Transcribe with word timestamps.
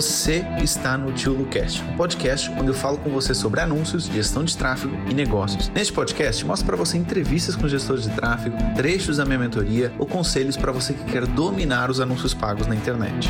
Você 0.00 0.40
está 0.62 0.96
no 0.96 1.12
Tio 1.12 1.34
Lucast, 1.34 1.82
um 1.82 1.94
podcast 1.94 2.50
onde 2.52 2.68
eu 2.68 2.74
falo 2.74 2.96
com 2.96 3.10
você 3.10 3.34
sobre 3.34 3.60
anúncios, 3.60 4.06
gestão 4.06 4.42
de 4.42 4.56
tráfego 4.56 4.94
e 5.10 5.12
negócios. 5.12 5.68
Neste 5.68 5.92
podcast, 5.92 6.42
mostro 6.42 6.66
para 6.68 6.76
você 6.76 6.96
entrevistas 6.96 7.54
com 7.54 7.68
gestores 7.68 8.04
de 8.04 8.16
tráfego, 8.16 8.56
trechos 8.74 9.18
da 9.18 9.26
minha 9.26 9.38
mentoria 9.38 9.94
ou 9.98 10.06
conselhos 10.06 10.56
para 10.56 10.72
você 10.72 10.94
que 10.94 11.04
quer 11.04 11.26
dominar 11.26 11.90
os 11.90 12.00
anúncios 12.00 12.32
pagos 12.32 12.66
na 12.66 12.74
internet. 12.74 13.28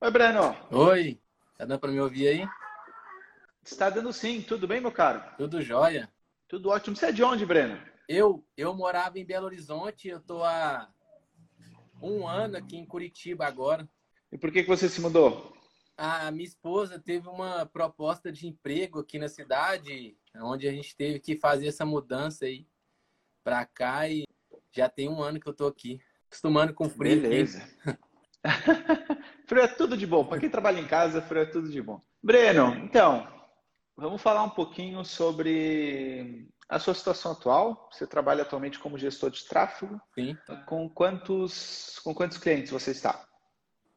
Oi, 0.00 0.10
Breno. 0.10 0.56
Oi, 0.70 1.20
tá 1.58 1.66
dando 1.66 1.78
para 1.78 1.92
me 1.92 2.00
ouvir 2.00 2.26
aí? 2.26 2.48
Está 3.62 3.90
dando 3.90 4.14
sim, 4.14 4.40
tudo 4.40 4.66
bem, 4.66 4.80
meu 4.80 4.92
caro? 4.92 5.22
Tudo 5.36 5.60
jóia. 5.60 6.08
Tudo 6.48 6.70
ótimo. 6.70 6.96
Você 6.96 7.04
é 7.04 7.12
de 7.12 7.22
onde, 7.22 7.44
Breno? 7.44 7.78
Eu, 8.08 8.42
eu 8.56 8.72
morava 8.72 9.18
em 9.18 9.26
Belo 9.26 9.44
Horizonte, 9.44 10.08
eu 10.08 10.20
tô 10.20 10.42
há 10.42 10.88
um 12.02 12.26
ano 12.26 12.56
aqui 12.56 12.76
em 12.76 12.86
Curitiba 12.86 13.46
agora. 13.46 13.88
E 14.30 14.38
por 14.38 14.50
que, 14.50 14.62
que 14.62 14.68
você 14.68 14.88
se 14.88 15.00
mudou? 15.00 15.54
A 15.96 16.30
minha 16.30 16.44
esposa 16.44 16.98
teve 16.98 17.28
uma 17.28 17.66
proposta 17.66 18.32
de 18.32 18.46
emprego 18.46 19.00
aqui 19.00 19.18
na 19.18 19.28
cidade, 19.28 20.16
onde 20.36 20.66
a 20.66 20.72
gente 20.72 20.96
teve 20.96 21.20
que 21.20 21.36
fazer 21.36 21.68
essa 21.68 21.84
mudança 21.84 22.46
aí 22.46 22.66
para 23.44 23.64
cá 23.66 24.08
e 24.08 24.24
já 24.70 24.88
tem 24.88 25.08
um 25.08 25.22
ano 25.22 25.38
que 25.38 25.46
eu 25.46 25.54
tô 25.54 25.66
aqui, 25.66 26.00
acostumando 26.26 26.72
com 26.72 26.88
frio. 26.88 27.20
Beleza. 27.20 27.62
frio 29.46 29.62
é 29.62 29.68
tudo 29.68 29.96
de 29.96 30.06
bom. 30.06 30.24
Para 30.24 30.40
quem 30.40 30.48
trabalha 30.48 30.80
em 30.80 30.86
casa, 30.86 31.20
frio 31.20 31.42
é 31.42 31.46
tudo 31.46 31.70
de 31.70 31.82
bom. 31.82 32.00
Breno, 32.22 32.74
então, 32.76 33.28
vamos 33.96 34.22
falar 34.22 34.42
um 34.42 34.50
pouquinho 34.50 35.04
sobre 35.04 36.48
a 36.72 36.78
sua 36.78 36.94
situação 36.94 37.32
atual. 37.32 37.90
Você 37.92 38.06
trabalha 38.06 38.42
atualmente 38.42 38.78
como 38.78 38.96
gestor 38.96 39.30
de 39.30 39.44
tráfego. 39.44 40.00
Sim. 40.14 40.34
Com 40.66 40.88
quantos, 40.88 41.98
com 42.02 42.14
quantos 42.14 42.38
clientes 42.38 42.72
você 42.72 42.92
está? 42.92 43.28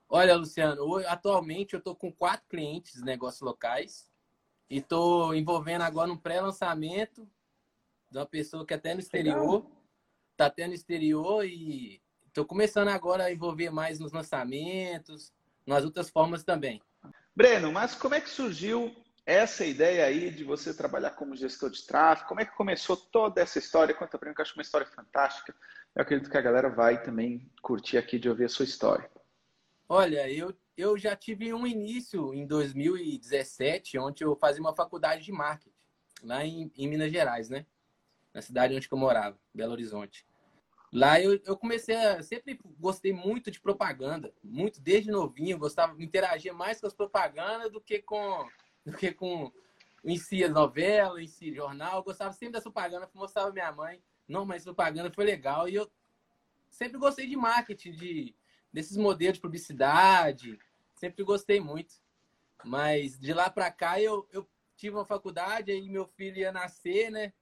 Olha, 0.09 0.36
Luciano, 0.36 0.97
atualmente 1.08 1.73
eu 1.73 1.77
estou 1.77 1.95
com 1.95 2.11
quatro 2.11 2.45
clientes 2.49 2.95
de 2.95 3.05
negócios 3.05 3.41
locais 3.41 4.11
e 4.69 4.80
estou 4.80 5.33
envolvendo 5.33 5.83
agora 5.83 6.11
um 6.11 6.17
pré-lançamento 6.17 7.25
de 8.11 8.17
uma 8.17 8.25
pessoa 8.25 8.66
que 8.66 8.73
é 8.73 8.77
até 8.77 8.94
no 8.94 8.99
exterior, 8.99 9.66
está 10.31 10.47
até 10.47 10.67
no 10.67 10.73
exterior 10.73 11.45
e 11.45 12.02
estou 12.27 12.45
começando 12.45 12.89
agora 12.89 13.23
a 13.23 13.31
envolver 13.31 13.69
mais 13.69 13.99
nos 13.99 14.11
lançamentos, 14.11 15.33
nas 15.66 15.86
outras 15.86 16.09
formas 16.09 16.44
também. 16.44 16.81
Breno, 17.33 17.71
mas 17.71 17.95
como 17.95 18.16
é 18.16 18.21
que 18.21 18.30
surgiu 18.30 18.94
essa 19.25 19.65
ideia 19.65 20.05
aí 20.05 20.29
de 20.29 20.43
você 20.43 20.73
trabalhar 20.73 21.11
como 21.11 21.35
gestor 21.35 21.71
de 21.71 21.83
tráfego, 21.85 22.29
como 22.29 22.41
é 22.41 22.45
que 22.45 22.55
começou 22.55 22.95
toda 22.95 23.41
essa 23.41 23.57
história? 23.57 23.95
Conta 23.95 24.19
pra 24.19 24.29
mim, 24.29 24.35
que 24.35 24.41
eu 24.41 24.43
acho 24.43 24.53
uma 24.53 24.61
história 24.61 24.85
fantástica. 24.85 25.55
Eu 25.95 26.01
acredito 26.03 26.29
que 26.29 26.37
a 26.37 26.41
galera 26.41 26.69
vai 26.69 27.01
também 27.01 27.51
curtir 27.61 27.97
aqui 27.97 28.19
de 28.19 28.29
ouvir 28.29 28.45
a 28.45 28.49
sua 28.49 28.65
história. 28.65 29.09
Olha, 29.89 30.29
eu, 30.29 30.55
eu 30.77 30.97
já 30.97 31.15
tive 31.15 31.53
um 31.53 31.65
início 31.65 32.33
em 32.33 32.45
2017, 32.45 33.97
onde 33.97 34.23
eu 34.23 34.35
fazia 34.35 34.61
uma 34.61 34.75
faculdade 34.75 35.23
de 35.23 35.31
marketing, 35.31 35.73
lá 36.23 36.45
em, 36.45 36.71
em 36.75 36.87
Minas 36.87 37.11
Gerais, 37.11 37.49
né? 37.49 37.65
Na 38.33 38.41
cidade 38.41 38.75
onde 38.75 38.87
eu 38.91 38.97
morava, 38.97 39.39
Belo 39.53 39.71
Horizonte. 39.71 40.25
Lá 40.93 41.19
eu, 41.19 41.39
eu 41.45 41.57
comecei 41.57 41.95
a. 41.95 42.21
Sempre 42.21 42.59
gostei 42.79 43.11
muito 43.11 43.49
de 43.49 43.59
propaganda, 43.59 44.33
muito 44.43 44.79
desde 44.79 45.11
novinho, 45.11 45.57
gostava, 45.57 46.01
interagia 46.01 46.53
mais 46.53 46.79
com 46.79 46.87
as 46.87 46.93
propagandas 46.93 47.71
do 47.71 47.81
que 47.81 48.01
com 48.01 48.47
do 48.86 48.94
que 48.95 49.11
com 49.11 49.52
em 50.03 50.17
si 50.17 50.44
a 50.44 50.50
novela, 50.50 51.22
em 51.22 51.28
si 51.28 51.53
jornal. 51.53 51.97
Eu 51.97 52.03
gostava 52.03 52.31
sempre 52.31 52.53
dessa 52.53 52.69
propaganda, 52.72 53.09
mostrava 53.14 53.52
minha 53.52 53.72
mãe. 53.72 54.02
Não, 54.27 54.45
mas 54.45 54.64
propaganda 54.64 55.11
foi 55.11 55.25
legal. 55.25 55.67
E 55.67 55.75
eu 55.75 55.92
sempre 56.69 56.97
gostei 56.97 57.27
de 57.27 57.36
marketing, 57.36 57.92
de, 57.92 58.36
desses 58.72 58.95
modelos 58.95 59.38
de 59.38 59.42
publicidade. 59.42 60.59
Sempre 60.94 61.23
gostei 61.23 61.59
muito. 61.59 61.95
Mas 62.64 63.17
de 63.20 63.33
lá 63.33 63.49
para 63.49 63.71
cá 63.71 63.99
eu, 63.99 64.27
eu 64.32 64.48
tive 64.77 64.95
uma 64.95 65.05
faculdade, 65.05 65.71
aí 65.71 65.89
meu 65.89 66.05
filho 66.05 66.38
ia 66.38 66.52
nascer, 66.52 67.09
né? 67.09 67.33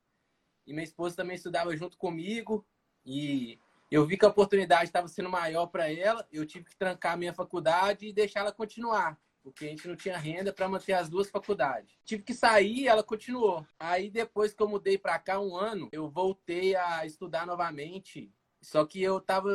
E 0.66 0.72
minha 0.72 0.84
esposa 0.84 1.18
também 1.18 1.36
estudava 1.36 1.76
junto 1.76 1.98
comigo. 1.98 2.66
E 3.06 3.60
eu 3.92 4.06
vi 4.06 4.18
que 4.18 4.26
a 4.26 4.30
oportunidade 4.30 4.86
estava 4.86 5.10
sendo 5.10 5.30
maior 5.30 5.68
para 5.68 5.92
ela. 5.92 6.26
Eu 6.32 6.46
tive 6.46 6.66
que 6.66 6.78
trancar 6.78 7.14
a 7.14 7.18
minha 7.18 7.34
faculdade 7.34 8.08
e 8.08 8.14
deixar 8.14 8.40
ela 8.40 8.54
continuar 8.54 9.20
porque 9.44 9.66
a 9.66 9.70
gente 9.70 9.88
não 9.88 9.96
tinha 9.96 10.18
renda 10.18 10.54
para 10.54 10.70
manter 10.70 10.94
as 10.94 11.10
duas 11.10 11.30
faculdades. 11.30 12.00
Tive 12.06 12.24
que 12.24 12.34
sair 12.34 12.80
e 12.80 12.88
ela 12.88 13.04
continuou. 13.04 13.68
Aí 13.78 14.10
depois 14.10 14.54
que 14.54 14.64
eu 14.64 14.70
mudei 14.70 14.98
para 14.98 15.20
cá 15.20 15.40
um 15.40 15.56
ano, 15.56 15.90
eu 15.92 16.10
voltei 16.10 16.76
a 16.76 17.06
estudar 17.06 17.46
novamente. 17.46 18.32
Só 18.62 18.86
que 18.86 19.02
eu 19.04 19.18
estava 19.18 19.50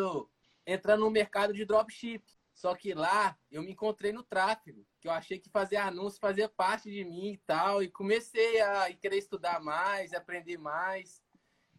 entrando 0.66 1.00
no 1.00 1.10
mercado 1.10 1.54
de 1.54 1.64
dropship. 1.64 2.22
Só 2.52 2.74
que 2.74 2.92
lá 2.92 3.38
eu 3.50 3.62
me 3.62 3.70
encontrei 3.70 4.12
no 4.12 4.24
tráfego, 4.24 4.84
que 5.00 5.06
eu 5.06 5.12
achei 5.12 5.38
que 5.38 5.48
fazer 5.48 5.76
anúncio 5.76 6.18
fazia 6.18 6.48
parte 6.48 6.90
de 6.90 7.04
mim 7.04 7.34
e 7.34 7.38
tal, 7.46 7.80
e 7.84 7.88
comecei 7.88 8.60
a 8.60 8.92
querer 8.94 9.18
estudar 9.18 9.60
mais, 9.60 10.12
aprender 10.12 10.58
mais. 10.58 11.22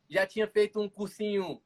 Já 0.10 0.26
tinha 0.26 0.48
feito 0.48 0.80
um 0.80 0.88
cursinho 0.88 1.62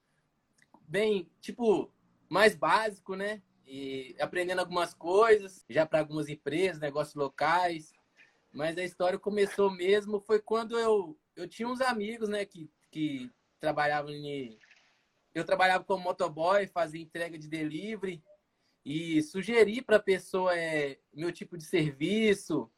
bem, 0.81 1.29
tipo, 1.39 1.93
mais 2.27 2.55
básico, 2.55 3.15
né? 3.15 3.43
E 3.65 4.15
aprendendo 4.19 4.59
algumas 4.59 4.93
coisas, 4.93 5.65
já 5.69 5.85
para 5.85 5.99
algumas 5.99 6.29
empresas, 6.29 6.81
negócios 6.81 7.15
locais. 7.15 7.93
Mas 8.51 8.77
a 8.77 8.83
história 8.83 9.17
começou 9.17 9.71
mesmo 9.71 10.19
foi 10.19 10.39
quando 10.39 10.77
eu, 10.77 11.17
eu 11.35 11.47
tinha 11.47 11.67
uns 11.67 11.81
amigos, 11.81 12.29
né, 12.29 12.45
que, 12.45 12.69
que 12.91 13.31
trabalhavam 13.59 14.11
em. 14.11 14.57
Eu 15.33 15.43
trabalhava 15.43 15.83
como 15.83 16.03
motoboy, 16.03 16.67
fazia 16.67 17.01
entrega 17.01 17.39
de 17.39 17.47
delivery 17.47 18.23
e 18.85 19.21
sugeri 19.23 19.81
para 19.81 19.95
a 19.95 20.01
pessoa 20.01 20.55
é, 20.55 20.99
meu 21.11 21.31
tipo 21.31 21.57
de 21.57 21.63
serviço, 21.63 22.69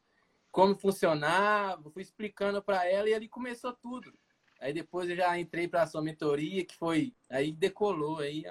como 0.50 0.74
funcionava, 0.74 1.90
fui 1.90 2.02
explicando 2.02 2.62
para 2.62 2.88
ela 2.88 3.10
e 3.10 3.14
ali 3.14 3.28
começou 3.28 3.74
tudo. 3.74 4.10
Aí 4.58 4.72
depois 4.72 5.10
eu 5.10 5.16
já 5.16 5.38
entrei 5.38 5.68
para 5.68 5.82
a 5.82 5.86
sua 5.86 6.00
mentoria, 6.00 6.64
que 6.64 6.74
foi. 6.74 7.14
Aí 7.28 7.52
decolou, 7.52 8.20
aí 8.20 8.44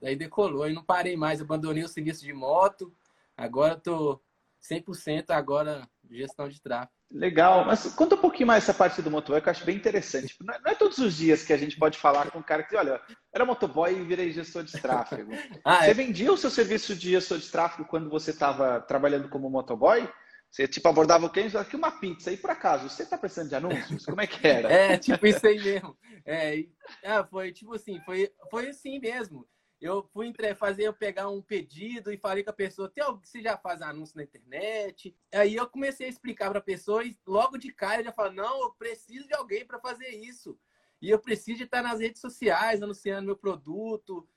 Daí 0.00 0.16
decolou, 0.16 0.62
aí 0.62 0.72
não 0.72 0.82
parei 0.82 1.16
mais, 1.16 1.40
abandonei 1.40 1.84
o 1.84 1.88
serviço 1.88 2.24
de 2.24 2.32
moto. 2.32 2.92
Agora 3.36 3.74
estou 3.74 4.22
100% 4.62 5.26
agora 5.30 5.88
gestão 6.10 6.48
de 6.48 6.60
tráfego. 6.60 6.92
Legal, 7.12 7.64
mas 7.64 7.92
conta 7.94 8.14
um 8.14 8.20
pouquinho 8.20 8.46
mais 8.46 8.62
essa 8.62 8.72
parte 8.72 9.02
do 9.02 9.10
motoboy 9.10 9.40
que 9.40 9.48
eu 9.48 9.50
acho 9.50 9.64
bem 9.64 9.76
interessante. 9.76 10.36
Não 10.40 10.54
é, 10.54 10.60
não 10.60 10.70
é, 10.70 10.74
todos 10.76 10.98
os 10.98 11.16
dias 11.16 11.42
que 11.42 11.52
a 11.52 11.56
gente 11.56 11.76
pode 11.76 11.98
falar 11.98 12.30
com 12.30 12.38
um 12.38 12.42
cara 12.42 12.62
que, 12.62 12.76
olha, 12.76 13.00
era 13.34 13.44
motoboy 13.44 13.92
e 13.92 14.04
virei 14.04 14.30
gestor 14.30 14.62
de 14.62 14.72
tráfego. 14.80 15.32
ah, 15.64 15.80
você 15.80 15.90
é? 15.90 15.94
vendia 15.94 16.32
o 16.32 16.36
seu 16.36 16.50
serviço 16.50 16.94
de 16.94 17.10
gestor 17.10 17.38
de 17.38 17.50
tráfego 17.50 17.88
quando 17.88 18.08
você 18.08 18.30
estava 18.30 18.80
trabalhando 18.80 19.28
como 19.28 19.50
motoboy? 19.50 20.08
Você, 20.50 20.68
tipo, 20.68 20.86
abordava 20.88 21.26
o 21.26 21.30
cliente 21.30 21.56
aqui 21.56 21.74
uma 21.74 21.90
pizza. 21.90 22.30
E, 22.30 22.36
por 22.36 22.50
acaso, 22.50 22.88
você 22.88 23.02
está 23.02 23.18
precisando 23.18 23.48
de 23.48 23.56
anúncios? 23.56 24.04
Como 24.04 24.20
é 24.20 24.26
que 24.26 24.46
era? 24.46 24.70
é, 24.72 24.96
tipo 24.96 25.26
isso 25.26 25.44
aí 25.46 25.60
mesmo. 25.60 25.96
É, 26.24 26.64
ah, 27.04 27.24
foi 27.24 27.52
tipo 27.52 27.74
assim, 27.74 28.00
foi, 28.04 28.30
foi 28.50 28.68
assim 28.68 29.00
mesmo 29.00 29.46
eu 29.80 30.02
fui 30.02 30.26
entre, 30.26 30.54
fazer 30.54 30.84
eu 30.84 30.92
pegar 30.92 31.30
um 31.30 31.40
pedido 31.40 32.12
e 32.12 32.18
falei 32.18 32.44
com 32.44 32.50
a 32.50 32.54
pessoa, 32.54 32.90
tem 32.90 33.02
alguém 33.02 33.22
que 33.22 33.42
já 33.42 33.56
faz 33.56 33.80
anúncio 33.80 34.16
na 34.16 34.22
internet? 34.22 35.16
Aí 35.32 35.56
eu 35.56 35.66
comecei 35.66 36.06
a 36.06 36.10
explicar 36.10 36.50
para 36.50 36.58
a 36.58 36.62
pessoa 36.62 37.02
e 37.02 37.18
logo 37.26 37.56
de 37.56 37.72
cara 37.72 38.04
já 38.04 38.12
falou, 38.12 38.32
não, 38.32 38.62
eu 38.62 38.72
preciso 38.72 39.26
de 39.26 39.34
alguém 39.34 39.64
para 39.64 39.80
fazer 39.80 40.08
isso. 40.08 40.58
E 41.00 41.08
eu 41.08 41.18
preciso 41.18 41.58
de 41.58 41.64
estar 41.64 41.82
nas 41.82 41.98
redes 41.98 42.20
sociais 42.20 42.82
anunciando 42.82 43.24
meu 43.24 43.36
produto. 43.36 44.28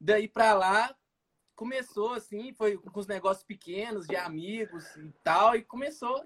Daí 0.00 0.28
para 0.28 0.54
lá 0.54 0.96
começou 1.56 2.14
assim, 2.14 2.52
foi 2.54 2.78
com 2.78 3.00
os 3.00 3.06
negócios 3.08 3.44
pequenos 3.44 4.06
de 4.06 4.14
amigos 4.14 4.84
e 4.96 5.12
tal 5.24 5.56
e 5.56 5.62
começou 5.62 6.22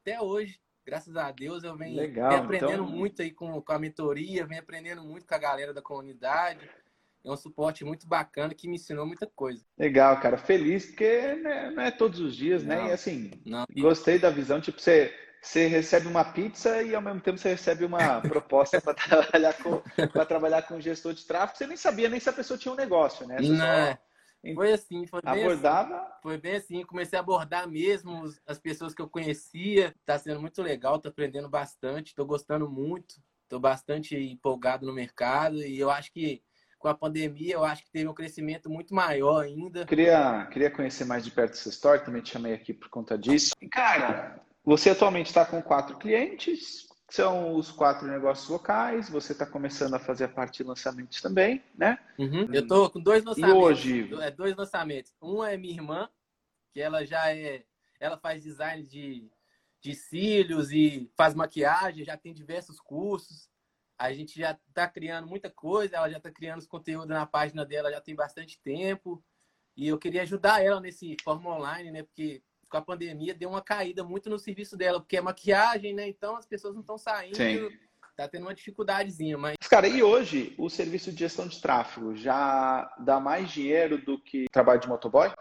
até 0.00 0.18
hoje. 0.18 0.58
Graças 0.86 1.14
a 1.16 1.30
Deus 1.30 1.62
eu 1.62 1.76
venho, 1.76 1.96
Legal, 1.96 2.32
aprendendo 2.32 2.84
então... 2.84 2.86
muito 2.86 3.20
aí 3.20 3.30
com, 3.30 3.60
com 3.60 3.72
a 3.72 3.78
mentoria, 3.78 4.46
venho 4.46 4.60
aprendendo 4.60 5.02
muito 5.02 5.26
com 5.26 5.34
a 5.34 5.38
galera 5.38 5.72
da 5.72 5.80
comunidade 5.80 6.70
é 7.24 7.30
um 7.30 7.36
suporte 7.36 7.84
muito 7.84 8.06
bacana 8.06 8.54
que 8.54 8.68
me 8.68 8.76
ensinou 8.76 9.06
muita 9.06 9.26
coisa. 9.26 9.64
Legal, 9.78 10.20
cara. 10.20 10.36
Feliz, 10.36 10.86
porque 10.86 11.34
né, 11.36 11.70
não 11.70 11.82
é 11.82 11.90
todos 11.90 12.20
os 12.20 12.36
dias, 12.36 12.62
né? 12.62 12.76
não, 12.76 12.84
né? 12.84 12.90
E 12.90 12.92
assim, 12.92 13.30
não. 13.46 13.64
gostei 13.78 14.18
da 14.18 14.28
visão. 14.28 14.60
Tipo, 14.60 14.80
você, 14.80 15.12
você 15.40 15.66
recebe 15.66 16.06
uma 16.06 16.24
pizza 16.24 16.82
e 16.82 16.94
ao 16.94 17.00
mesmo 17.00 17.20
tempo 17.20 17.38
você 17.38 17.50
recebe 17.50 17.84
uma 17.84 18.20
proposta 18.28 18.80
para 18.80 18.94
trabalhar 18.94 19.54
com 19.54 19.82
para 20.08 20.26
trabalhar 20.26 20.62
com 20.62 20.80
gestor 20.80 21.14
de 21.14 21.24
tráfego. 21.24 21.56
Você 21.56 21.66
nem 21.66 21.76
sabia 21.76 22.08
nem 22.10 22.20
se 22.20 22.28
a 22.28 22.32
pessoa 22.32 22.58
tinha 22.58 22.72
um 22.72 22.76
negócio, 22.76 23.26
né? 23.26 23.38
Você 23.38 23.48
não. 23.48 23.92
Só... 23.92 23.98
Foi 24.54 24.72
assim, 24.74 25.06
foi 25.06 25.22
bem 25.22 25.42
Abordava? 25.42 25.96
Assim, 25.96 26.12
foi 26.22 26.36
bem 26.36 26.56
assim, 26.56 26.82
comecei 26.82 27.18
a 27.18 27.22
abordar 27.22 27.66
mesmo 27.66 28.24
as 28.46 28.58
pessoas 28.58 28.94
que 28.94 29.00
eu 29.00 29.08
conhecia. 29.08 29.94
Tá 30.04 30.18
sendo 30.18 30.38
muito 30.38 30.60
legal, 30.60 30.98
tô 30.98 31.08
aprendendo 31.08 31.48
bastante, 31.48 32.14
tô 32.14 32.26
gostando 32.26 32.70
muito, 32.70 33.14
tô 33.48 33.58
bastante 33.58 34.14
empolgado 34.14 34.84
no 34.84 34.92
mercado 34.92 35.62
e 35.62 35.78
eu 35.78 35.90
acho 35.90 36.12
que 36.12 36.42
com 36.84 36.88
a 36.88 36.94
pandemia, 36.94 37.54
eu 37.54 37.64
acho 37.64 37.82
que 37.82 37.90
teve 37.90 38.06
um 38.06 38.12
crescimento 38.12 38.68
muito 38.68 38.94
maior 38.94 39.42
ainda. 39.42 39.86
Queria, 39.86 40.46
queria 40.52 40.70
conhecer 40.70 41.06
mais 41.06 41.24
de 41.24 41.30
perto 41.30 41.54
essa 41.54 41.70
história, 41.70 42.04
também 42.04 42.20
te 42.20 42.32
chamei 42.32 42.52
aqui 42.52 42.74
por 42.74 42.90
conta 42.90 43.16
disso. 43.16 43.54
E, 43.58 43.66
cara, 43.66 44.38
você 44.62 44.90
atualmente 44.90 45.28
está 45.28 45.46
com 45.46 45.62
quatro 45.62 45.96
clientes, 45.96 46.86
são 47.08 47.54
os 47.54 47.70
quatro 47.70 48.06
negócios 48.06 48.46
locais, 48.50 49.08
você 49.08 49.32
está 49.32 49.46
começando 49.46 49.94
a 49.94 49.98
fazer 49.98 50.24
a 50.24 50.28
parte 50.28 50.58
de 50.58 50.68
lançamentos 50.68 51.22
também, 51.22 51.64
né? 51.74 51.98
Uhum. 52.18 52.52
Eu 52.52 52.60
estou 52.60 52.90
com 52.90 53.00
dois 53.00 53.24
lançamentos. 53.24 53.56
E 53.56 53.58
hoje? 53.58 54.14
É, 54.20 54.30
dois 54.30 54.54
lançamentos. 54.54 55.14
Um 55.22 55.42
é 55.42 55.56
minha 55.56 55.72
irmã, 55.72 56.06
que 56.70 56.82
ela 56.82 57.06
já 57.06 57.34
é. 57.34 57.64
Ela 57.98 58.18
faz 58.18 58.42
design 58.42 58.82
de, 58.82 59.26
de 59.80 59.94
cílios 59.94 60.70
e 60.70 61.10
faz 61.16 61.34
maquiagem, 61.34 62.04
já 62.04 62.18
tem 62.18 62.34
diversos 62.34 62.78
cursos. 62.78 63.48
A 63.98 64.12
gente 64.12 64.38
já 64.38 64.58
está 64.68 64.88
criando 64.88 65.28
muita 65.28 65.48
coisa, 65.50 65.96
ela 65.96 66.10
já 66.10 66.18
está 66.18 66.30
criando 66.30 66.58
os 66.58 66.66
conteúdos 66.66 67.08
na 67.08 67.26
página 67.26 67.64
dela 67.64 67.92
já 67.92 68.00
tem 68.00 68.14
bastante 68.14 68.60
tempo. 68.62 69.22
E 69.76 69.88
eu 69.88 69.98
queria 69.98 70.22
ajudar 70.22 70.64
ela 70.64 70.80
nesse 70.80 71.16
forma 71.22 71.50
online, 71.56 71.90
né? 71.90 72.02
Porque 72.02 72.42
com 72.68 72.76
a 72.76 72.82
pandemia 72.82 73.34
deu 73.34 73.48
uma 73.48 73.62
caída 73.62 74.02
muito 74.02 74.28
no 74.28 74.38
serviço 74.38 74.76
dela, 74.76 75.00
porque 75.00 75.16
é 75.16 75.20
maquiagem, 75.20 75.94
né? 75.94 76.08
Então 76.08 76.36
as 76.36 76.46
pessoas 76.46 76.74
não 76.74 76.80
estão 76.80 76.98
saindo. 76.98 77.36
Sim. 77.36 77.70
Tá 78.16 78.28
tendo 78.28 78.42
uma 78.42 78.54
dificuldadezinha, 78.54 79.36
mas. 79.36 79.56
Cara, 79.68 79.88
e 79.88 80.02
hoje 80.02 80.54
o 80.56 80.70
serviço 80.70 81.10
de 81.10 81.18
gestão 81.18 81.48
de 81.48 81.60
tráfego 81.60 82.14
já 82.14 82.88
dá 82.98 83.18
mais 83.18 83.50
dinheiro 83.50 83.98
do 83.98 84.20
que 84.20 84.46
trabalho 84.52 84.80
de 84.80 84.88
motoboy? 84.88 85.32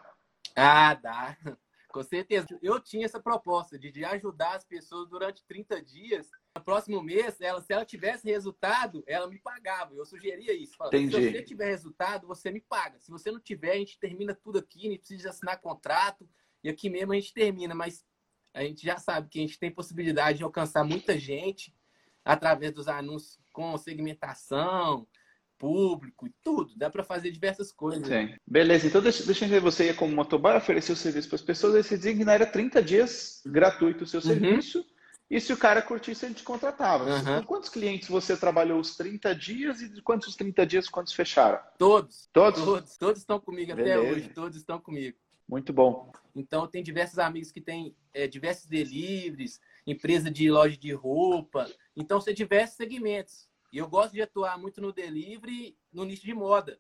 Ah, 0.55 0.95
dá. 0.95 1.38
Com 1.93 2.01
certeza. 2.01 2.47
Eu 2.59 2.79
tinha 2.79 3.05
essa 3.05 3.19
proposta 3.19 3.77
de, 3.77 3.91
de 3.91 4.03
ajudar 4.03 4.55
as 4.55 4.65
pessoas 4.65 5.07
durante 5.07 5.45
30 5.45 5.79
dias. 5.79 6.27
No 6.57 6.63
próximo 6.63 7.03
mês, 7.03 7.39
ela, 7.39 7.61
se 7.61 7.71
ela 7.71 7.85
tivesse 7.85 8.27
resultado, 8.27 9.03
ela 9.05 9.27
me 9.27 9.37
pagava. 9.37 9.93
Eu 9.93 10.03
sugeria 10.03 10.53
isso. 10.53 10.75
Falava, 10.75 10.97
se 10.97 11.07
você 11.07 11.43
tiver 11.43 11.67
resultado, 11.67 12.25
você 12.25 12.49
me 12.49 12.59
paga. 12.59 12.99
Se 12.99 13.11
você 13.11 13.31
não 13.31 13.39
tiver, 13.39 13.73
a 13.73 13.77
gente 13.77 13.99
termina 13.99 14.33
tudo 14.33 14.57
aqui, 14.57 14.89
não 14.89 14.97
precisa 14.97 15.29
assinar 15.29 15.61
contrato. 15.61 16.27
E 16.63 16.69
aqui 16.69 16.89
mesmo 16.89 17.11
a 17.13 17.15
gente 17.15 17.31
termina, 17.31 17.75
mas 17.75 18.03
a 18.55 18.63
gente 18.63 18.83
já 18.83 18.97
sabe 18.97 19.29
que 19.29 19.37
a 19.37 19.41
gente 19.43 19.59
tem 19.59 19.69
possibilidade 19.69 20.39
de 20.39 20.43
alcançar 20.43 20.83
muita 20.83 21.15
gente 21.15 21.75
através 22.25 22.71
dos 22.71 22.87
anúncios 22.87 23.39
com 23.51 23.77
segmentação, 23.77 25.07
público 25.63 26.27
e 26.27 26.31
tudo. 26.44 26.74
Dá 26.75 26.89
para 26.89 27.06
fazer 27.06 27.31
diversas 27.31 27.71
coisas. 27.71 28.06
Sim. 28.06 28.36
Beleza, 28.45 28.86
então 28.86 29.01
deixa, 29.01 29.24
deixa 29.24 29.45
eu 29.45 29.48
entender. 29.48 29.62
Você 29.62 29.86
ia 29.86 29.94
como 29.94 30.13
motoboy 30.13 30.57
oferecer 30.57 30.92
o 30.92 30.95
serviço 30.98 31.30
para 31.30 31.38
as 31.38 31.42
pessoas, 31.42 31.75
aí 31.75 31.83
você 31.83 32.21
era 32.30 32.45
30 32.45 32.83
dias 32.83 33.42
gratuito 33.45 34.04
o 34.04 34.07
seu 34.07 34.19
uhum. 34.19 34.25
serviço. 34.25 34.86
E 35.31 35.39
se 35.39 35.54
o 35.54 35.57
cara 35.57 35.81
curtisse, 35.81 36.25
ele 36.25 36.36
te 36.36 36.44
contratava. 36.44 37.06
Uhum. 37.06 37.44
quantos 37.45 37.69
clientes 37.69 38.10
você 38.10 38.36
trabalhou 38.36 38.77
os 38.77 38.98
30 38.98 39.33
dias 39.33 39.81
e 39.81 39.88
de 39.88 40.01
quantos 40.01 40.36
30 40.36 40.65
dias, 40.65 40.89
quantos 40.89 41.13
fecharam? 41.13 41.60
Todos. 41.77 42.30
Todos? 42.33 42.62
Todos, 42.62 42.98
todos 42.98 43.19
estão 43.21 43.39
comigo 43.39 43.74
Beleza. 43.74 44.01
até 44.01 44.12
hoje. 44.12 44.30
Todos 44.30 44.57
estão 44.57 44.81
comigo. 44.81 45.18
Muito 45.48 45.71
bom. 45.71 46.12
Então, 46.36 46.68
tem 46.68 46.83
diversos 46.83 47.19
amigos 47.19 47.51
que 47.54 47.62
têm 47.62 47.95
é, 48.13 48.27
diversos 48.27 48.65
deliveries, 48.65 49.62
empresa 49.88 50.30
de 50.30 50.51
loja 50.51 50.75
de 50.75 50.92
roupa. 50.92 51.69
Então, 51.95 52.19
são 52.19 52.33
diversos 52.33 52.75
segmentos. 52.75 53.48
E 53.73 53.79
eu 53.79 53.89
gosto 53.89 54.13
de 54.13 54.21
atuar 54.21 54.55
muito 54.59 54.79
no 54.79 54.93
delivery, 54.93 55.75
no 55.91 56.05
nicho 56.05 56.21
de 56.21 56.33
moda, 56.35 56.79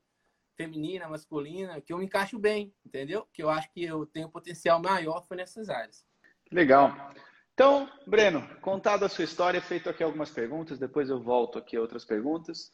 feminina, 0.55 1.07
masculina, 1.07 1.81
que 1.81 1.91
eu 1.91 1.97
me 1.97 2.05
encaixo 2.05 2.37
bem, 2.37 2.71
entendeu? 2.85 3.27
Que 3.33 3.41
eu 3.41 3.49
acho 3.49 3.67
que 3.73 3.83
eu 3.83 4.05
tenho 4.05 4.29
potencial 4.29 4.79
maior 4.79 5.25
foi 5.27 5.37
nessas 5.37 5.69
áreas. 5.69 6.05
Legal. 6.51 6.95
Então, 7.55 7.89
Breno, 8.05 8.47
contado 8.61 9.05
a 9.05 9.09
sua 9.09 9.23
história, 9.23 9.59
feito 9.59 9.89
aqui 9.89 10.03
algumas 10.03 10.29
perguntas, 10.29 10.77
depois 10.77 11.09
eu 11.09 11.19
volto 11.19 11.57
aqui 11.57 11.75
a 11.75 11.81
outras 11.81 12.05
perguntas. 12.05 12.71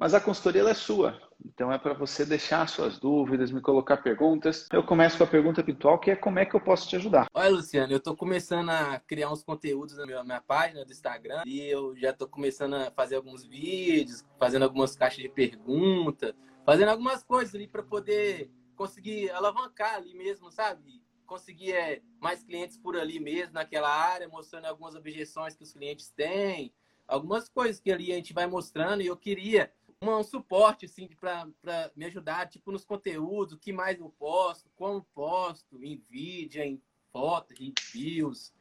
Mas 0.00 0.14
a 0.14 0.20
consultoria 0.20 0.62
é 0.62 0.72
sua, 0.72 1.20
então 1.44 1.70
é 1.70 1.76
para 1.76 1.92
você 1.92 2.24
deixar 2.24 2.66
suas 2.66 2.98
dúvidas, 2.98 3.52
me 3.52 3.60
colocar 3.60 3.98
perguntas. 3.98 4.66
Eu 4.72 4.82
começo 4.82 5.18
com 5.18 5.24
a 5.24 5.26
pergunta 5.26 5.60
habitual, 5.60 5.98
que 5.98 6.10
é 6.10 6.16
como 6.16 6.38
é 6.38 6.46
que 6.46 6.56
eu 6.56 6.60
posso 6.60 6.88
te 6.88 6.96
ajudar? 6.96 7.26
Olha, 7.34 7.50
Luciano, 7.50 7.92
eu 7.92 7.98
estou 7.98 8.16
começando 8.16 8.70
a 8.70 8.98
criar 8.98 9.30
uns 9.30 9.44
conteúdos 9.44 9.98
na 9.98 10.06
minha, 10.06 10.24
minha, 10.24 10.40
página 10.40 10.86
do 10.86 10.90
Instagram 10.90 11.42
e 11.44 11.60
eu 11.60 11.94
já 11.98 12.12
estou 12.12 12.26
começando 12.26 12.76
a 12.76 12.90
fazer 12.90 13.16
alguns 13.16 13.44
vídeos, 13.44 14.24
fazendo 14.38 14.62
algumas 14.62 14.96
caixas 14.96 15.22
de 15.22 15.28
pergunta, 15.28 16.34
fazendo 16.64 16.88
algumas 16.88 17.22
coisas 17.22 17.54
ali 17.54 17.68
para 17.68 17.82
poder 17.82 18.50
conseguir 18.74 19.30
alavancar 19.32 19.96
ali 19.96 20.14
mesmo, 20.14 20.50
sabe? 20.50 21.02
Conseguir 21.26 21.72
é, 21.72 22.00
mais 22.18 22.42
clientes 22.42 22.78
por 22.78 22.96
ali 22.96 23.20
mesmo, 23.20 23.52
naquela 23.52 23.94
área, 23.94 24.26
mostrando 24.26 24.64
algumas 24.64 24.94
objeções 24.94 25.54
que 25.54 25.62
os 25.62 25.74
clientes 25.74 26.08
têm, 26.08 26.72
algumas 27.06 27.48
coisas 27.48 27.80
que 27.80 27.92
ali 27.92 28.12
a 28.12 28.14
gente 28.14 28.32
vai 28.32 28.46
mostrando 28.46 29.02
e 29.02 29.06
eu 29.06 29.16
queria 29.16 29.70
um 30.02 30.22
suporte 30.22 30.86
assim 30.86 31.08
para 31.20 31.46
me 31.94 32.06
ajudar, 32.06 32.48
tipo 32.48 32.72
nos 32.72 32.84
conteúdos, 32.84 33.54
o 33.54 33.58
que 33.58 33.72
mais 33.72 33.98
eu 33.98 34.08
posto, 34.18 34.70
como 34.74 35.06
posto, 35.14 35.82
em 35.82 36.02
vídeo, 36.08 36.62
em 36.62 36.80
foto, 37.12 37.52
em 37.60 37.74
views, 37.92 38.52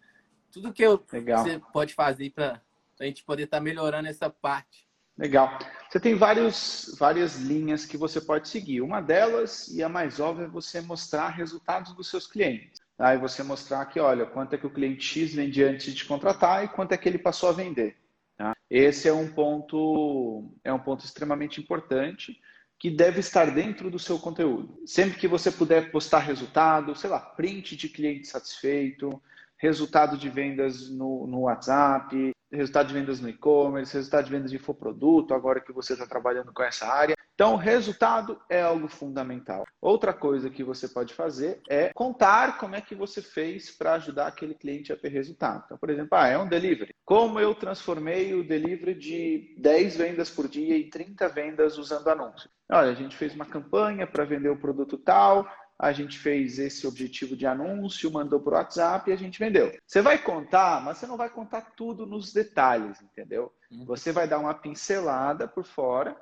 tudo 0.51 0.73
que 0.73 0.83
eu, 0.83 1.03
Legal. 1.11 1.43
você 1.43 1.61
pode 1.71 1.93
fazer 1.93 2.31
para 2.31 2.61
a 2.99 3.05
gente 3.05 3.23
poder 3.23 3.43
estar 3.43 3.57
tá 3.57 3.63
melhorando 3.63 4.09
essa 4.09 4.29
parte. 4.29 4.87
Legal. 5.17 5.57
Você 5.89 5.99
tem 5.99 6.15
vários, 6.15 6.95
várias 6.97 7.35
linhas 7.37 7.85
que 7.85 7.97
você 7.97 8.21
pode 8.21 8.47
seguir. 8.47 8.81
Uma 8.81 9.01
delas, 9.01 9.67
e 9.67 9.83
a 9.83 9.89
mais 9.89 10.19
óbvia, 10.19 10.45
é 10.45 10.47
você 10.47 10.79
mostrar 10.79 11.29
resultados 11.29 11.93
dos 11.93 12.09
seus 12.09 12.25
clientes. 12.25 12.81
Aí 12.97 13.17
você 13.17 13.43
mostrar 13.43 13.85
que, 13.85 13.99
olha, 13.99 14.25
quanto 14.25 14.53
é 14.53 14.57
que 14.57 14.67
o 14.67 14.69
cliente 14.69 15.03
X 15.03 15.33
vende 15.33 15.63
antes 15.63 15.93
de 15.93 16.05
contratar 16.05 16.63
e 16.63 16.69
quanto 16.69 16.93
é 16.93 16.97
que 16.97 17.07
ele 17.07 17.17
passou 17.17 17.49
a 17.49 17.53
vender. 17.53 17.97
Tá? 18.39 18.55
Esse 18.69 19.09
é 19.09 19.13
um 19.13 19.29
ponto 19.29 20.49
é 20.63 20.71
um 20.71 20.79
ponto 20.79 21.03
extremamente 21.03 21.59
importante 21.59 22.39
que 22.79 22.89
deve 22.89 23.19
estar 23.19 23.51
dentro 23.51 23.91
do 23.91 23.99
seu 23.99 24.17
conteúdo. 24.17 24.81
Sempre 24.85 25.19
que 25.19 25.27
você 25.27 25.51
puder 25.51 25.91
postar 25.91 26.19
resultado, 26.19 26.95
sei 26.95 27.09
lá, 27.09 27.19
print 27.19 27.75
de 27.75 27.89
cliente 27.89 28.29
satisfeito, 28.29 29.21
resultado 29.57 30.17
de 30.17 30.29
vendas 30.29 30.89
no, 30.89 31.27
no 31.27 31.41
WhatsApp, 31.41 32.31
resultado 32.51 32.87
de 32.87 32.93
vendas 32.93 33.19
no 33.19 33.29
e-commerce, 33.29 33.93
resultado 33.93 34.25
de 34.25 34.31
vendas 34.31 34.51
de 34.51 34.57
infoproduto, 34.57 35.33
agora 35.33 35.61
que 35.61 35.71
você 35.71 35.93
está 35.93 36.05
trabalhando 36.05 36.51
com 36.53 36.63
essa 36.63 36.87
área. 36.87 37.15
Então, 37.39 37.55
resultado 37.55 38.37
é 38.49 38.61
algo 38.61 38.89
fundamental. 38.89 39.63
Outra 39.81 40.13
coisa 40.13 40.49
que 40.49 40.61
você 40.61 40.89
pode 40.89 41.13
fazer 41.13 41.61
é 41.69 41.89
contar 41.93 42.57
como 42.57 42.75
é 42.75 42.81
que 42.81 42.93
você 42.93 43.21
fez 43.21 43.71
para 43.71 43.93
ajudar 43.93 44.27
aquele 44.27 44.53
cliente 44.53 44.91
a 44.91 44.97
ter 44.97 45.07
resultado. 45.07 45.63
Então, 45.65 45.77
por 45.77 45.89
exemplo, 45.89 46.17
ah, 46.17 46.27
é 46.27 46.37
um 46.37 46.49
delivery. 46.49 46.93
Como 47.05 47.39
eu 47.39 47.55
transformei 47.55 48.33
o 48.33 48.45
delivery 48.45 48.93
de 48.93 49.55
10 49.57 49.95
vendas 49.95 50.29
por 50.29 50.49
dia 50.49 50.77
em 50.77 50.89
30 50.89 51.29
vendas 51.29 51.77
usando 51.77 52.09
anúncio? 52.09 52.49
Olha, 52.69 52.91
a 52.91 52.95
gente 52.95 53.15
fez 53.15 53.33
uma 53.33 53.45
campanha 53.45 54.05
para 54.05 54.25
vender 54.25 54.49
o 54.49 54.59
produto 54.59 54.97
tal, 54.97 55.47
a 55.79 55.93
gente 55.93 56.19
fez 56.19 56.59
esse 56.59 56.85
objetivo 56.85 57.37
de 57.37 57.47
anúncio, 57.47 58.11
mandou 58.11 58.41
para 58.41 58.53
o 58.53 58.57
WhatsApp 58.57 59.09
e 59.09 59.13
a 59.13 59.15
gente 59.15 59.39
vendeu. 59.39 59.71
Você 59.87 60.01
vai 60.01 60.17
contar, 60.17 60.83
mas 60.83 60.97
você 60.97 61.07
não 61.07 61.15
vai 61.15 61.29
contar 61.29 61.61
tudo 61.77 62.05
nos 62.05 62.33
detalhes, 62.33 63.01
entendeu? 63.01 63.53
Uhum. 63.71 63.85
Você 63.85 64.11
vai 64.11 64.27
dar 64.27 64.39
uma 64.39 64.53
pincelada 64.53 65.47
por 65.47 65.63
fora 65.63 66.17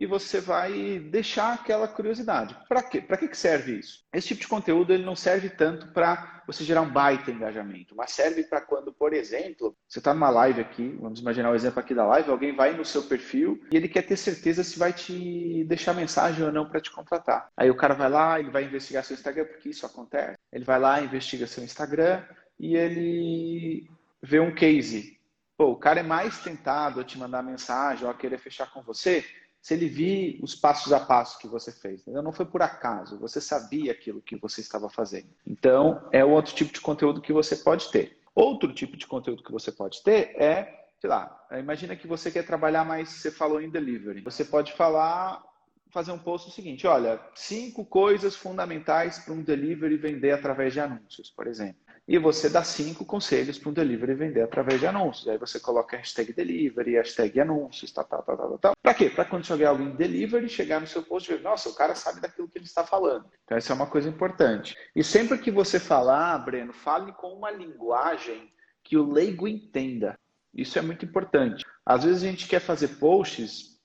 e 0.00 0.06
você 0.06 0.40
vai 0.40 0.98
deixar 0.98 1.52
aquela 1.52 1.86
curiosidade. 1.86 2.56
Para 2.66 2.82
quê? 2.82 3.02
Para 3.02 3.18
que 3.18 3.36
serve 3.36 3.78
isso? 3.78 4.02
Esse 4.14 4.28
tipo 4.28 4.40
de 4.40 4.48
conteúdo 4.48 4.94
ele 4.94 5.04
não 5.04 5.14
serve 5.14 5.50
tanto 5.50 5.88
para 5.88 6.42
você 6.46 6.64
gerar 6.64 6.80
um 6.80 6.90
baita 6.90 7.30
engajamento, 7.30 7.94
mas 7.94 8.12
serve 8.12 8.42
para 8.44 8.62
quando, 8.62 8.92
por 8.92 9.12
exemplo, 9.12 9.76
você 9.86 9.98
está 9.98 10.14
numa 10.14 10.30
live 10.30 10.62
aqui, 10.62 10.96
vamos 10.98 11.20
imaginar 11.20 11.50
o 11.50 11.52
um 11.52 11.54
exemplo 11.54 11.80
aqui 11.80 11.94
da 11.94 12.06
live, 12.06 12.30
alguém 12.30 12.56
vai 12.56 12.72
no 12.72 12.84
seu 12.84 13.02
perfil 13.02 13.62
e 13.70 13.76
ele 13.76 13.88
quer 13.88 14.02
ter 14.02 14.16
certeza 14.16 14.64
se 14.64 14.78
vai 14.78 14.92
te 14.92 15.64
deixar 15.64 15.92
mensagem 15.92 16.42
ou 16.42 16.50
não 16.50 16.68
para 16.68 16.80
te 16.80 16.90
contratar. 16.90 17.50
Aí 17.54 17.70
o 17.70 17.76
cara 17.76 17.94
vai 17.94 18.08
lá, 18.08 18.40
ele 18.40 18.50
vai 18.50 18.64
investigar 18.64 19.04
seu 19.04 19.14
Instagram, 19.14 19.44
porque 19.44 19.68
isso 19.68 19.84
acontece. 19.84 20.38
Ele 20.50 20.64
vai 20.64 20.80
lá, 20.80 21.02
investiga 21.02 21.46
seu 21.46 21.62
Instagram 21.62 22.24
e 22.58 22.74
ele 22.74 23.86
vê 24.22 24.40
um 24.40 24.54
case. 24.54 25.20
Pô, 25.58 25.72
o 25.72 25.76
cara 25.76 26.00
é 26.00 26.02
mais 26.02 26.38
tentado 26.38 27.00
a 27.00 27.04
te 27.04 27.18
mandar 27.18 27.42
mensagem 27.42 28.04
ou 28.04 28.10
a 28.10 28.14
querer 28.14 28.38
fechar 28.38 28.72
com 28.72 28.82
você 28.82 29.22
se 29.60 29.74
ele 29.74 29.88
vir 29.88 30.38
os 30.42 30.54
passos 30.54 30.92
a 30.92 31.00
passo 31.00 31.38
que 31.38 31.46
você 31.46 31.70
fez. 31.70 32.00
Entendeu? 32.00 32.22
Não 32.22 32.32
foi 32.32 32.46
por 32.46 32.62
acaso, 32.62 33.18
você 33.18 33.40
sabia 33.40 33.92
aquilo 33.92 34.22
que 34.22 34.36
você 34.36 34.60
estava 34.60 34.88
fazendo. 34.88 35.28
Então, 35.46 36.08
é 36.12 36.24
outro 36.24 36.54
tipo 36.54 36.72
de 36.72 36.80
conteúdo 36.80 37.20
que 37.20 37.32
você 37.32 37.56
pode 37.56 37.90
ter. 37.90 38.18
Outro 38.34 38.72
tipo 38.72 38.96
de 38.96 39.06
conteúdo 39.06 39.42
que 39.42 39.52
você 39.52 39.70
pode 39.70 40.02
ter 40.02 40.34
é, 40.40 40.86
sei 40.98 41.10
lá, 41.10 41.46
imagina 41.52 41.96
que 41.96 42.06
você 42.06 42.30
quer 42.30 42.46
trabalhar 42.46 42.84
mais, 42.84 43.08
você 43.08 43.30
falou 43.30 43.60
em 43.60 43.68
delivery. 43.68 44.22
Você 44.22 44.44
pode 44.44 44.72
falar, 44.72 45.42
fazer 45.90 46.12
um 46.12 46.18
post 46.18 46.48
o 46.48 46.52
seguinte, 46.52 46.86
olha, 46.86 47.20
cinco 47.34 47.84
coisas 47.84 48.34
fundamentais 48.36 49.18
para 49.18 49.34
um 49.34 49.42
delivery 49.42 49.96
vender 49.96 50.32
através 50.32 50.72
de 50.72 50.80
anúncios, 50.80 51.30
por 51.30 51.46
exemplo 51.46 51.89
e 52.10 52.18
você 52.18 52.48
dá 52.48 52.64
cinco 52.64 53.04
conselhos 53.04 53.56
para 53.56 53.70
um 53.70 53.72
delivery 53.72 54.14
vender 54.14 54.42
através 54.42 54.80
de 54.80 54.86
anúncios. 54.88 55.28
Aí 55.28 55.38
você 55.38 55.60
coloca 55.60 55.96
hashtag 55.96 56.32
delivery, 56.32 56.94
hashtag 56.94 57.38
anúncios, 57.38 57.92
tal, 57.92 58.04
tal, 58.04 58.20
tal, 58.24 58.36
tal, 58.36 58.58
tal. 58.58 58.72
Para 58.82 58.94
quê? 58.94 59.08
Para 59.08 59.24
quando 59.24 59.46
chegar 59.46 59.68
alguém 59.68 59.94
delivery, 59.94 60.48
chegar 60.48 60.80
no 60.80 60.88
seu 60.88 61.04
post 61.04 61.30
e 61.30 61.36
ver, 61.36 61.42
nossa, 61.44 61.68
o 61.68 61.74
cara 61.76 61.94
sabe 61.94 62.20
daquilo 62.20 62.48
que 62.48 62.58
ele 62.58 62.64
está 62.64 62.82
falando. 62.82 63.26
Então, 63.44 63.56
essa 63.56 63.72
é 63.72 63.76
uma 63.76 63.86
coisa 63.86 64.08
importante. 64.08 64.76
E 64.96 65.04
sempre 65.04 65.38
que 65.38 65.52
você 65.52 65.78
falar, 65.78 66.36
Breno, 66.38 66.72
fale 66.72 67.12
com 67.12 67.28
uma 67.28 67.52
linguagem 67.52 68.52
que 68.82 68.96
o 68.96 69.08
leigo 69.08 69.46
entenda. 69.46 70.18
Isso 70.52 70.80
é 70.80 70.82
muito 70.82 71.04
importante. 71.04 71.64
Às 71.86 72.02
vezes 72.02 72.24
a 72.24 72.26
gente 72.26 72.48
quer 72.48 72.60
fazer 72.60 72.88
posts 72.98 73.78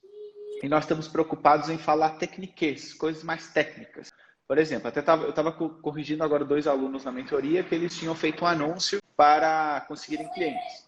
e 0.63 0.67
nós 0.67 0.85
estamos 0.85 1.07
preocupados 1.07 1.69
em 1.69 1.77
falar 1.77 2.17
tecniquez, 2.17 2.91
coisas 2.91 3.21
mais 3.21 3.53
técnicas. 3.53 4.09
Por 4.47 4.57
exemplo, 4.57 4.87
até 4.87 5.01
tava, 5.01 5.23
eu 5.23 5.31
estava 5.31 5.51
corrigindo 5.51 6.23
agora 6.23 6.45
dois 6.45 6.67
alunos 6.67 7.03
na 7.03 7.11
mentoria 7.11 7.63
que 7.63 7.73
eles 7.73 7.97
tinham 7.97 8.13
feito 8.13 8.43
um 8.43 8.47
anúncio 8.47 8.99
para 9.15 9.83
conseguirem 9.87 10.29
clientes. 10.33 10.85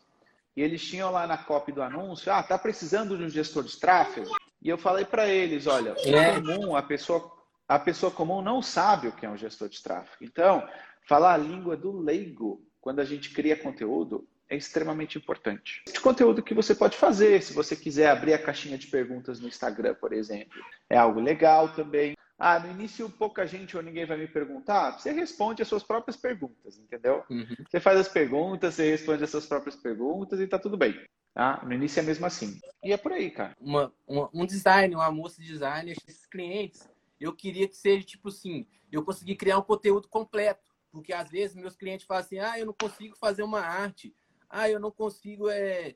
e 0.55 0.61
eles 0.61 0.83
tinham 0.83 1.11
lá 1.11 1.27
na 1.27 1.37
copy 1.37 1.71
do 1.71 1.81
anúncio, 1.81 2.31
ah, 2.31 2.41
tá 2.41 2.57
precisando 2.57 3.17
de 3.17 3.23
um 3.23 3.29
gestor 3.29 3.63
de 3.63 3.77
tráfego? 3.77 4.29
E 4.61 4.69
eu 4.69 4.77
falei 4.77 5.05
para 5.05 5.27
eles, 5.27 5.67
olha, 5.67 5.95
é 6.03 6.35
comum, 6.35 6.75
a 6.75 6.81
pessoa, 6.81 7.31
a 7.67 7.77
pessoa 7.77 8.11
comum 8.11 8.41
não 8.41 8.61
sabe 8.61 9.07
o 9.07 9.11
que 9.11 9.25
é 9.25 9.29
um 9.29 9.37
gestor 9.37 9.69
de 9.69 9.81
tráfego. 9.81 10.23
Então, 10.23 10.67
falar 11.07 11.33
a 11.33 11.37
língua 11.37 11.77
do 11.77 11.91
leigo 11.91 12.61
quando 12.81 12.99
a 12.99 13.05
gente 13.05 13.33
cria 13.33 13.55
conteúdo 13.55 14.27
é 14.49 14.55
extremamente 14.55 15.17
importante. 15.17 15.83
De 15.85 15.99
conteúdo 15.99 16.41
que 16.41 16.53
você 16.53 16.73
pode 16.73 16.97
fazer, 16.97 17.41
se 17.43 17.53
você 17.53 17.75
quiser 17.75 18.09
abrir 18.09 18.33
a 18.33 18.41
caixinha 18.41 18.77
de 18.77 18.87
perguntas 18.87 19.39
no 19.39 19.47
Instagram, 19.47 19.93
por 19.95 20.13
exemplo, 20.13 20.63
é 20.89 20.97
algo 20.97 21.19
legal 21.19 21.69
também. 21.69 22.15
Ah, 22.37 22.59
no 22.59 22.69
início 22.69 23.09
pouca 23.09 23.47
gente 23.47 23.75
ou 23.75 23.81
ninguém 23.81 24.05
vai 24.05 24.17
me 24.17 24.27
perguntar, 24.27 24.91
você 24.91 25.11
responde 25.11 25.61
as 25.61 25.67
suas 25.67 25.83
próprias 25.83 26.15
perguntas, 26.15 26.77
entendeu? 26.77 27.23
Uhum. 27.29 27.55
Você 27.67 27.79
faz 27.79 27.99
as 27.99 28.07
perguntas, 28.07 28.75
você 28.75 28.91
responde 28.91 29.23
as 29.23 29.29
suas 29.29 29.45
próprias 29.45 29.75
perguntas 29.75 30.39
e 30.39 30.47
tá 30.47 30.59
tudo 30.59 30.77
bem. 30.77 30.95
Tá? 31.33 31.63
No 31.65 31.73
início 31.73 31.99
é 31.99 32.03
mesmo 32.03 32.25
assim. 32.25 32.59
E 32.83 32.91
é 32.91 32.97
por 32.97 33.11
aí, 33.11 33.31
cara. 33.31 33.55
Uma, 33.59 33.91
uma, 34.07 34.29
um 34.33 34.45
design, 34.45 34.93
uma 34.95 35.11
moça 35.11 35.41
de 35.41 35.47
design, 35.47 35.91
esses 35.91 36.25
clientes, 36.27 36.87
eu 37.19 37.33
queria 37.33 37.67
que 37.67 37.75
seja 37.75 38.05
tipo 38.05 38.29
assim, 38.29 38.67
eu 38.91 39.03
consegui 39.03 39.35
criar 39.35 39.57
um 39.57 39.63
conteúdo 39.63 40.07
completo. 40.07 40.67
Porque 40.91 41.13
às 41.13 41.29
vezes 41.29 41.55
meus 41.55 41.75
clientes 41.75 42.05
falam 42.05 42.23
assim, 42.23 42.39
ah, 42.39 42.57
eu 42.57 42.65
não 42.65 42.73
consigo 42.73 43.15
fazer 43.17 43.43
uma 43.43 43.59
arte 43.59 44.15
ah, 44.49 44.69
eu 44.69 44.79
não 44.79 44.91
consigo 44.91 45.49
é, 45.49 45.95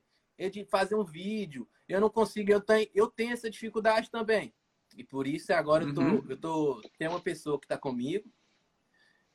fazer 0.69 0.95
um 0.95 1.03
vídeo, 1.03 1.67
eu 1.87 2.01
não 2.01 2.09
consigo, 2.09 2.51
eu 2.51 2.61
tenho, 2.61 2.89
eu 2.93 3.07
tenho 3.07 3.33
essa 3.33 3.49
dificuldade 3.49 4.09
também. 4.09 4.53
E 4.95 5.03
por 5.03 5.27
isso 5.27 5.53
agora 5.53 5.83
uhum. 5.83 5.89
eu, 5.89 5.95
tô, 5.95 6.01
uhum. 6.01 6.25
eu 6.29 6.37
tô. 6.37 6.81
Tem 6.97 7.07
uma 7.07 7.19
pessoa 7.19 7.59
que 7.59 7.65
está 7.65 7.77
comigo 7.77 8.29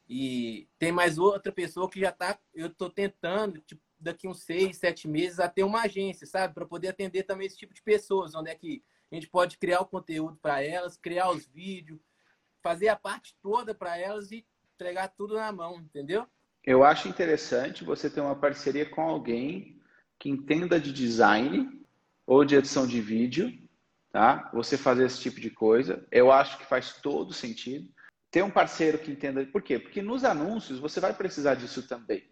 e 0.09 0.69
tem 0.79 0.93
mais 0.93 1.19
outra 1.19 1.53
pessoa 1.53 1.91
que 1.91 2.01
já 2.01 2.11
está. 2.11 2.39
Eu 2.55 2.69
estou 2.69 2.91
tentando, 2.91 3.61
tipo, 3.61 3.83
daqui 3.99 4.29
uns 4.29 4.43
seis, 4.43 4.77
sete 4.77 5.09
meses, 5.09 5.41
a 5.41 5.49
ter 5.49 5.65
uma 5.65 5.83
agência, 5.83 6.27
sabe? 6.27 6.55
Para 6.55 6.67
poder 6.67 6.89
atender 6.89 7.23
também 7.25 7.47
esse 7.47 7.57
tipo 7.57 7.75
de 7.75 7.83
pessoas, 7.83 8.35
onde 8.35 8.51
é 8.51 8.55
que 8.55 8.83
a 9.11 9.15
gente 9.15 9.29
pode 9.29 9.59
criar 9.59 9.81
o 9.81 9.87
conteúdo 9.87 10.37
para 10.41 10.63
elas, 10.63 10.97
criar 10.97 11.31
os 11.31 11.47
vídeos, 11.47 12.01
fazer 12.63 12.89
a 12.89 12.97
parte 12.97 13.37
toda 13.41 13.75
para 13.75 13.97
elas 13.97 14.31
e 14.31 14.45
entregar 14.75 15.09
tudo 15.09 15.35
na 15.35 15.51
mão, 15.53 15.77
entendeu? 15.79 16.27
eu 16.67 16.83
acho 16.83 17.09
interessante 17.09 17.85
você 17.85 18.11
ter 18.11 18.21
uma 18.21 18.35
parceria 18.35 18.85
com 18.85 19.01
alguém 19.01 19.81
que 20.19 20.29
entenda 20.29 20.81
de 20.81 20.93
design 20.93 21.81
ou 22.27 22.45
de 22.45 22.57
edição 22.57 22.87
de 22.87 23.01
vídeo, 23.01 23.57
tá? 24.17 24.49
Você 24.55 24.79
fazer 24.79 25.05
esse 25.05 25.21
tipo 25.21 25.39
de 25.39 25.51
coisa, 25.51 26.03
eu 26.11 26.33
acho 26.33 26.57
que 26.57 26.65
faz 26.65 26.95
todo 27.03 27.35
sentido. 27.35 27.87
Ter 28.31 28.43
um 28.43 28.51
parceiro 28.51 28.99
que 28.99 29.11
entenda. 29.11 29.45
Por 29.45 29.61
quê? 29.61 29.79
Porque 29.79 30.01
nos 30.01 30.25
anúncios 30.25 30.79
você 30.79 31.01
vai 31.01 31.13
precisar 31.13 31.55
disso 31.55 31.87
também. 31.87 32.27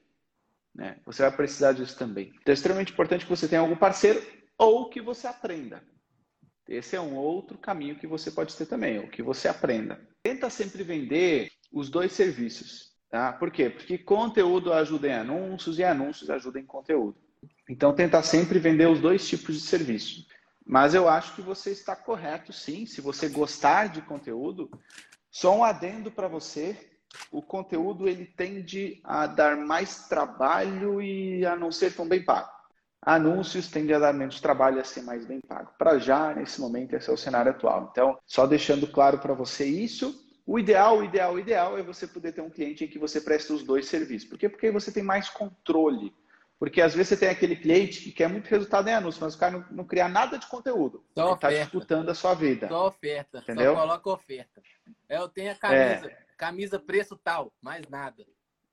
Né? 0.75 0.99
Você 1.05 1.21
vai 1.21 1.37
precisar 1.37 1.73
disso 1.73 1.99
também. 1.99 2.33
Então 2.41 2.53
é 2.53 2.55
extremamente 2.55 2.91
importante 2.91 3.27
que 3.27 3.31
você 3.31 3.47
tenha 3.47 3.61
algum 3.61 3.77
parceiro 3.77 4.23
ou 4.57 4.89
que 4.89 5.03
você 5.03 5.27
aprenda. 5.27 5.85
Esse 6.67 6.97
é 6.97 7.01
um 7.03 7.17
outro 7.17 7.59
caminho 7.59 7.99
que 7.99 8.07
você 8.07 8.31
pode 8.31 8.57
ter 8.57 8.65
também, 8.65 8.99
ou 8.99 9.09
que 9.09 9.23
você 9.23 9.47
aprenda. 9.47 10.01
Tenta 10.23 10.49
sempre 10.49 10.83
vender 10.85 11.51
os 11.71 11.91
dois 11.91 12.13
serviços. 12.13 12.95
Tá? 13.11 13.31
Por 13.35 13.51
quê? 13.51 13.69
Porque 13.69 13.99
conteúdo 13.99 14.73
ajuda 14.73 15.09
em 15.09 15.13
anúncios 15.13 15.79
e 15.79 15.85
anúncios 15.85 16.31
ajudam 16.31 16.63
em 16.63 16.67
conteúdo. 16.67 17.19
Então, 17.69 17.95
tentar 17.95 18.23
sempre 18.23 18.59
vender 18.59 18.89
os 18.89 19.01
dois 19.01 19.29
tipos 19.29 19.55
de 19.55 19.61
serviço. 19.61 20.25
Mas 20.65 20.95
eu 20.95 21.09
acho 21.09 21.35
que 21.35 21.43
você 21.43 21.71
está 21.71 21.95
correto, 21.95 22.53
sim. 22.53 22.87
Se 22.87 23.01
você 23.01 23.29
gostar 23.29 23.89
de 23.89 24.01
conteúdo, 24.01 24.71
só 25.31 25.55
um 25.57 25.65
adendo 25.65 26.11
para 26.11 26.29
você. 26.29 26.79
O 27.31 27.43
conteúdo 27.43 28.09
ele 28.09 28.25
tende 28.25 29.01
a 29.05 29.27
dar 29.27 29.57
mais 29.57 30.09
trabalho 30.09 31.01
e 31.01 31.45
a 31.47 31.55
não 31.55 31.71
ser 31.71 31.95
tão 31.95 32.09
bem 32.09 32.25
pago. 32.25 32.51
Anúncios 33.01 33.69
tendem 33.69 33.95
a 33.95 33.99
dar 33.99 34.15
menos 34.15 34.41
trabalho 34.41 34.79
e 34.79 34.81
a 34.81 34.85
ser 34.85 35.03
mais 35.03 35.27
bem 35.27 35.39
pago. 35.47 35.71
Para 35.79 35.99
já, 35.99 36.35
nesse 36.35 36.61
momento, 36.61 36.95
esse 36.95 37.11
é 37.11 37.13
o 37.13 37.19
cenário 37.19 37.51
atual. 37.51 37.89
Então, 37.93 38.19
só 38.27 38.47
deixando 38.47 38.87
claro 38.87 39.19
para 39.19 39.35
você 39.35 39.67
isso. 39.67 40.25
O 40.47 40.59
ideal, 40.59 40.99
o 40.99 41.05
ideal, 41.05 41.35
o 41.35 41.39
ideal 41.39 41.79
é 41.79 41.83
você 41.83 42.07
poder 42.07 42.33
ter 42.33 42.41
um 42.41 42.51
cliente 42.51 42.85
em 42.85 42.89
que 42.89 42.99
você 42.99 43.21
presta 43.21 43.53
os 43.53 43.63
dois 43.63 43.87
serviços. 43.87 44.29
Por 44.29 44.39
quê? 44.39 44.49
Porque 44.49 44.71
você 44.71 44.91
tem 44.91 45.03
mais 45.03 45.29
controle. 45.29 46.15
Porque 46.59 46.81
às 46.81 46.95
vezes 46.95 47.09
você 47.09 47.17
tem 47.17 47.29
aquele 47.29 47.57
cliente 47.57 48.01
que 48.01 48.13
quer 48.13 48.29
muito 48.29 48.49
resultado 48.49 48.89
em 48.89 48.95
anúncio, 48.95 49.21
mas 49.21 49.35
o 49.35 49.39
cara 49.39 49.59
não, 49.59 49.67
não 49.71 49.85
cria 49.85 50.09
nada 50.09 50.39
de 50.39 50.47
conteúdo. 50.47 51.05
Só 51.15 51.27
Ele 51.27 51.35
está 51.35 51.51
disputando 51.51 52.09
a 52.09 52.15
sua 52.15 52.35
vida. 52.35 52.69
Só 52.69 52.87
oferta. 52.87 53.39
Entendeu? 53.39 53.75
Só 53.75 53.81
coloca 53.81 54.11
oferta. 54.11 54.63
É, 55.09 55.19
eu 55.19 55.29
tenho 55.29 55.53
a 55.53 55.55
camisa, 55.55 56.07
é. 56.07 56.19
camisa 56.37 56.79
preço 56.79 57.17
tal, 57.23 57.53
mais 57.61 57.87
nada. 57.89 58.25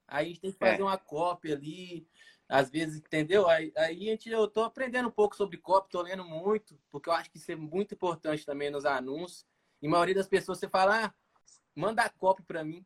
Aí 0.08 0.26
a 0.26 0.28
gente 0.30 0.42
tem 0.42 0.52
que 0.52 0.58
fazer 0.58 0.82
é. 0.82 0.84
uma 0.84 0.98
cópia 0.98 1.56
ali, 1.56 2.08
às 2.48 2.70
vezes, 2.70 2.98
entendeu? 2.98 3.50
Aí, 3.50 3.72
aí 3.76 4.10
a 4.10 4.12
gente, 4.12 4.30
eu 4.30 4.46
estou 4.46 4.66
aprendendo 4.66 5.08
um 5.08 5.12
pouco 5.12 5.36
sobre 5.36 5.58
cópia, 5.58 5.88
estou 5.88 6.02
lendo 6.04 6.24
muito, 6.24 6.78
porque 6.90 7.10
eu 7.10 7.14
acho 7.14 7.32
que 7.32 7.38
isso 7.38 7.52
é 7.52 7.56
muito 7.56 7.96
importante 7.96 8.46
também 8.46 8.70
nos 8.70 8.86
anúncios. 8.86 9.46
E 9.82 9.88
a 9.88 9.90
maioria 9.90 10.16
das 10.16 10.28
pessoas 10.28 10.60
você 10.60 10.70
fala, 10.70 11.06
ah, 11.06 11.14
manda 11.76 12.04
a 12.04 12.10
copy 12.10 12.44
para 12.44 12.64
mim. 12.64 12.86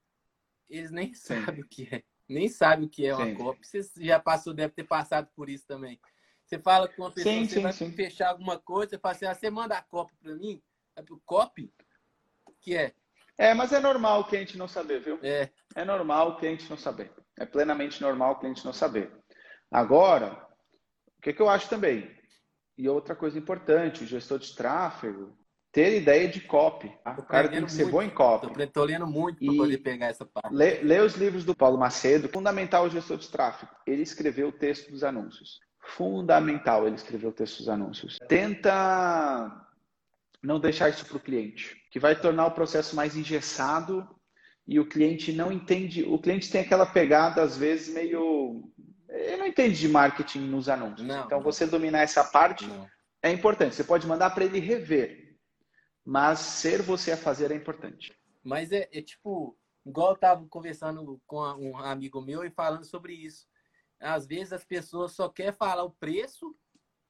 Eles 0.70 0.92
nem 0.92 1.14
sabem 1.16 1.62
o 1.62 1.68
que 1.68 1.90
é. 1.92 2.04
Nem 2.27 2.50
sabem 2.50 2.86
o 2.86 2.89
que 2.89 3.05
é 3.05 3.15
uma 3.15 3.25
sim. 3.25 3.82
Você 3.82 4.05
já 4.05 4.20
passou, 4.20 4.53
deve 4.53 4.74
ter 4.74 4.84
passado 4.84 5.29
por 5.36 5.50
isso 5.50 5.65
também. 5.67 6.00
Você 6.46 6.60
fala 6.60 6.88
com 6.88 7.03
uma 7.03 7.12
pessoa, 7.12 7.34
sim, 7.34 7.46
você 7.46 7.55
sim, 7.55 7.62
vai 7.62 7.74
sim. 7.74 7.91
fechar 7.91 8.29
alguma 8.29 8.58
coisa, 8.58 8.91
você 8.91 9.00
fala 9.00 9.15
assim, 9.15 9.25
ah, 9.25 9.34
você 9.34 9.50
manda 9.50 9.77
a 9.77 9.82
copy 9.82 10.13
para 10.22 10.36
mim? 10.36 10.62
É 10.96 11.01
pro 11.01 11.20
copy? 11.25 11.74
que 12.65 12.75
é? 12.75 12.94
É, 13.38 13.53
mas 13.53 13.72
é 13.72 13.79
normal 13.79 14.22
o 14.22 14.24
cliente 14.25 14.58
não 14.58 14.67
saber, 14.67 15.01
viu? 15.01 15.20
É. 15.22 15.50
É 15.75 15.86
normal 15.86 16.29
o 16.29 16.36
cliente 16.38 16.67
não 16.67 16.77
saber. 16.77 17.12
É 17.38 17.46
plenamente 17.46 18.01
normal 18.01 18.34
o 18.34 18.39
cliente 18.39 18.65
não 18.65 18.74
saber. 18.74 19.12
Agora, 19.70 20.48
o 21.17 21.22
que, 21.22 21.32
que 21.32 21.41
eu 21.41 21.50
acho 21.50 21.70
também? 21.70 22.10
E 22.77 22.89
outra 22.89 23.15
coisa 23.15 23.38
importante, 23.38 24.03
o 24.03 24.08
gestor 24.08 24.39
de 24.39 24.55
tráfego, 24.55 25.38
ter 25.75 25.98
ideia 25.98 26.25
de 26.25 26.39
copy. 26.39 26.89
Tá? 27.03 27.17
O 27.20 27.24
cara 27.24 27.50
tem 27.50 27.65
que 27.65 27.72
ser 27.72 27.91
bom 27.91 28.01
em 28.01 28.10
copy. 28.10 28.63
Estou 28.63 28.86
lendo 28.86 29.05
muito 29.05 29.46
para 29.46 29.55
poder 29.55 29.77
pegar 29.79 30.05
essa 30.05 30.25
parte. 30.25 30.55
Lê, 30.55 30.79
lê, 30.82 31.01
os 31.01 31.15
livros 31.15 31.44
do 31.44 31.53
Paulo 31.53 31.77
Macedo, 31.77 32.29
Fundamental 32.29 32.89
Gestor 32.89 33.17
de 33.17 33.27
Tráfego. 33.27 33.70
Ele 33.86 34.01
escreveu 34.01 34.48
o 34.48 34.51
texto 34.53 34.89
dos 34.89 35.03
anúncios. 35.03 35.60
Fundamental 35.98 36.88
ele 36.88 36.96
escreveu 36.96 37.29
o 37.29 37.34
texto 37.34 37.58
dos 37.58 37.67
anúncios. 37.67 38.17
Tenta 38.29 39.51
não 40.41 40.62
deixar 40.62 40.88
isso 40.88 41.05
para 41.05 41.17
o 41.17 41.20
cliente, 41.20 41.75
que 41.91 42.00
vai 42.00 42.15
tornar 42.15 42.46
o 42.46 42.51
processo 42.51 42.96
mais 42.96 43.17
engessado 43.17 44.08
e 44.65 44.79
o 44.79 44.88
cliente 44.88 45.34
não 45.34 45.51
entende. 45.51 46.03
O 46.03 46.17
cliente 46.17 46.50
tem 46.50 46.62
aquela 46.62 46.86
pegada, 46.86 47.41
às 47.41 47.58
vezes, 47.58 47.94
meio. 47.94 48.63
Ele 49.10 49.38
não 49.38 49.46
entende 49.46 49.77
de 49.77 49.89
marketing 49.89 50.39
nos 50.39 50.70
anúncios. 50.70 51.05
Não, 51.05 51.25
então, 51.25 51.39
não. 51.39 51.44
você 51.44 51.65
dominar 51.65 52.00
essa 52.00 52.24
parte 52.24 52.65
não. 52.65 52.88
é 53.22 53.29
importante. 53.29 53.75
Você 53.75 53.84
pode 53.84 54.08
mandar 54.08 54.29
para 54.29 54.46
ele 54.46 54.60
rever 54.60 55.25
mas 56.05 56.39
ser 56.39 56.83
você 56.83 57.12
a 57.12 57.17
fazer 57.17 57.51
é 57.51 57.55
importante. 57.55 58.15
Mas 58.43 58.71
é, 58.71 58.88
é 58.91 59.01
tipo, 59.01 59.57
igual 59.83 60.12
eu 60.12 60.17
tava 60.17 60.47
conversando 60.47 61.19
com 61.25 61.39
um 61.39 61.77
amigo 61.77 62.21
meu 62.21 62.45
e 62.45 62.51
falando 62.51 62.85
sobre 62.85 63.13
isso. 63.13 63.47
Às 64.00 64.27
vezes 64.27 64.53
as 64.53 64.63
pessoas 64.63 65.13
só 65.13 65.27
querem 65.27 65.51
falar 65.51 65.83
o 65.83 65.89
preço 65.89 66.55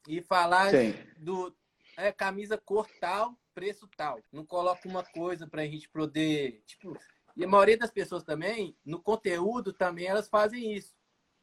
e 0.07 0.21
falar 0.21 0.71
Sim. 0.71 0.93
do 1.17 1.53
é, 1.97 2.11
camisa 2.11 2.57
cor 2.57 2.87
tal, 3.01 3.37
preço 3.53 3.89
tal. 3.97 4.21
Não 4.31 4.45
coloca 4.45 4.87
uma 4.87 5.03
coisa 5.03 5.45
para 5.45 5.63
a 5.63 5.67
gente 5.67 5.89
poder. 5.89 6.63
Tipo, 6.65 6.97
e 7.35 7.43
a 7.43 7.47
maioria 7.47 7.77
das 7.77 7.91
pessoas 7.91 8.23
também, 8.23 8.77
no 8.85 9.01
conteúdo 9.01 9.73
também, 9.73 10.07
elas 10.07 10.29
fazem 10.29 10.73
isso. 10.73 10.95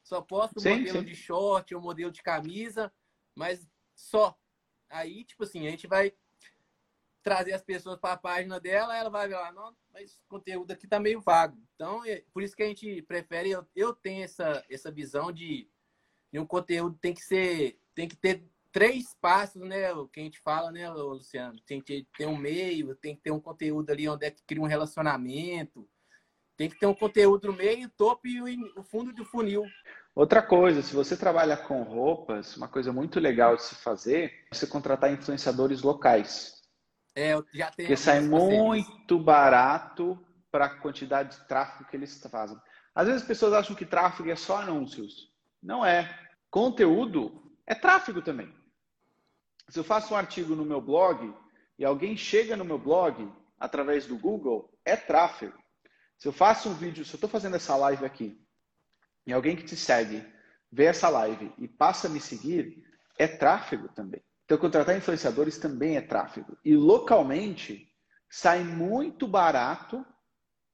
Só 0.02 0.22
posta 0.22 0.58
o 0.58 0.62
modelo 0.62 0.98
sim. 1.00 1.04
de 1.04 1.14
short 1.14 1.74
ou 1.74 1.82
modelo 1.82 2.10
de 2.10 2.22
camisa, 2.22 2.92
mas 3.34 3.68
só. 3.94 4.36
Aí, 4.88 5.24
tipo 5.24 5.44
assim, 5.44 5.66
a 5.66 5.70
gente 5.70 5.86
vai 5.86 6.12
trazer 7.22 7.52
as 7.52 7.62
pessoas 7.62 7.98
para 7.98 8.14
a 8.14 8.18
página 8.18 8.58
dela, 8.58 8.96
ela 8.96 9.08
vai 9.08 9.28
ver 9.28 9.36
lá, 9.36 9.52
não, 9.52 9.74
mas 9.92 10.14
o 10.14 10.28
conteúdo 10.28 10.72
aqui 10.72 10.86
tá 10.86 10.98
meio 10.98 11.20
vago. 11.20 11.56
Então, 11.74 12.04
é 12.04 12.22
por 12.32 12.42
isso 12.42 12.56
que 12.56 12.62
a 12.62 12.66
gente 12.66 13.02
prefere, 13.02 13.50
eu, 13.50 13.66
eu 13.74 13.92
tenho 13.94 14.24
essa, 14.24 14.64
essa 14.68 14.90
visão 14.90 15.30
de, 15.30 15.68
de 16.32 16.38
um 16.38 16.46
conteúdo 16.46 16.98
tem 17.00 17.14
que 17.14 17.22
ser, 17.22 17.78
tem 17.94 18.08
que 18.08 18.16
ter 18.16 18.44
três 18.72 19.14
passos, 19.20 19.62
né? 19.62 19.92
O 19.92 20.08
que 20.08 20.18
a 20.18 20.22
gente 20.22 20.40
fala, 20.40 20.72
né, 20.72 20.88
Luciano? 20.90 21.60
Tem 21.66 21.80
que 21.80 22.06
ter 22.16 22.26
um 22.26 22.36
meio, 22.36 22.94
tem 22.96 23.14
que 23.14 23.22
ter 23.22 23.30
um 23.30 23.40
conteúdo 23.40 23.90
ali 23.90 24.08
onde 24.08 24.26
é 24.26 24.30
que 24.30 24.42
cria 24.44 24.62
um 24.62 24.66
relacionamento, 24.66 25.88
tem 26.56 26.68
que 26.68 26.78
ter 26.78 26.86
um 26.86 26.94
conteúdo 26.94 27.48
no 27.48 27.54
meio, 27.54 27.90
topo 27.90 28.26
e 28.26 28.40
o 28.76 28.82
fundo 28.82 29.12
do 29.12 29.24
funil. 29.24 29.64
Outra 30.14 30.42
coisa, 30.42 30.82
se 30.82 30.94
você 30.94 31.16
trabalha 31.16 31.56
com 31.56 31.82
roupas, 31.82 32.56
uma 32.56 32.68
coisa 32.68 32.92
muito 32.92 33.18
legal 33.18 33.56
de 33.56 33.62
se 33.62 33.74
fazer 33.74 34.32
é 34.50 34.54
você 34.54 34.66
contratar 34.66 35.12
influenciadores 35.12 35.82
locais. 35.82 36.61
É, 37.14 37.32
já 37.52 37.70
tenho. 37.70 37.88
Porque 37.88 37.96
sai 37.96 38.20
muito 38.20 39.18
barato 39.18 40.18
para 40.50 40.66
a 40.66 40.80
quantidade 40.80 41.36
de 41.36 41.46
tráfego 41.46 41.88
que 41.88 41.96
eles 41.96 42.20
fazem. 42.30 42.58
Às 42.94 43.06
vezes 43.06 43.22
as 43.22 43.28
pessoas 43.28 43.52
acham 43.54 43.74
que 43.74 43.86
tráfego 43.86 44.30
é 44.30 44.36
só 44.36 44.58
anúncios. 44.58 45.32
Não 45.62 45.84
é. 45.84 46.18
Conteúdo 46.50 47.56
é 47.66 47.74
tráfego 47.74 48.20
também. 48.20 48.52
Se 49.68 49.78
eu 49.78 49.84
faço 49.84 50.12
um 50.12 50.16
artigo 50.16 50.54
no 50.54 50.64
meu 50.64 50.80
blog 50.80 51.34
e 51.78 51.84
alguém 51.84 52.16
chega 52.16 52.56
no 52.56 52.64
meu 52.64 52.78
blog 52.78 53.32
através 53.58 54.06
do 54.06 54.18
Google, 54.18 54.70
é 54.84 54.96
tráfego. 54.96 55.58
Se 56.18 56.28
eu 56.28 56.32
faço 56.32 56.68
um 56.68 56.74
vídeo, 56.74 57.04
se 57.04 57.14
eu 57.14 57.16
estou 57.16 57.30
fazendo 57.30 57.56
essa 57.56 57.74
live 57.76 58.04
aqui 58.04 58.38
e 59.26 59.32
alguém 59.32 59.56
que 59.56 59.64
te 59.64 59.76
segue 59.76 60.24
vê 60.70 60.84
essa 60.84 61.08
live 61.08 61.52
e 61.58 61.68
passa 61.68 62.06
a 62.06 62.10
me 62.10 62.20
seguir, 62.20 62.84
é 63.18 63.26
tráfego 63.26 63.88
também. 63.88 64.22
Então, 64.44 64.58
contratar 64.58 64.96
influenciadores 64.96 65.58
também 65.58 65.96
é 65.96 66.00
tráfego. 66.00 66.56
E 66.64 66.74
localmente, 66.76 67.88
sai 68.30 68.64
muito 68.64 69.26
barato, 69.26 70.04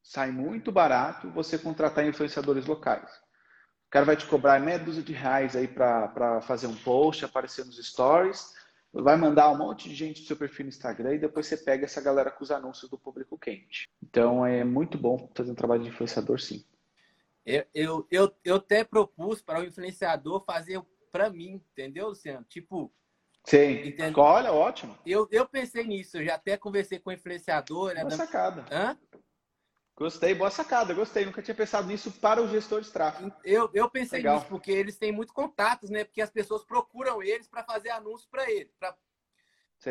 sai 0.03 0.31
muito 0.31 0.73
barato 0.73 1.31
você 1.31 1.59
contratar 1.59 2.07
influenciadores 2.07 2.67
locais. 2.67 3.11
O 3.87 3.91
cara 3.91 4.05
vai 4.05 4.17
te 4.17 4.27
cobrar 4.27 4.61
meia 4.61 4.79
dúzia 4.79 5.03
de 5.03 5.13
reais 5.13 5.57
aí 5.57 5.67
para 5.67 6.41
fazer 6.43 6.67
um 6.67 6.77
post, 6.77 7.25
aparecer 7.25 7.65
nos 7.65 7.79
stories, 7.79 8.53
vai 8.93 9.17
mandar 9.17 9.51
um 9.51 9.57
monte 9.57 9.89
de 9.89 9.95
gente 9.95 10.23
do 10.23 10.27
seu 10.27 10.37
perfil 10.37 10.67
no 10.67 10.71
Instagram 10.71 11.15
e 11.15 11.19
depois 11.19 11.47
você 11.47 11.57
pega 11.57 11.85
essa 11.85 12.01
galera 12.01 12.31
com 12.31 12.43
os 12.43 12.51
anúncios 12.51 12.91
do 12.91 12.99
público 12.99 13.39
quente. 13.39 13.89
Então 14.03 14.45
é 14.45 14.65
muito 14.65 14.99
bom 14.99 15.31
fazer 15.35 15.51
um 15.51 15.55
trabalho 15.55 15.83
de 15.83 15.89
influenciador, 15.89 16.39
sim. 16.41 16.65
Eu, 17.45 17.65
eu, 17.75 18.07
eu, 18.11 18.35
eu 18.45 18.57
até 18.57 18.85
propus 18.85 19.41
para 19.41 19.61
o 19.61 19.65
influenciador 19.65 20.45
fazer 20.45 20.83
para 21.11 21.31
mim, 21.31 21.63
entendeu, 21.73 22.09
Luciano? 22.09 22.45
Tipo. 22.49 22.93
Sim. 23.49 23.89
Entendeu? 23.89 24.23
Olha, 24.23 24.53
ótimo. 24.53 24.97
Eu, 25.07 25.27
eu 25.31 25.49
pensei 25.49 25.83
nisso, 25.85 26.19
eu 26.19 26.25
já 26.27 26.35
até 26.35 26.57
conversei 26.59 26.99
com 26.99 27.09
o 27.09 27.13
influenciador. 27.13 27.95
Né, 27.95 28.01
Boa 28.03 28.11
da... 28.11 28.17
sacada. 28.17 28.67
Hã? 28.71 28.99
Gostei, 29.97 30.35
boa 30.35 30.51
sacada, 30.51 30.93
gostei. 30.95 31.25
Nunca 31.25 31.43
tinha 31.43 31.55
pensado 31.55 31.89
nisso 31.89 32.13
para 32.13 32.43
o 32.43 32.47
gestor 32.47 32.83
de 32.83 32.91
tráfego. 32.91 33.33
Eu, 33.43 33.69
eu 33.73 33.91
pensei 33.91 34.19
Legal. 34.19 34.37
nisso, 34.37 34.47
porque 34.47 34.71
eles 34.71 34.97
têm 34.97 35.11
muito 35.11 35.33
contatos, 35.33 35.91
né? 35.91 36.05
Porque 36.05 36.21
as 36.21 36.31
pessoas 36.31 36.63
procuram 36.63 37.21
eles 37.23 37.49
para 37.49 37.65
fazer 37.65 37.91
anúncios 37.91 38.29
para 38.31 38.49
eles, 38.49 38.73
para 38.79 38.95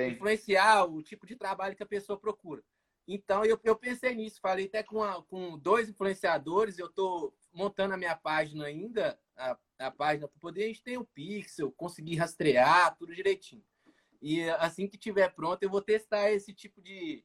influenciar 0.07 0.85
o 0.85 1.01
tipo 1.01 1.25
de 1.25 1.35
trabalho 1.35 1.75
que 1.75 1.83
a 1.83 1.87
pessoa 1.87 2.17
procura. 2.17 2.63
Então, 3.07 3.45
eu, 3.45 3.59
eu 3.63 3.75
pensei 3.75 4.13
nisso. 4.13 4.41
Falei 4.41 4.65
até 4.65 4.83
com, 4.83 5.01
a, 5.01 5.23
com 5.23 5.57
dois 5.57 5.87
influenciadores. 5.87 6.77
Eu 6.77 6.87
estou 6.87 7.33
montando 7.53 7.93
a 7.93 7.97
minha 7.97 8.15
página 8.15 8.65
ainda, 8.65 9.17
a, 9.35 9.57
a 9.79 9.91
página, 9.91 10.27
para 10.27 10.39
poder 10.39 10.65
a 10.65 10.67
gente 10.67 10.83
ter 10.83 10.97
o 10.97 11.01
um 11.01 11.05
pixel, 11.05 11.71
conseguir 11.71 12.17
rastrear, 12.17 12.95
tudo 12.97 13.15
direitinho. 13.15 13.63
E 14.21 14.49
assim 14.51 14.87
que 14.87 14.97
tiver 14.97 15.29
pronto, 15.33 15.63
eu 15.63 15.69
vou 15.69 15.81
testar 15.81 16.31
esse 16.31 16.53
tipo 16.53 16.81
de, 16.81 17.23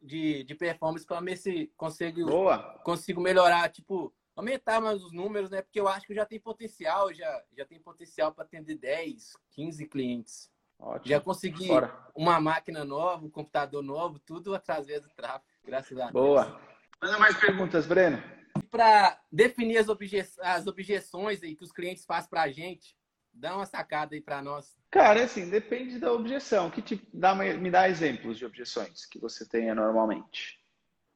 de, 0.00 0.42
de 0.44 0.54
performance 0.54 1.06
para 1.06 1.20
ver 1.20 1.36
se 1.36 1.72
consigo, 1.76 2.26
Boa. 2.26 2.78
consigo 2.82 3.20
melhorar, 3.20 3.70
tipo, 3.70 4.12
aumentar 4.34 4.80
mais 4.80 5.02
os 5.02 5.12
números, 5.12 5.50
né? 5.50 5.62
Porque 5.62 5.80
eu 5.80 5.88
acho 5.88 6.06
que 6.06 6.14
já 6.14 6.26
tem 6.26 6.40
potencial, 6.40 7.12
já, 7.12 7.44
já 7.56 7.64
tem 7.64 7.80
potencial 7.80 8.32
para 8.32 8.44
atender 8.44 8.76
10, 8.76 9.32
15 9.50 9.86
clientes. 9.86 10.53
Ótimo. 10.84 11.08
Já 11.08 11.18
consegui 11.18 11.68
Fora. 11.68 11.96
uma 12.14 12.38
máquina 12.38 12.84
nova, 12.84 13.24
um 13.24 13.30
computador 13.30 13.82
novo, 13.82 14.18
tudo 14.18 14.54
através 14.54 15.02
do 15.02 15.08
tráfego, 15.08 15.50
graças 15.64 15.96
a 15.96 16.10
Deus. 16.10 16.12
Boa. 16.12 16.60
Manda 17.02 17.18
mais 17.18 17.36
perguntas, 17.38 17.86
Breno. 17.86 18.22
Para 18.70 19.18
definir 19.32 19.78
as, 19.78 19.88
obje 19.88 20.22
as 20.42 20.66
objeções 20.66 21.42
aí 21.42 21.56
que 21.56 21.64
os 21.64 21.72
clientes 21.72 22.04
fazem 22.04 22.28
para 22.28 22.42
a 22.42 22.50
gente, 22.50 22.94
dá 23.32 23.56
uma 23.56 23.64
sacada 23.64 24.14
aí 24.14 24.20
para 24.20 24.42
nós. 24.42 24.76
Cara, 24.90 25.24
assim, 25.24 25.48
depende 25.48 25.98
da 25.98 26.12
objeção. 26.12 26.70
Que 26.70 26.82
te 26.82 27.08
dá, 27.14 27.34
me 27.34 27.70
dá 27.70 27.88
exemplos 27.88 28.36
de 28.36 28.44
objeções 28.44 29.06
que 29.06 29.18
você 29.18 29.48
tenha 29.48 29.74
normalmente. 29.74 30.60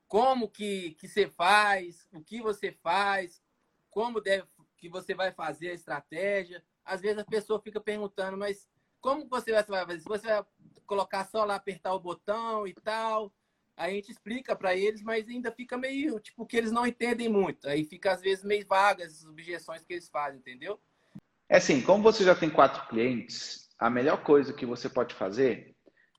Como 0.07 0.49
que, 0.49 0.93
que 0.93 1.07
você 1.07 1.29
faz, 1.29 2.09
o 2.11 2.23
que 2.23 2.41
você 2.41 2.73
faz, 2.73 3.43
como 3.91 4.19
deve, 4.19 4.47
que 4.79 4.89
você 4.89 5.15
vai 5.15 5.31
fazer 5.31 5.71
a 5.71 5.75
estratégia. 5.75 6.65
Às 6.83 7.03
vezes 7.03 7.19
a 7.19 7.25
pessoa 7.25 7.61
fica 7.61 7.79
perguntando, 7.79 8.39
mas 8.39 8.67
como 9.01 9.29
você 9.29 9.53
vai 9.53 9.63
fazer? 9.63 10.01
Você 10.01 10.27
vai 10.27 10.45
colocar 10.87 11.25
só 11.27 11.45
lá, 11.45 11.57
apertar 11.57 11.95
o 11.95 12.01
botão 12.01 12.67
e 12.67 12.75
tal, 12.75 13.33
a 13.77 13.89
gente 13.91 14.11
explica 14.11 14.57
para 14.57 14.75
eles, 14.75 15.03
mas 15.03 15.29
ainda 15.29 15.53
fica 15.53 15.79
meio, 15.79 16.19
tipo, 16.19 16.45
que 16.45 16.57
eles 16.57 16.73
não 16.73 16.87
entendem 16.87 17.29
muito. 17.29 17.69
Aí 17.69 17.85
fica, 17.85 18.13
às 18.13 18.21
vezes, 18.21 18.45
meio 18.45 18.67
vagas 18.67 19.19
as 19.21 19.25
objeções 19.25 19.85
que 19.85 19.93
eles 19.93 20.09
fazem, 20.09 20.41
entendeu? 20.41 20.81
É 21.49 21.59
assim, 21.59 21.81
como 21.81 22.03
você 22.03 22.25
já 22.25 22.35
tem 22.35 22.51
quatro 22.51 22.87
clientes, 22.89 23.69
a 23.79 23.89
melhor 23.89 24.23
coisa 24.23 24.53
que 24.53 24.67
você 24.67 24.89
pode 24.89 25.15
fazer 25.15 25.75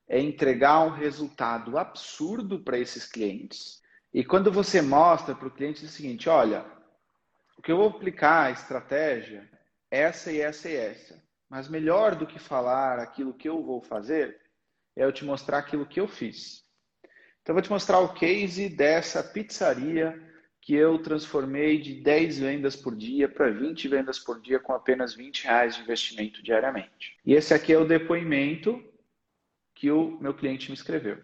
é 0.08 0.18
entregar 0.18 0.80
um 0.80 0.90
resultado 0.90 1.78
absurdo 1.78 2.64
para 2.64 2.78
esses 2.78 3.06
clientes. 3.06 3.80
E 4.12 4.24
quando 4.24 4.50
você 4.50 4.82
mostra 4.82 5.34
para 5.36 5.46
o 5.46 5.52
cliente 5.52 5.84
é 5.84 5.86
o 5.86 5.90
seguinte, 5.90 6.28
olha, 6.28 6.64
o 7.56 7.62
que 7.62 7.70
eu 7.70 7.76
vou 7.76 7.88
aplicar 7.88 8.46
a 8.46 8.50
estratégia 8.50 9.48
essa 9.90 10.32
e 10.32 10.40
essa 10.40 10.68
e 10.68 10.76
essa. 10.76 11.22
Mas 11.50 11.68
melhor 11.68 12.14
do 12.14 12.26
que 12.26 12.38
falar 12.38 13.00
aquilo 13.00 13.34
que 13.34 13.48
eu 13.48 13.60
vou 13.60 13.82
fazer 13.82 14.40
é 14.94 15.04
eu 15.04 15.12
te 15.12 15.24
mostrar 15.24 15.58
aquilo 15.58 15.84
que 15.84 15.98
eu 15.98 16.06
fiz. 16.06 16.64
Então 17.42 17.52
eu 17.52 17.54
vou 17.54 17.62
te 17.62 17.70
mostrar 17.70 17.98
o 17.98 18.14
case 18.14 18.68
dessa 18.68 19.22
pizzaria 19.22 20.30
que 20.60 20.74
eu 20.74 21.02
transformei 21.02 21.80
de 21.80 22.00
10 22.02 22.38
vendas 22.38 22.76
por 22.76 22.94
dia 22.94 23.28
para 23.28 23.50
20 23.50 23.88
vendas 23.88 24.18
por 24.18 24.40
dia 24.40 24.60
com 24.60 24.72
apenas 24.72 25.14
20 25.14 25.44
reais 25.44 25.74
de 25.74 25.82
investimento 25.82 26.42
diariamente. 26.42 27.18
E 27.24 27.34
esse 27.34 27.52
aqui 27.52 27.72
é 27.72 27.78
o 27.78 27.88
depoimento 27.88 28.80
que 29.74 29.90
o 29.90 30.20
meu 30.20 30.34
cliente 30.34 30.68
me 30.68 30.74
escreveu. 30.74 31.20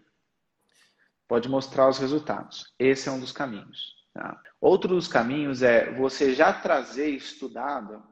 Pode 1.27 1.47
mostrar 1.47 1.87
os 1.87 1.99
resultados. 1.99 2.73
Esse 2.77 3.07
é 3.07 3.11
um 3.11 3.19
dos 3.19 3.31
caminhos. 3.31 3.95
Tá? 4.13 4.41
Outro 4.59 4.95
dos 4.95 5.07
caminhos 5.07 5.61
é 5.61 5.93
você 5.93 6.33
já 6.33 6.51
trazer 6.51 7.09
estudado 7.11 8.03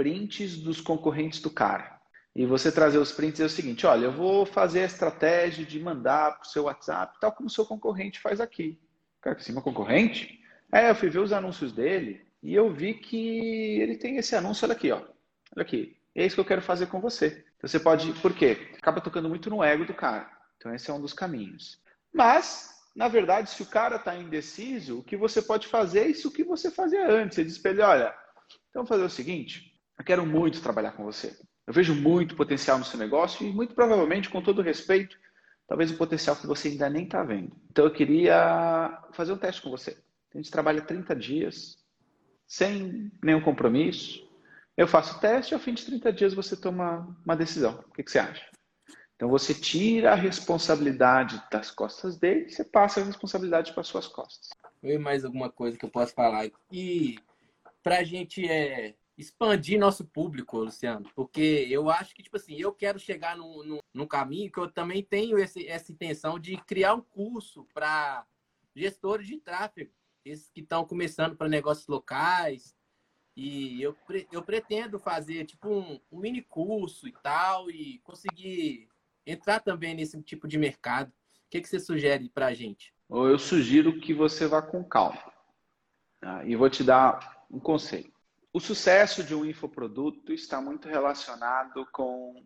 prints 0.00 0.56
dos 0.56 0.80
concorrentes 0.80 1.42
do 1.42 1.50
cara. 1.50 2.00
E 2.34 2.46
você 2.46 2.72
trazer 2.72 2.96
os 2.96 3.12
prints 3.12 3.38
é 3.38 3.44
o 3.44 3.50
seguinte: 3.50 3.86
olha, 3.86 4.06
eu 4.06 4.12
vou 4.12 4.46
fazer 4.46 4.80
a 4.80 4.86
estratégia 4.86 5.62
de 5.62 5.78
mandar 5.78 6.38
para 6.38 6.46
o 6.46 6.48
seu 6.48 6.64
WhatsApp, 6.64 7.18
tal 7.20 7.30
como 7.32 7.48
o 7.48 7.52
seu 7.52 7.66
concorrente 7.66 8.18
faz 8.18 8.40
aqui. 8.40 8.80
Cara, 9.20 9.36
que 9.36 9.44
sim, 9.44 9.52
meu 9.52 9.60
concorrente? 9.60 10.40
É, 10.72 10.88
eu 10.88 10.94
fui 10.94 11.10
ver 11.10 11.18
os 11.18 11.34
anúncios 11.34 11.70
dele 11.70 12.24
e 12.42 12.54
eu 12.54 12.72
vi 12.72 12.94
que 12.94 13.78
ele 13.78 13.98
tem 13.98 14.16
esse 14.16 14.34
anúncio, 14.34 14.64
olha 14.64 14.72
aqui, 14.72 14.90
ó. 14.90 15.00
Olha 15.00 15.12
aqui. 15.56 15.94
É 16.14 16.24
isso 16.24 16.34
que 16.34 16.40
eu 16.40 16.46
quero 16.46 16.62
fazer 16.62 16.86
com 16.86 16.98
você. 16.98 17.44
Então 17.58 17.68
você 17.68 17.78
pode. 17.78 18.10
Por 18.20 18.32
quê? 18.32 18.70
Acaba 18.78 19.02
tocando 19.02 19.28
muito 19.28 19.50
no 19.50 19.62
ego 19.62 19.84
do 19.84 19.92
cara. 19.92 20.30
Então 20.56 20.74
esse 20.74 20.90
é 20.90 20.94
um 20.94 21.00
dos 21.00 21.12
caminhos. 21.12 21.78
Mas, 22.10 22.70
na 22.96 23.06
verdade, 23.06 23.50
se 23.50 23.62
o 23.62 23.66
cara 23.66 23.96
está 23.96 24.16
indeciso, 24.16 25.00
o 25.00 25.04
que 25.04 25.14
você 25.14 25.42
pode 25.42 25.66
fazer 25.66 26.00
é 26.00 26.08
isso 26.08 26.32
que 26.32 26.42
você 26.42 26.70
fazia 26.70 27.06
antes. 27.06 27.34
Você 27.34 27.44
diz 27.44 27.58
para 27.58 27.70
ele, 27.72 27.82
olha, 27.82 28.14
então 28.70 28.84
vamos 28.84 28.88
fazer 28.88 29.04
o 29.04 29.10
seguinte, 29.10 29.69
eu 30.00 30.04
quero 30.04 30.24
muito 30.24 30.62
trabalhar 30.62 30.92
com 30.92 31.04
você. 31.04 31.38
Eu 31.66 31.74
vejo 31.74 31.94
muito 31.94 32.34
potencial 32.34 32.78
no 32.78 32.84
seu 32.84 32.98
negócio 32.98 33.46
e 33.46 33.52
muito 33.52 33.74
provavelmente, 33.74 34.30
com 34.30 34.40
todo 34.40 34.62
respeito, 34.62 35.16
talvez 35.68 35.90
o 35.90 35.96
potencial 35.96 36.34
que 36.34 36.46
você 36.46 36.68
ainda 36.68 36.88
nem 36.88 37.04
está 37.04 37.22
vendo. 37.22 37.54
Então 37.70 37.84
eu 37.84 37.92
queria 37.92 38.98
fazer 39.12 39.32
um 39.32 39.36
teste 39.36 39.60
com 39.60 39.70
você. 39.70 40.02
A 40.34 40.38
gente 40.38 40.50
trabalha 40.50 40.80
30 40.80 41.14
dias, 41.14 41.76
sem 42.46 43.12
nenhum 43.22 43.42
compromisso. 43.42 44.26
Eu 44.74 44.88
faço 44.88 45.18
o 45.18 45.20
teste 45.20 45.52
e 45.52 45.54
ao 45.54 45.60
fim 45.60 45.74
de 45.74 45.84
30 45.84 46.12
dias 46.14 46.34
você 46.34 46.56
toma 46.56 47.14
uma 47.22 47.36
decisão. 47.36 47.84
O 47.86 47.92
que, 47.92 48.02
que 48.02 48.10
você 48.10 48.20
acha? 48.20 48.46
Então 49.16 49.28
você 49.28 49.52
tira 49.52 50.12
a 50.12 50.16
responsabilidade 50.16 51.42
das 51.52 51.70
costas 51.70 52.16
dele 52.16 52.46
e 52.46 52.50
você 52.50 52.64
passa 52.64 53.02
a 53.02 53.04
responsabilidade 53.04 53.74
para 53.74 53.82
suas 53.82 54.06
costas. 54.06 54.48
E 54.82 54.96
mais 54.96 55.26
alguma 55.26 55.50
coisa 55.50 55.76
que 55.76 55.84
eu 55.84 55.90
posso 55.90 56.14
falar? 56.14 56.48
E 56.72 57.18
para 57.82 57.98
a 57.98 58.02
gente 58.02 58.48
é, 58.50 58.94
expandir 59.20 59.78
nosso 59.78 60.04
público, 60.04 60.58
Luciano, 60.58 61.08
porque 61.14 61.66
eu 61.70 61.90
acho 61.90 62.14
que, 62.14 62.22
tipo 62.22 62.36
assim, 62.36 62.54
eu 62.58 62.72
quero 62.72 62.98
chegar 62.98 63.36
num, 63.36 63.78
num, 63.92 64.06
caminho 64.06 64.50
que 64.50 64.58
eu 64.58 64.70
também 64.70 65.02
tenho 65.02 65.38
esse, 65.38 65.66
essa 65.66 65.92
intenção 65.92 66.38
de 66.38 66.56
criar 66.56 66.94
um 66.94 67.02
curso 67.02 67.66
para 67.74 68.26
gestores 68.74 69.26
de 69.26 69.36
tráfego 69.36 69.92
esses 70.24 70.50
que 70.50 70.60
estão 70.60 70.84
começando 70.84 71.36
para 71.36 71.48
negócios 71.48 71.86
locais. 71.86 72.74
E 73.36 73.80
eu, 73.80 73.96
eu 74.30 74.42
pretendo 74.42 74.98
fazer 74.98 75.44
tipo 75.44 75.68
um, 75.68 76.00
um 76.10 76.18
mini 76.18 76.42
curso 76.42 77.08
e 77.08 77.12
tal, 77.22 77.70
e 77.70 77.98
conseguir 78.00 78.88
entrar 79.26 79.60
também 79.60 79.94
nesse 79.94 80.20
tipo 80.22 80.46
de 80.46 80.58
mercado. 80.58 81.08
O 81.08 81.50
que, 81.50 81.60
que 81.60 81.68
você 81.68 81.80
sugere 81.80 82.28
para 82.28 82.46
a 82.46 82.54
gente? 82.54 82.92
Eu 83.08 83.38
sugiro 83.38 83.98
que 83.98 84.12
você 84.12 84.46
vá 84.46 84.62
com 84.62 84.84
calma. 84.84 85.22
Tá? 86.20 86.44
E 86.44 86.54
vou 86.54 86.68
te 86.68 86.84
dar 86.84 87.46
um 87.50 87.58
conselho. 87.58 88.09
O 88.52 88.60
sucesso 88.60 89.22
de 89.22 89.34
um 89.34 89.44
infoproduto 89.44 90.32
está 90.32 90.60
muito 90.60 90.88
relacionado 90.88 91.86
com 91.92 92.44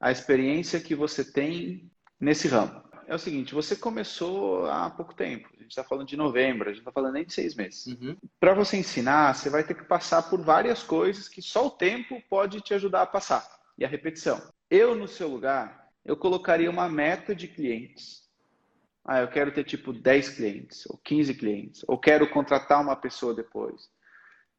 a 0.00 0.10
experiência 0.10 0.80
que 0.80 0.94
você 0.94 1.24
tem 1.24 1.90
nesse 2.20 2.48
ramo. 2.48 2.82
É 3.06 3.14
o 3.14 3.18
seguinte, 3.18 3.54
você 3.54 3.74
começou 3.74 4.66
há 4.66 4.90
pouco 4.90 5.14
tempo 5.14 5.48
gente 5.68 5.72
está 5.72 5.84
falando 5.84 6.08
de 6.08 6.16
novembro, 6.16 6.68
a 6.68 6.72
gente 6.72 6.80
está 6.80 6.90
falando 6.90 7.12
nem 7.12 7.26
de 7.26 7.32
seis 7.32 7.54
meses. 7.54 7.86
Uhum. 7.86 8.16
Para 8.40 8.54
você 8.54 8.78
ensinar, 8.78 9.34
você 9.34 9.50
vai 9.50 9.62
ter 9.62 9.74
que 9.74 9.84
passar 9.84 10.22
por 10.22 10.40
várias 10.40 10.82
coisas 10.82 11.28
que 11.28 11.42
só 11.42 11.66
o 11.66 11.70
tempo 11.70 12.20
pode 12.28 12.62
te 12.62 12.72
ajudar 12.72 13.02
a 13.02 13.06
passar. 13.06 13.46
E 13.76 13.84
a 13.84 13.88
repetição. 13.88 14.40
Eu, 14.70 14.94
no 14.94 15.06
seu 15.06 15.28
lugar, 15.28 15.90
eu 16.04 16.16
colocaria 16.16 16.70
uma 16.70 16.88
meta 16.88 17.34
de 17.34 17.46
clientes. 17.46 18.26
Ah, 19.04 19.20
eu 19.20 19.28
quero 19.28 19.52
ter 19.52 19.64
tipo 19.64 19.92
10 19.92 20.30
clientes, 20.30 20.86
ou 20.86 20.98
15 21.04 21.34
clientes, 21.34 21.84
ou 21.86 21.98
quero 21.98 22.28
contratar 22.30 22.80
uma 22.80 22.96
pessoa 22.96 23.34
depois. 23.34 23.90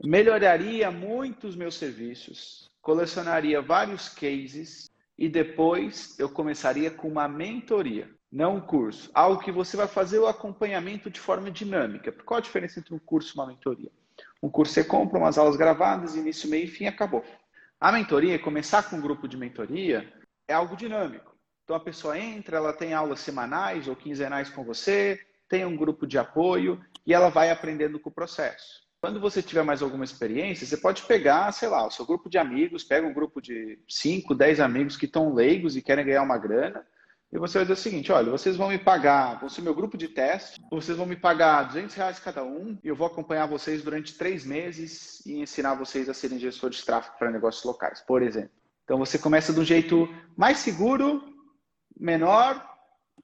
Melhoraria 0.01 0.89
muito 0.89 1.47
os 1.47 1.55
meus 1.55 1.75
serviços, 1.75 2.71
colecionaria 2.81 3.61
vários 3.61 4.07
cases 4.07 4.89
e 5.17 5.27
depois 5.27 6.17
eu 6.17 6.29
começaria 6.29 6.89
com 6.89 7.09
uma 7.09 7.27
mentoria 7.27 8.09
não 8.31 8.57
um 8.57 8.61
curso. 8.61 9.09
Algo 9.13 9.41
que 9.41 9.51
você 9.51 9.75
vai 9.75 9.87
fazer 9.87 10.19
o 10.19 10.27
acompanhamento 10.27 11.09
de 11.09 11.19
forma 11.19 11.49
dinâmica. 11.49 12.11
Qual 12.11 12.37
a 12.37 12.41
diferença 12.41 12.79
entre 12.79 12.93
um 12.93 12.99
curso 12.99 13.33
e 13.33 13.35
uma 13.39 13.47
mentoria? 13.47 13.91
Um 14.41 14.49
curso 14.49 14.73
você 14.73 14.83
compra, 14.83 15.17
umas 15.17 15.37
aulas 15.37 15.55
gravadas, 15.55 16.15
início, 16.15 16.49
meio 16.49 16.65
e 16.65 16.67
fim, 16.67 16.85
acabou. 16.85 17.23
A 17.79 17.91
mentoria, 17.91 18.37
começar 18.37 18.83
com 18.83 18.97
um 18.97 19.01
grupo 19.01 19.27
de 19.27 19.35
mentoria, 19.35 20.11
é 20.47 20.53
algo 20.53 20.75
dinâmico. 20.75 21.35
Então 21.63 21.75
a 21.75 21.79
pessoa 21.79 22.17
entra, 22.17 22.57
ela 22.57 22.73
tem 22.73 22.93
aulas 22.93 23.19
semanais 23.19 23.87
ou 23.87 23.95
quinzenais 23.95 24.49
com 24.49 24.63
você, 24.63 25.19
tem 25.47 25.65
um 25.65 25.75
grupo 25.75 26.05
de 26.05 26.17
apoio 26.17 26.83
e 27.05 27.13
ela 27.13 27.29
vai 27.29 27.49
aprendendo 27.49 27.99
com 27.99 28.09
o 28.09 28.13
processo. 28.13 28.88
Quando 29.01 29.19
você 29.19 29.41
tiver 29.41 29.63
mais 29.63 29.81
alguma 29.81 30.03
experiência, 30.03 30.67
você 30.67 30.75
pode 30.75 31.03
pegar, 31.03 31.51
sei 31.53 31.69
lá, 31.69 31.87
o 31.87 31.91
seu 31.91 32.05
grupo 32.05 32.29
de 32.29 32.37
amigos, 32.37 32.83
pega 32.83 33.07
um 33.07 33.13
grupo 33.13 33.41
de 33.41 33.79
5, 33.87 34.35
10 34.35 34.59
amigos 34.59 34.97
que 34.97 35.05
estão 35.05 35.33
leigos 35.33 35.77
e 35.77 35.81
querem 35.81 36.05
ganhar 36.05 36.21
uma 36.21 36.37
grana, 36.37 36.85
e 37.31 37.37
você 37.37 37.59
vai 37.59 37.65
dizer 37.65 37.73
o 37.73 37.81
seguinte: 37.81 38.11
olha, 38.11 38.31
vocês 38.31 38.57
vão 38.57 38.69
me 38.69 38.77
pagar, 38.77 39.39
vão 39.39 39.47
ser 39.47 39.61
meu 39.61 39.73
grupo 39.73 39.97
de 39.97 40.07
teste, 40.07 40.59
vocês 40.69 40.97
vão 40.97 41.05
me 41.05 41.15
pagar 41.15 41.63
200 41.63 41.95
reais 41.95 42.19
cada 42.19 42.43
um, 42.43 42.77
e 42.83 42.87
eu 42.87 42.95
vou 42.95 43.07
acompanhar 43.07 43.45
vocês 43.45 43.83
durante 43.83 44.17
três 44.17 44.43
meses 44.43 45.25
e 45.25 45.39
ensinar 45.39 45.75
vocês 45.75 46.09
a 46.09 46.13
serem 46.13 46.39
gestores 46.39 46.77
de 46.77 46.85
tráfego 46.85 47.17
para 47.17 47.31
negócios 47.31 47.63
locais, 47.63 48.01
por 48.01 48.21
exemplo. 48.21 48.51
Então 48.83 48.97
você 48.97 49.17
começa 49.19 49.53
de 49.53 49.59
um 49.59 49.63
jeito 49.63 50.09
mais 50.35 50.57
seguro, 50.57 51.23
menor, 51.97 52.67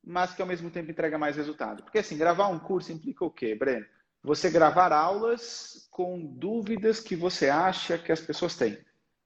mas 0.03 0.33
que 0.33 0.41
ao 0.41 0.47
mesmo 0.47 0.69
tempo 0.69 0.91
entrega 0.91 1.17
mais 1.17 1.35
resultado. 1.35 1.81
Porque 1.81 1.97
assim, 1.97 2.17
gravar 2.17 2.47
um 2.47 2.59
curso 2.59 2.93
implica 2.93 3.25
o 3.25 3.31
quê, 3.31 3.55
Breno? 3.55 3.85
Você 4.25 4.49
gravar 4.49 4.91
aulas 4.91 5.88
com 5.91 6.19
dúvidas 6.19 6.99
que 6.99 7.15
você 7.15 7.47
acha 7.47 7.97
que 7.97 8.11
as 8.11 8.19
pessoas 8.19 8.55
têm. 8.55 8.77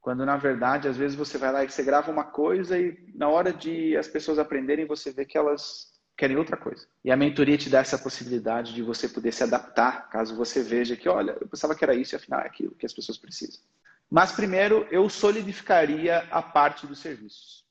Quando 0.01 0.25
na 0.25 0.37
verdade, 0.37 0.87
às 0.87 0.97
vezes 0.97 1.15
você 1.15 1.37
vai 1.37 1.51
lá 1.51 1.63
e 1.63 1.69
você 1.69 1.83
grava 1.83 2.11
uma 2.11 2.25
coisa 2.25 2.77
e 2.77 2.97
na 3.15 3.29
hora 3.29 3.53
de 3.53 3.95
as 3.95 4.07
pessoas 4.07 4.37
aprenderem, 4.37 4.85
você 4.85 5.11
vê 5.11 5.25
que 5.25 5.37
elas 5.37 5.93
querem 6.17 6.35
outra 6.35 6.57
coisa. 6.57 6.85
E 7.03 7.11
a 7.11 7.15
mentoria 7.15 7.57
te 7.57 7.69
dá 7.69 7.79
essa 7.79 7.97
possibilidade 7.97 8.73
de 8.73 8.83
você 8.83 9.07
poder 9.07 9.31
se 9.31 9.41
adaptar, 9.41 10.09
caso 10.09 10.35
você 10.35 10.61
veja 10.61 10.97
que, 10.97 11.07
olha, 11.07 11.37
eu 11.39 11.47
pensava 11.47 11.73
que 11.73 11.83
era 11.83 11.95
isso 11.95 12.13
e 12.13 12.17
afinal 12.17 12.41
é 12.41 12.47
aquilo 12.47 12.75
que 12.75 12.85
as 12.85 12.93
pessoas 12.93 13.17
precisam. 13.17 13.61
Mas 14.11 14.33
primeiro, 14.33 14.85
eu 14.91 15.09
solidificaria 15.09 16.27
a 16.29 16.41
parte 16.41 16.85
dos 16.85 16.99
serviços. 16.99 17.63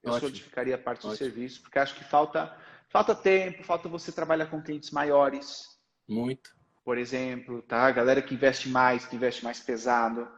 Eu 0.00 0.10
Ótimo. 0.12 0.28
solidificaria 0.28 0.76
a 0.76 0.78
parte 0.78 0.98
Ótimo. 0.98 1.10
dos 1.10 1.18
serviços, 1.18 1.58
porque 1.58 1.78
acho 1.80 1.96
que 1.96 2.04
falta, 2.04 2.56
falta 2.88 3.16
tempo, 3.16 3.64
falta 3.64 3.88
você 3.88 4.12
trabalhar 4.12 4.46
com 4.46 4.62
clientes 4.62 4.92
maiores, 4.92 5.71
muito. 6.08 6.54
Por 6.84 6.98
exemplo, 6.98 7.62
tá? 7.62 7.86
A 7.86 7.92
galera 7.92 8.22
que 8.22 8.34
investe 8.34 8.68
mais, 8.68 9.06
que 9.06 9.16
investe 9.16 9.44
mais 9.44 9.60
pesado. 9.60 10.28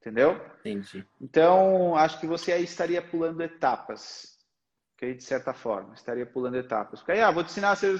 Entendeu? 0.00 0.40
Entendi. 0.60 1.04
Então, 1.20 1.96
acho 1.96 2.20
que 2.20 2.26
você 2.26 2.52
aí 2.52 2.62
estaria 2.62 3.02
pulando 3.02 3.40
etapas. 3.42 4.38
Ok? 4.94 5.14
De 5.14 5.24
certa 5.24 5.52
forma. 5.52 5.94
Estaria 5.94 6.24
pulando 6.24 6.56
etapas. 6.56 7.00
Porque 7.00 7.12
aí, 7.12 7.20
ah, 7.20 7.30
vou 7.30 7.42
te 7.42 7.50
ensinar 7.50 7.72
a 7.72 7.76
ser. 7.76 7.98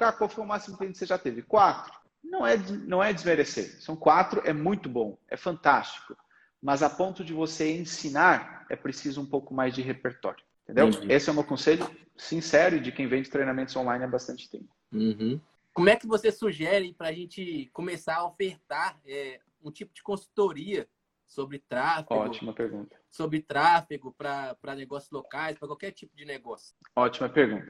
Ah, 0.00 0.12
qual 0.12 0.28
foi 0.28 0.44
o 0.44 0.46
máximo 0.46 0.76
que 0.76 0.92
você 0.92 1.06
já 1.06 1.16
teve? 1.16 1.42
Quatro. 1.42 1.92
Não 2.22 2.46
é, 2.46 2.56
não 2.56 3.02
é 3.02 3.12
desmerecer. 3.12 3.80
São 3.82 3.94
quatro, 3.94 4.42
é 4.44 4.52
muito 4.52 4.88
bom, 4.88 5.18
é 5.28 5.36
fantástico. 5.36 6.16
Mas 6.60 6.82
a 6.82 6.88
ponto 6.88 7.22
de 7.22 7.32
você 7.32 7.76
ensinar, 7.76 8.66
é 8.70 8.74
preciso 8.74 9.20
um 9.20 9.26
pouco 9.26 9.54
mais 9.54 9.74
de 9.74 9.82
repertório. 9.82 10.42
Entendeu? 10.64 10.88
Entendi. 10.88 11.12
Esse 11.12 11.28
é 11.28 11.32
o 11.32 11.34
meu 11.34 11.44
conselho 11.44 11.88
sincero 12.16 12.80
de 12.80 12.90
quem 12.90 13.06
vende 13.06 13.28
treinamentos 13.28 13.76
online 13.76 14.04
há 14.04 14.08
bastante 14.08 14.50
tempo. 14.50 14.68
Uhum. 14.92 15.40
Como 15.74 15.88
é 15.88 15.96
que 15.96 16.06
você 16.06 16.30
sugere 16.30 16.94
para 16.94 17.08
a 17.08 17.12
gente 17.12 17.68
começar 17.72 18.18
a 18.18 18.26
ofertar 18.26 18.96
é, 19.04 19.40
um 19.60 19.72
tipo 19.72 19.92
de 19.92 20.04
consultoria 20.04 20.88
sobre 21.26 21.58
tráfego? 21.58 22.14
Ótima 22.14 22.52
pergunta. 22.52 22.96
Sobre 23.10 23.42
tráfego 23.42 24.14
para 24.16 24.74
negócios 24.76 25.10
locais, 25.10 25.58
para 25.58 25.66
qualquer 25.66 25.90
tipo 25.90 26.16
de 26.16 26.24
negócio? 26.24 26.76
Ótima 26.94 27.28
pergunta. 27.28 27.68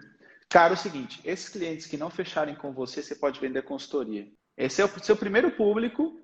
Cara, 0.50 0.74
é 0.74 0.76
o 0.76 0.78
seguinte: 0.78 1.18
esses 1.24 1.48
clientes 1.48 1.86
que 1.86 1.96
não 1.96 2.10
fecharem 2.10 2.54
com 2.54 2.74
você, 2.74 3.02
você 3.02 3.14
pode 3.14 3.40
vender 3.40 3.62
consultoria. 3.62 4.30
Esse 4.54 4.82
é 4.82 4.84
o 4.84 5.02
seu 5.02 5.16
primeiro 5.16 5.50
público 5.50 6.20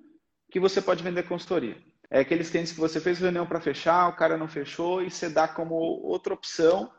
que 0.51 0.59
você 0.59 0.81
pode 0.83 1.03
vender 1.03 1.27
consultoria. 1.27 1.81
É 2.11 2.19
aqueles 2.19 2.51
clientes 2.51 2.73
que 2.73 2.79
você 2.79 3.01
fez 3.01 3.17
reunião 3.17 3.47
para 3.47 3.59
fechar, 3.59 4.07
o 4.07 4.15
cara 4.15 4.37
não 4.37 4.47
fechou 4.47 5.01
e 5.01 5.09
você 5.09 5.29
dá 5.29 5.47
como 5.47 5.73
outra 5.73 6.33
opção 6.33 6.93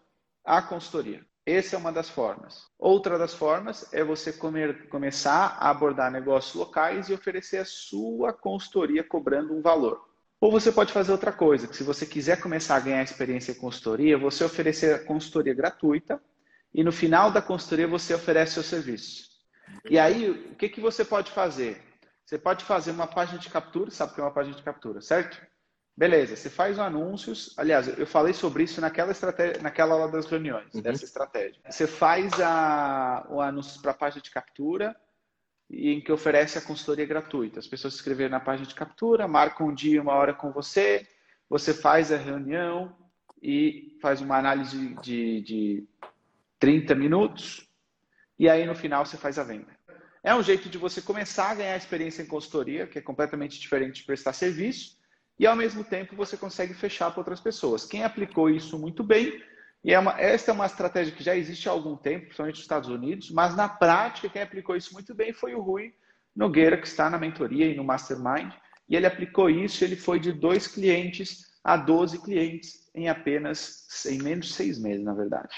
a 0.44 0.60
consultoria. 0.60 1.24
Essa 1.44 1.74
é 1.74 1.78
uma 1.78 1.90
das 1.90 2.08
formas. 2.08 2.66
Outra 2.78 3.18
das 3.18 3.34
formas 3.34 3.92
é 3.92 4.04
você 4.04 4.32
comer, 4.32 4.88
começar 4.88 5.56
a 5.58 5.70
abordar 5.70 6.10
negócios 6.10 6.54
locais 6.54 7.08
e 7.08 7.12
oferecer 7.12 7.58
a 7.58 7.64
sua 7.64 8.32
consultoria 8.32 9.02
cobrando 9.02 9.52
um 9.52 9.60
valor. 9.60 10.08
Ou 10.40 10.52
você 10.52 10.70
pode 10.70 10.92
fazer 10.92 11.10
outra 11.10 11.32
coisa, 11.32 11.66
que 11.66 11.76
se 11.76 11.82
você 11.82 12.06
quiser 12.06 12.40
começar 12.40 12.76
a 12.76 12.80
ganhar 12.80 13.02
experiência 13.02 13.52
em 13.52 13.56
consultoria, 13.56 14.16
você 14.16 14.44
oferecer 14.44 14.94
a 14.94 15.04
consultoria 15.04 15.54
gratuita 15.54 16.20
e 16.72 16.84
no 16.84 16.92
final 16.92 17.30
da 17.30 17.42
consultoria 17.42 17.88
você 17.88 18.14
oferece 18.14 18.54
seu 18.54 18.62
serviço. 18.62 19.24
E 19.88 19.98
aí, 19.98 20.30
o 20.30 20.54
que, 20.54 20.68
que 20.68 20.80
você 20.80 21.04
pode 21.04 21.30
fazer? 21.32 21.82
Você 22.24 22.38
pode 22.38 22.64
fazer 22.64 22.92
uma 22.92 23.06
página 23.06 23.38
de 23.38 23.50
captura, 23.50 23.90
sabe 23.90 24.12
o 24.12 24.14
que 24.14 24.20
é 24.20 24.24
uma 24.24 24.32
página 24.32 24.56
de 24.56 24.62
captura, 24.62 25.00
certo? 25.00 25.40
Beleza, 25.96 26.36
você 26.36 26.48
faz 26.48 26.78
anúncios. 26.78 27.54
Aliás, 27.58 27.86
eu 27.98 28.06
falei 28.06 28.32
sobre 28.32 28.64
isso 28.64 28.80
naquela 28.80 29.12
estratégia, 29.12 29.62
naquela 29.62 29.94
aula 29.94 30.10
das 30.10 30.26
reuniões, 30.26 30.72
uhum. 30.74 30.80
dessa 30.80 31.04
estratégia. 31.04 31.60
Você 31.68 31.86
faz 31.86 32.32
a, 32.40 33.26
o 33.28 33.40
anúncio 33.40 33.80
para 33.82 33.90
a 33.90 33.94
página 33.94 34.22
de 34.22 34.30
captura 34.30 34.96
e 35.68 35.90
em 35.90 36.00
que 36.00 36.10
oferece 36.10 36.56
a 36.56 36.62
consultoria 36.62 37.04
gratuita. 37.04 37.60
As 37.60 37.66
pessoas 37.66 37.92
se 37.92 37.98
inscreverem 38.00 38.30
na 38.30 38.40
página 38.40 38.66
de 38.66 38.74
captura, 38.74 39.28
marcam 39.28 39.68
um 39.68 39.74
dia, 39.74 40.00
uma 40.00 40.14
hora 40.14 40.32
com 40.32 40.50
você, 40.50 41.06
você 41.48 41.74
faz 41.74 42.10
a 42.10 42.16
reunião 42.16 42.96
e 43.42 43.98
faz 44.00 44.22
uma 44.22 44.38
análise 44.38 44.94
de, 45.02 45.42
de 45.42 45.88
30 46.58 46.94
minutos 46.94 47.68
e 48.38 48.48
aí 48.48 48.64
no 48.64 48.74
final 48.74 49.04
você 49.04 49.18
faz 49.18 49.38
a 49.38 49.44
venda. 49.44 49.76
É 50.22 50.34
um 50.34 50.42
jeito 50.42 50.70
de 50.70 50.78
você 50.78 51.02
começar 51.02 51.50
a 51.50 51.54
ganhar 51.54 51.76
experiência 51.76 52.22
em 52.22 52.26
consultoria, 52.26 52.86
que 52.86 52.98
é 52.98 53.02
completamente 53.02 53.60
diferente 53.60 53.96
de 53.96 54.06
prestar 54.06 54.32
serviço 54.32 55.01
e 55.38 55.46
ao 55.46 55.56
mesmo 55.56 55.82
tempo 55.82 56.16
você 56.16 56.36
consegue 56.36 56.74
fechar 56.74 57.10
para 57.10 57.20
outras 57.20 57.40
pessoas. 57.40 57.84
Quem 57.84 58.04
aplicou 58.04 58.50
isso 58.50 58.78
muito 58.78 59.02
bem, 59.02 59.42
e 59.84 59.92
é 59.92 59.98
uma, 59.98 60.18
esta 60.20 60.50
é 60.50 60.54
uma 60.54 60.66
estratégia 60.66 61.14
que 61.14 61.24
já 61.24 61.36
existe 61.36 61.68
há 61.68 61.72
algum 61.72 61.96
tempo, 61.96 62.26
principalmente 62.26 62.54
nos 62.54 62.64
Estados 62.64 62.88
Unidos, 62.88 63.30
mas 63.30 63.56
na 63.56 63.68
prática 63.68 64.28
quem 64.28 64.42
aplicou 64.42 64.76
isso 64.76 64.92
muito 64.92 65.14
bem 65.14 65.32
foi 65.32 65.54
o 65.54 65.60
Rui 65.60 65.92
Nogueira, 66.34 66.78
que 66.78 66.86
está 66.86 67.10
na 67.10 67.18
mentoria 67.18 67.66
e 67.66 67.74
no 67.74 67.84
Mastermind, 67.84 68.52
e 68.88 68.96
ele 68.96 69.06
aplicou 69.06 69.50
isso, 69.50 69.84
ele 69.84 69.96
foi 69.96 70.20
de 70.20 70.32
dois 70.32 70.66
clientes 70.66 71.52
a 71.64 71.76
12 71.76 72.22
clientes 72.22 72.90
em 72.94 73.08
apenas, 73.08 73.86
em 74.06 74.22
menos 74.22 74.46
de 74.46 74.52
seis 74.52 74.78
meses, 74.78 75.04
na 75.04 75.14
verdade. 75.14 75.54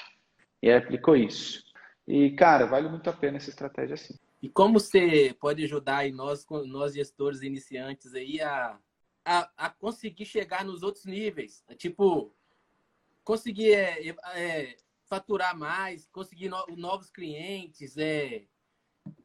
E 0.62 0.68
ele 0.68 0.78
aplicou 0.78 1.16
isso. 1.16 1.62
E, 2.06 2.30
cara, 2.32 2.66
vale 2.66 2.88
muito 2.88 3.08
a 3.08 3.12
pena 3.12 3.38
essa 3.38 3.50
estratégia 3.50 3.94
assim. 3.94 4.14
E 4.42 4.48
como 4.48 4.78
você 4.78 5.34
pode 5.40 5.64
ajudar 5.64 6.08
nós, 6.10 6.44
nós 6.66 6.94
gestores 6.94 7.42
iniciantes 7.42 8.14
aí 8.14 8.40
a 8.40 8.78
a, 9.24 9.50
a 9.56 9.70
conseguir 9.70 10.26
chegar 10.26 10.64
nos 10.64 10.82
outros 10.82 11.04
níveis. 11.06 11.64
É 11.68 11.74
tipo, 11.74 12.32
conseguir 13.24 13.72
é, 13.72 14.08
é, 14.08 14.16
é, 14.34 14.76
faturar 15.06 15.56
mais, 15.56 16.06
conseguir 16.12 16.48
no, 16.48 16.64
novos 16.76 17.10
clientes. 17.10 17.96
É... 17.96 18.44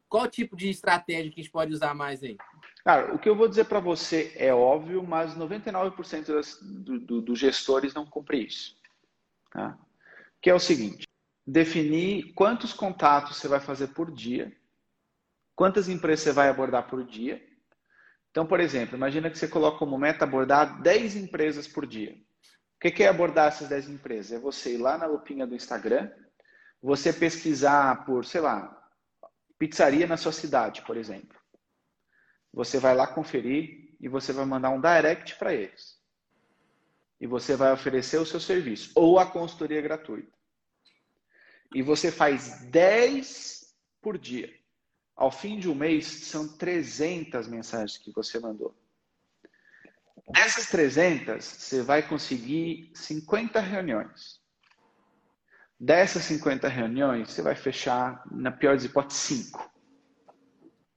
Qual 0.08 0.28
tipo 0.28 0.56
de 0.56 0.70
estratégia 0.70 1.32
que 1.32 1.40
a 1.40 1.44
gente 1.44 1.52
pode 1.52 1.74
usar 1.74 1.94
mais 1.94 2.24
aí? 2.24 2.38
Cara, 2.84 3.14
o 3.14 3.20
que 3.20 3.30
eu 3.30 3.36
vou 3.36 3.48
dizer 3.48 3.66
para 3.66 3.80
você 3.80 4.34
é 4.36 4.54
óbvio, 4.54 5.04
mas 5.04 5.36
99% 5.36 6.26
das, 6.26 6.60
do, 6.62 7.00
do, 7.00 7.22
dos 7.22 7.38
gestores 7.38 7.94
não 7.94 8.06
cumpre 8.06 8.46
isso. 8.46 8.76
Tá? 9.52 9.78
Que 10.42 10.50
é 10.50 10.54
o 10.54 10.60
seguinte: 10.60 11.08
definir 11.46 12.34
quantos 12.34 12.74
contatos 12.74 13.38
você 13.38 13.48
vai 13.48 13.60
fazer 13.60 13.90
por 13.90 14.10
dia, 14.10 14.52
quantas 15.56 15.88
empresas 15.90 16.24
você 16.24 16.32
vai 16.32 16.50
abordar 16.50 16.88
por 16.88 17.04
dia 17.04 17.49
então, 18.32 18.46
por 18.46 18.60
exemplo, 18.60 18.96
imagina 18.96 19.30
que 19.30 19.38
você 19.38 19.48
coloca 19.48 19.80
como 19.80 19.98
meta 19.98 20.24
abordar 20.24 20.82
10 20.82 21.16
empresas 21.16 21.68
por 21.68 21.86
dia. 21.86 22.16
O 22.76 22.80
que 22.80 23.04
é 23.04 23.08
abordar 23.08 23.48
essas 23.48 23.68
10 23.68 23.90
empresas? 23.90 24.32
É 24.32 24.40
você 24.40 24.76
ir 24.76 24.78
lá 24.78 24.98
na 24.98 25.06
lupinha 25.06 25.46
do 25.46 25.56
Instagram, 25.56 26.10
você 26.82 27.12
pesquisar 27.12 28.06
por, 28.06 28.24
sei 28.24 28.42
lá, 28.42 28.76
pizzaria 29.58 30.08
na 30.08 30.16
sua 30.16 30.32
cidade, 30.32 30.82
por 30.84 30.96
exemplo. 30.96 31.38
Você 32.54 32.80
vai 32.80 32.96
lá 32.96 33.06
conferir 33.06 33.96
e 34.00 34.08
você 34.08 34.32
vai 34.32 34.46
mandar 34.46 34.70
um 34.70 34.80
direct 34.80 35.36
para 35.36 35.54
eles. 35.54 36.00
E 37.20 37.28
você 37.28 37.56
vai 37.56 37.74
oferecer 37.74 38.18
o 38.18 38.26
seu 38.26 38.40
serviço 38.40 38.92
ou 38.96 39.20
a 39.20 39.26
consultoria 39.26 39.82
gratuita. 39.82 40.32
E 41.76 41.82
você 41.82 42.12
faz 42.12 42.62
10 42.70 43.76
por 44.02 44.18
dia. 44.18 44.59
Ao 45.20 45.30
fim 45.30 45.60
de 45.60 45.70
um 45.70 45.76
mês, 45.76 46.06
são 46.06 46.48
300 46.48 47.46
mensagens 47.50 47.98
que 47.98 48.10
você 48.10 48.40
mandou. 48.40 48.74
Dessas 50.30 50.68
300, 50.68 51.44
você 51.44 51.82
vai 51.82 52.02
conseguir 52.08 52.90
50 52.96 53.60
reuniões. 53.60 54.40
Dessas 55.78 56.24
50 56.24 56.70
reuniões, 56.70 57.32
você 57.32 57.42
vai 57.42 57.54
fechar, 57.54 58.24
na 58.32 58.50
pior 58.50 58.78
das 58.78 58.86
hipóteses, 58.86 59.22
5. 59.24 59.70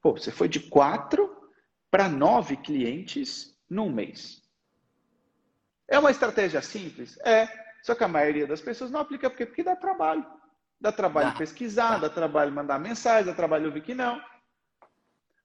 Pô, 0.00 0.12
você 0.12 0.30
foi 0.30 0.48
de 0.48 0.60
4 0.60 1.28
para 1.90 2.08
9 2.08 2.58
clientes 2.58 3.58
num 3.68 3.90
mês. 3.90 4.40
É 5.88 5.98
uma 5.98 6.12
estratégia 6.12 6.62
simples? 6.62 7.18
É. 7.24 7.48
Só 7.82 7.96
que 7.96 8.04
a 8.04 8.08
maioria 8.08 8.46
das 8.46 8.60
pessoas 8.60 8.88
não 8.88 9.00
aplica 9.00 9.28
porque, 9.28 9.46
porque 9.46 9.64
dá 9.64 9.74
trabalho. 9.74 10.24
Dá 10.82 10.92
trabalho 10.92 11.38
pesquisar, 11.38 11.92
dá. 11.92 12.08
dá 12.08 12.10
trabalho 12.10 12.52
mandar 12.52 12.78
mensagem, 12.78 13.24
dá 13.24 13.34
trabalho 13.34 13.66
ouvir 13.66 13.82
que 13.82 13.94
não. 13.94 14.22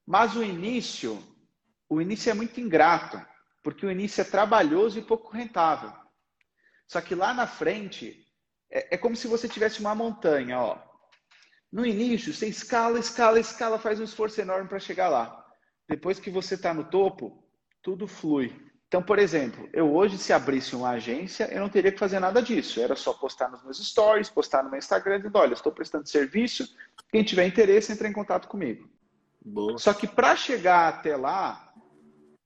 Mas 0.06 0.36
o 0.36 0.42
início 0.42 1.22
o 1.88 2.02
início 2.02 2.30
é 2.30 2.34
muito 2.34 2.60
ingrato, 2.60 3.24
porque 3.62 3.86
o 3.86 3.90
início 3.90 4.20
é 4.20 4.24
trabalhoso 4.24 4.98
e 4.98 5.02
pouco 5.02 5.32
rentável. 5.32 5.92
Só 6.86 7.00
que 7.00 7.14
lá 7.14 7.32
na 7.32 7.46
frente, 7.46 8.26
é, 8.70 8.94
é 8.94 8.98
como 8.98 9.16
se 9.16 9.26
você 9.26 9.48
tivesse 9.48 9.80
uma 9.80 9.94
montanha, 9.94 10.60
ó. 10.60 10.78
No 11.72 11.84
início, 11.86 12.32
você 12.32 12.46
escala, 12.46 12.98
escala, 12.98 13.40
escala, 13.40 13.78
faz 13.78 14.00
um 14.00 14.04
esforço 14.04 14.40
enorme 14.40 14.68
para 14.68 14.78
chegar 14.78 15.08
lá. 15.08 15.46
Depois 15.88 16.18
que 16.18 16.30
você 16.30 16.54
está 16.54 16.74
no 16.74 16.84
topo, 16.84 17.42
tudo 17.82 18.06
flui. 18.06 18.67
Então, 18.88 19.02
por 19.02 19.18
exemplo, 19.18 19.68
eu 19.70 19.94
hoje, 19.94 20.16
se 20.16 20.32
abrisse 20.32 20.74
uma 20.74 20.90
agência, 20.90 21.46
eu 21.52 21.60
não 21.60 21.68
teria 21.68 21.92
que 21.92 21.98
fazer 21.98 22.18
nada 22.18 22.40
disso. 22.40 22.80
Era 22.80 22.96
só 22.96 23.12
postar 23.12 23.50
nos 23.50 23.62
meus 23.62 23.86
stories, 23.86 24.30
postar 24.30 24.62
no 24.62 24.70
meu 24.70 24.78
Instagram, 24.78 25.18
dizendo: 25.18 25.36
olha, 25.36 25.52
estou 25.52 25.70
prestando 25.70 26.08
serviço, 26.08 26.74
quem 27.12 27.22
tiver 27.22 27.46
interesse, 27.46 27.92
entre 27.92 28.08
em 28.08 28.12
contato 28.14 28.48
comigo. 28.48 28.88
Boa. 29.44 29.76
Só 29.78 29.92
que 29.92 30.06
para 30.06 30.34
chegar 30.34 30.88
até 30.88 31.16
lá, 31.16 31.70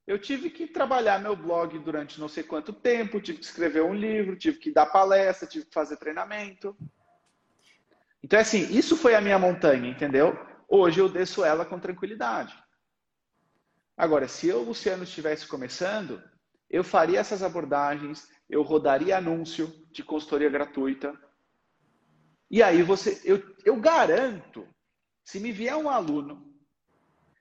eu 0.04 0.18
tive 0.18 0.50
que 0.50 0.66
trabalhar 0.66 1.20
meu 1.20 1.36
blog 1.36 1.78
durante 1.78 2.20
não 2.20 2.28
sei 2.28 2.42
quanto 2.42 2.72
tempo, 2.72 3.20
tive 3.20 3.38
que 3.38 3.44
escrever 3.44 3.84
um 3.84 3.94
livro, 3.94 4.36
tive 4.36 4.58
que 4.58 4.72
dar 4.72 4.86
palestra, 4.86 5.46
tive 5.46 5.66
que 5.66 5.72
fazer 5.72 5.96
treinamento. 5.96 6.76
Então, 8.20 8.36
é 8.36 8.42
assim, 8.42 8.66
isso 8.76 8.96
foi 8.96 9.14
a 9.14 9.20
minha 9.20 9.38
montanha, 9.38 9.88
entendeu? 9.88 10.36
Hoje 10.68 11.00
eu 11.00 11.08
desço 11.08 11.44
ela 11.44 11.64
com 11.64 11.78
tranquilidade. 11.78 12.52
Agora, 13.96 14.26
se 14.26 14.48
eu, 14.48 14.62
Luciano, 14.62 15.04
estivesse 15.04 15.46
começando, 15.46 16.20
eu 16.72 16.82
faria 16.82 17.20
essas 17.20 17.42
abordagens, 17.42 18.26
eu 18.48 18.62
rodaria 18.62 19.18
anúncio 19.18 19.70
de 19.92 20.02
consultoria 20.02 20.48
gratuita. 20.48 21.12
E 22.50 22.62
aí 22.62 22.82
você, 22.82 23.20
eu, 23.24 23.42
eu 23.62 23.76
garanto, 23.76 24.66
se 25.22 25.38
me 25.38 25.52
vier 25.52 25.76
um 25.76 25.90
aluno, 25.90 26.50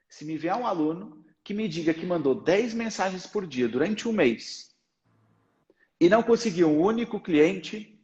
se 0.10 0.26
me 0.26 0.38
vier 0.38 0.56
um 0.56 0.68
aluno 0.68 1.26
que 1.46 1.54
me 1.54 1.68
diga 1.70 1.94
que 1.94 2.06
mandou 2.06 2.36
10 2.36 2.74
mensagens 2.74 3.26
por 3.26 3.48
dia 3.48 3.70
durante 3.70 4.08
um 4.08 4.12
mês 4.12 4.76
e 6.00 6.10
não 6.10 6.22
conseguiu 6.22 6.68
um 6.68 6.82
único 6.82 7.20
cliente, 7.20 7.98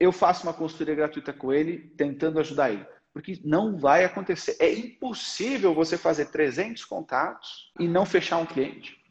eu 0.00 0.10
faço 0.10 0.42
uma 0.42 0.52
consultoria 0.52 0.96
gratuita 0.96 1.32
com 1.32 1.52
ele, 1.52 1.90
tentando 1.96 2.40
ajudar 2.40 2.72
ele. 2.72 2.84
Porque 3.12 3.40
não 3.44 3.78
vai 3.78 4.04
acontecer. 4.04 4.56
É 4.58 4.72
impossível 4.72 5.72
você 5.72 5.96
fazer 5.96 6.26
300 6.26 6.84
contatos 6.84 7.72
e 7.78 7.86
não 7.86 8.04
fechar 8.04 8.38
um 8.38 8.46
cliente. 8.46 9.03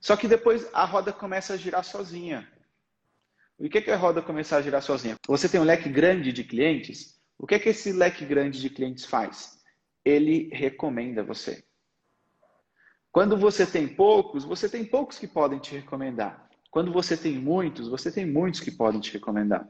Só 0.00 0.16
que 0.16 0.28
depois 0.28 0.68
a 0.72 0.84
roda 0.84 1.12
começa 1.12 1.54
a 1.54 1.56
girar 1.56 1.84
sozinha. 1.84 2.48
O 3.58 3.68
que 3.68 3.90
é 3.90 3.92
a 3.92 3.96
roda 3.96 4.22
começar 4.22 4.58
a 4.58 4.62
girar 4.62 4.82
sozinha? 4.82 5.16
Você 5.26 5.48
tem 5.48 5.60
um 5.60 5.64
leque 5.64 5.88
grande 5.88 6.32
de 6.32 6.44
clientes. 6.44 7.20
O 7.36 7.46
que 7.46 7.56
é 7.56 7.58
que 7.58 7.68
esse 7.68 7.92
leque 7.92 8.24
grande 8.24 8.60
de 8.60 8.70
clientes 8.70 9.04
faz? 9.04 9.58
Ele 10.04 10.48
recomenda 10.52 11.24
você. 11.24 11.64
Quando 13.10 13.36
você 13.36 13.66
tem 13.66 13.88
poucos, 13.88 14.44
você 14.44 14.68
tem 14.68 14.84
poucos 14.84 15.18
que 15.18 15.26
podem 15.26 15.58
te 15.58 15.74
recomendar. 15.74 16.48
Quando 16.70 16.92
você 16.92 17.16
tem 17.16 17.32
muitos, 17.32 17.88
você 17.88 18.12
tem 18.12 18.24
muitos 18.24 18.60
que 18.60 18.70
podem 18.70 19.00
te 19.00 19.12
recomendar. 19.12 19.68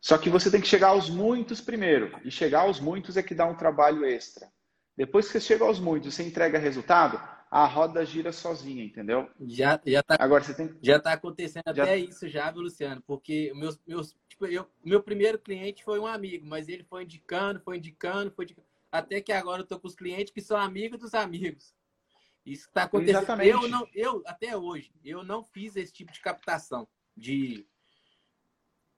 Só 0.00 0.18
que 0.18 0.28
você 0.28 0.50
tem 0.50 0.60
que 0.60 0.66
chegar 0.66 0.88
aos 0.88 1.08
muitos 1.08 1.60
primeiro. 1.60 2.18
E 2.24 2.30
chegar 2.30 2.62
aos 2.62 2.80
muitos 2.80 3.16
é 3.16 3.22
que 3.22 3.34
dá 3.34 3.46
um 3.46 3.56
trabalho 3.56 4.04
extra. 4.04 4.50
Depois 4.96 5.26
que 5.26 5.32
você 5.32 5.40
chega 5.40 5.64
aos 5.64 5.78
muitos 5.78 6.14
você 6.14 6.24
entrega 6.24 6.58
resultado, 6.58 7.20
a 7.54 7.66
roda 7.66 8.04
gira 8.04 8.32
sozinha, 8.32 8.82
entendeu? 8.82 9.30
Já, 9.46 9.80
já 9.86 10.02
tá, 10.02 10.16
Agora 10.18 10.42
você 10.42 10.52
tem 10.52 10.76
já 10.82 10.98
tá 10.98 11.12
acontecendo 11.12 11.62
já... 11.72 11.84
até 11.84 11.96
isso 11.96 12.28
já, 12.28 12.50
Luciano, 12.50 13.00
porque 13.02 13.52
meus, 13.54 13.78
meus, 13.86 14.16
tipo, 14.28 14.44
eu, 14.46 14.68
meu 14.84 15.00
primeiro 15.00 15.38
cliente 15.38 15.84
foi 15.84 16.00
um 16.00 16.06
amigo, 16.06 16.44
mas 16.44 16.68
ele 16.68 16.82
foi 16.82 17.04
indicando, 17.04 17.60
foi 17.60 17.76
indicando, 17.76 18.32
foi 18.32 18.44
indicando, 18.44 18.66
até 18.90 19.20
que 19.20 19.30
agora 19.30 19.62
eu 19.62 19.66
tô 19.66 19.78
com 19.78 19.86
os 19.86 19.94
clientes 19.94 20.32
que 20.32 20.40
são 20.40 20.56
amigos 20.56 20.98
dos 20.98 21.14
amigos. 21.14 21.72
Isso 22.44 22.66
está 22.66 22.82
acontecendo. 22.82 23.18
Exatamente. 23.18 23.50
Eu 23.50 23.68
não, 23.68 23.88
eu 23.94 24.20
até 24.26 24.56
hoje, 24.56 24.92
eu 25.04 25.22
não 25.22 25.44
fiz 25.44 25.76
esse 25.76 25.92
tipo 25.92 26.12
de 26.12 26.20
captação 26.20 26.88
de 27.16 27.64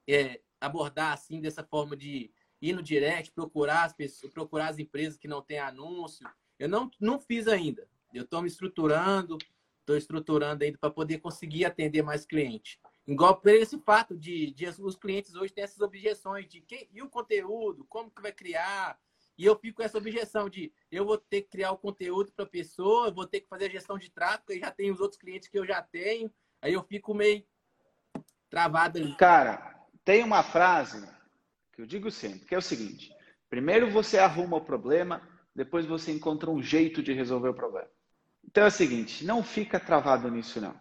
é, 0.08 0.40
abordar 0.58 1.12
assim 1.12 1.42
dessa 1.42 1.62
forma 1.62 1.94
de 1.94 2.32
ir 2.62 2.72
no 2.72 2.82
direct, 2.82 3.32
procurar 3.32 3.84
as 3.84 3.92
pessoas, 3.92 4.32
procurar 4.32 4.68
as 4.68 4.78
empresas 4.78 5.18
que 5.18 5.28
não 5.28 5.42
têm 5.42 5.58
anúncio. 5.58 6.26
Eu 6.58 6.70
não, 6.70 6.90
não 6.98 7.20
fiz 7.20 7.46
ainda. 7.48 7.86
Eu 8.16 8.24
estou 8.24 8.40
me 8.40 8.48
estruturando, 8.48 9.38
estou 9.80 9.96
estruturando 9.96 10.64
ainda 10.64 10.78
para 10.78 10.90
poder 10.90 11.18
conseguir 11.18 11.64
atender 11.64 12.02
mais 12.02 12.24
clientes. 12.24 12.78
Igual 13.06 13.40
por 13.40 13.50
esse 13.50 13.78
fato 13.78 14.16
de, 14.16 14.50
de, 14.52 14.66
os 14.80 14.96
clientes 14.96 15.34
hoje 15.34 15.52
têm 15.52 15.62
essas 15.62 15.80
objeções 15.80 16.48
de 16.48 16.60
quem, 16.60 16.88
e 16.92 17.02
o 17.02 17.08
conteúdo, 17.08 17.84
como 17.84 18.10
que 18.10 18.20
vai 18.20 18.32
criar? 18.32 18.98
E 19.38 19.44
eu 19.44 19.54
fico 19.56 19.76
com 19.76 19.82
essa 19.82 19.98
objeção 19.98 20.48
de 20.48 20.72
eu 20.90 21.04
vou 21.04 21.18
ter 21.18 21.42
que 21.42 21.50
criar 21.50 21.70
o 21.70 21.78
conteúdo 21.78 22.32
para 22.32 22.44
a 22.44 22.48
pessoa, 22.48 23.10
vou 23.10 23.26
ter 23.26 23.42
que 23.42 23.48
fazer 23.48 23.66
a 23.66 23.70
gestão 23.70 23.98
de 23.98 24.10
tráfego, 24.10 24.52
e 24.52 24.60
já 24.60 24.70
tenho 24.70 24.92
os 24.92 25.00
outros 25.00 25.20
clientes 25.20 25.48
que 25.48 25.58
eu 25.58 25.66
já 25.66 25.82
tenho. 25.82 26.32
Aí 26.60 26.72
eu 26.72 26.82
fico 26.82 27.14
meio 27.14 27.44
travado 28.48 28.98
ali. 28.98 29.14
Cara, 29.16 29.86
tem 30.04 30.24
uma 30.24 30.42
frase 30.42 31.06
que 31.72 31.82
eu 31.82 31.86
digo 31.86 32.10
sempre, 32.10 32.46
que 32.46 32.54
é 32.54 32.58
o 32.58 32.62
seguinte: 32.62 33.14
primeiro 33.48 33.90
você 33.90 34.18
arruma 34.18 34.56
o 34.56 34.64
problema, 34.64 35.22
depois 35.54 35.86
você 35.86 36.10
encontra 36.10 36.50
um 36.50 36.62
jeito 36.62 37.02
de 37.02 37.12
resolver 37.12 37.50
o 37.50 37.54
problema. 37.54 37.90
Então 38.46 38.64
é 38.64 38.68
o 38.68 38.70
seguinte, 38.70 39.24
não 39.24 39.42
fica 39.42 39.78
travado 39.78 40.30
nisso 40.30 40.60
não. 40.60 40.74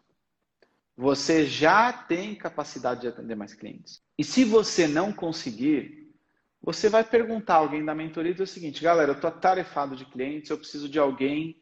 Você 0.95 1.45
já 1.45 1.91
tem 1.91 2.35
capacidade 2.35 3.01
de 3.01 3.07
atender 3.07 3.35
mais 3.35 3.53
clientes. 3.53 4.01
E 4.17 4.23
se 4.23 4.45
você 4.45 4.87
não 4.87 5.11
conseguir, 5.11 6.13
você 6.61 6.87
vai 6.87 7.03
perguntar 7.03 7.55
alguém 7.55 7.83
da 7.83 7.93
mentoria 7.93 8.33
do 8.33 8.47
seguinte, 8.47 8.81
galera, 8.81 9.11
eu 9.11 9.15
estou 9.15 9.27
atarefado 9.27 9.95
de 9.95 10.05
clientes, 10.05 10.49
eu 10.49 10.57
preciso 10.57 10.87
de 10.87 10.97
alguém 10.97 11.61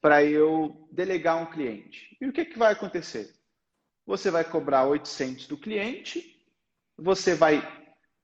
para 0.00 0.22
eu 0.22 0.86
delegar 0.92 1.42
um 1.42 1.46
cliente. 1.46 2.14
E 2.20 2.26
o 2.26 2.32
que, 2.32 2.44
que 2.44 2.58
vai 2.58 2.72
acontecer? 2.72 3.34
Você 4.06 4.30
vai 4.30 4.44
cobrar 4.44 4.84
800 4.84 5.46
do 5.46 5.56
cliente 5.56 6.34
você 6.96 7.34
vai 7.34 7.62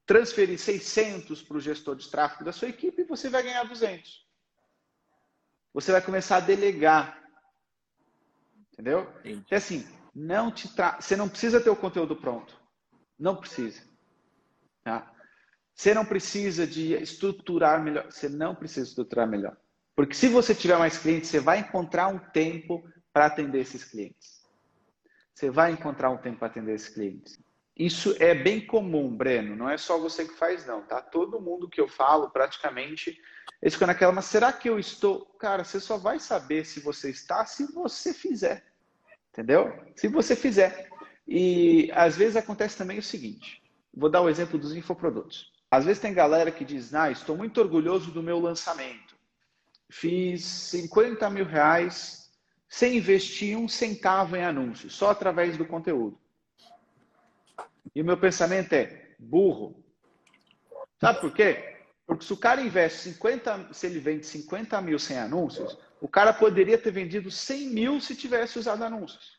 transferir 0.06 0.58
600 0.58 1.42
para 1.42 1.56
o 1.56 1.60
gestor 1.60 1.96
de 1.96 2.08
tráfego 2.08 2.44
da 2.44 2.52
sua 2.52 2.68
equipe 2.68 3.02
e 3.02 3.04
você 3.06 3.28
vai 3.28 3.42
ganhar 3.42 3.64
200. 3.64 4.26
Você 5.72 5.92
vai 5.92 6.02
começar 6.02 6.36
a 6.38 6.40
delegar. 6.40 7.19
Entendeu? 8.80 9.06
É 9.50 9.56
assim, 9.56 9.86
não 10.14 10.50
te 10.50 10.74
tra... 10.74 10.98
você 10.98 11.14
não 11.14 11.28
precisa 11.28 11.60
ter 11.60 11.68
o 11.68 11.76
conteúdo 11.76 12.16
pronto. 12.16 12.58
Não 13.18 13.36
precisa. 13.36 13.82
Tá? 14.82 15.12
Você 15.74 15.92
não 15.92 16.06
precisa 16.06 16.66
de 16.66 16.94
estruturar 16.94 17.82
melhor. 17.82 18.10
Você 18.10 18.26
não 18.26 18.54
precisa 18.54 18.88
estruturar 18.88 19.28
melhor. 19.28 19.54
Porque 19.94 20.14
se 20.14 20.28
você 20.28 20.54
tiver 20.54 20.78
mais 20.78 20.96
clientes, 20.96 21.28
você 21.28 21.40
vai 21.40 21.58
encontrar 21.58 22.08
um 22.08 22.18
tempo 22.18 22.82
para 23.12 23.26
atender 23.26 23.60
esses 23.60 23.84
clientes. 23.84 24.40
Você 25.34 25.50
vai 25.50 25.72
encontrar 25.72 26.08
um 26.08 26.16
tempo 26.16 26.38
para 26.38 26.48
atender 26.48 26.74
esses 26.74 26.88
clientes. 26.88 27.38
Isso 27.76 28.14
é 28.18 28.34
bem 28.34 28.66
comum, 28.66 29.14
Breno. 29.14 29.54
Não 29.54 29.68
é 29.68 29.76
só 29.76 29.98
você 29.98 30.24
que 30.24 30.34
faz, 30.34 30.64
não, 30.66 30.82
tá? 30.86 31.02
Todo 31.02 31.40
mundo 31.40 31.68
que 31.68 31.80
eu 31.80 31.88
falo, 31.88 32.30
praticamente, 32.30 33.18
eles 33.60 33.74
ficam 33.74 33.86
naquela, 33.86 34.12
mas 34.12 34.24
será 34.24 34.52
que 34.52 34.68
eu 34.68 34.78
estou? 34.78 35.26
Cara, 35.38 35.64
você 35.64 35.78
só 35.78 35.98
vai 35.98 36.18
saber 36.18 36.64
se 36.64 36.80
você 36.80 37.10
está 37.10 37.44
se 37.44 37.70
você 37.72 38.14
fizer. 38.14 38.69
Entendeu? 39.32 39.72
Se 39.96 40.08
você 40.08 40.34
fizer. 40.34 40.88
E 41.26 41.90
às 41.92 42.16
vezes 42.16 42.36
acontece 42.36 42.76
também 42.76 42.98
o 42.98 43.02
seguinte: 43.02 43.62
vou 43.94 44.10
dar 44.10 44.22
o 44.22 44.28
exemplo 44.28 44.58
dos 44.58 44.74
infoprodutos. 44.74 45.52
Às 45.70 45.84
vezes 45.84 46.02
tem 46.02 46.12
galera 46.12 46.50
que 46.50 46.64
diz, 46.64 46.94
ah, 46.94 47.10
estou 47.10 47.36
muito 47.36 47.60
orgulhoso 47.60 48.10
do 48.10 48.22
meu 48.22 48.40
lançamento. 48.40 49.16
Fiz 49.88 50.44
50 50.44 51.30
mil 51.30 51.44
reais 51.44 52.30
sem 52.68 52.96
investir 52.96 53.56
um 53.56 53.68
centavo 53.68 54.36
em 54.36 54.44
anúncios, 54.44 54.94
só 54.94 55.10
através 55.10 55.56
do 55.56 55.64
conteúdo. 55.64 56.18
E 57.94 58.02
o 58.02 58.04
meu 58.04 58.16
pensamento 58.16 58.72
é 58.72 59.14
burro. 59.18 59.84
Sabe 61.00 61.20
por 61.20 61.32
quê? 61.32 61.79
Porque 62.10 62.24
se 62.24 62.32
o 62.32 62.36
cara 62.36 62.60
investe 62.60 62.98
50, 63.02 63.72
se 63.72 63.86
ele 63.86 64.00
vende 64.00 64.26
50 64.26 64.80
mil 64.82 64.98
sem 64.98 65.16
anúncios, 65.16 65.78
o 66.00 66.08
cara 66.08 66.32
poderia 66.32 66.76
ter 66.76 66.90
vendido 66.90 67.30
100 67.30 67.70
mil 67.70 68.00
se 68.00 68.16
tivesse 68.16 68.58
usado 68.58 68.82
anúncios. 68.82 69.38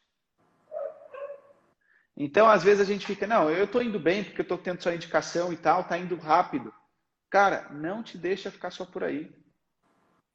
Então, 2.16 2.48
às 2.48 2.64
vezes 2.64 2.80
a 2.80 2.86
gente 2.86 3.06
fica, 3.06 3.28
não, 3.28 3.50
eu 3.50 3.66
estou 3.66 3.84
indo 3.84 4.00
bem 4.00 4.24
porque 4.24 4.40
eu 4.40 4.44
estou 4.44 4.58
tendo 4.58 4.82
sua 4.82 4.96
indicação 4.96 5.52
e 5.52 5.58
tal, 5.58 5.82
está 5.82 5.98
indo 5.98 6.16
rápido. 6.16 6.74
Cara, 7.30 7.68
não 7.72 8.02
te 8.02 8.18
deixa 8.18 8.50
ficar 8.50 8.72
só 8.72 8.86
por 8.86 9.04
aí. 9.04 9.30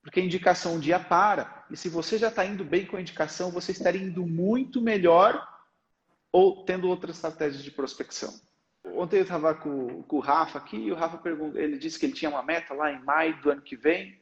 Porque 0.02 0.20
a 0.20 0.22
indicação 0.22 0.74
um 0.74 0.78
dia 0.78 1.00
para. 1.00 1.64
E 1.70 1.76
se 1.76 1.88
você 1.88 2.18
já 2.18 2.28
está 2.28 2.44
indo 2.44 2.66
bem 2.66 2.84
com 2.84 2.98
a 2.98 3.00
indicação, 3.00 3.50
você 3.50 3.72
estaria 3.72 4.02
indo 4.02 4.26
muito 4.26 4.82
melhor 4.82 5.42
ou 6.30 6.66
tendo 6.66 6.86
outras 6.86 7.16
estratégias 7.16 7.64
de 7.64 7.70
prospecção. 7.70 8.38
Ontem 8.94 9.16
eu 9.18 9.22
estava 9.22 9.54
com, 9.54 10.02
com, 10.04 10.16
o 10.16 10.20
Rafa 10.20 10.58
aqui 10.58 10.76
e 10.76 10.92
o 10.92 10.94
Rafa 10.94 11.18
perguntou, 11.18 11.60
ele 11.60 11.76
disse 11.76 11.98
que 11.98 12.06
ele 12.06 12.12
tinha 12.12 12.30
uma 12.30 12.42
meta 12.42 12.72
lá 12.72 12.92
em 12.92 13.02
maio 13.02 13.40
do 13.42 13.50
ano 13.50 13.62
que 13.62 13.76
vem. 13.76 14.20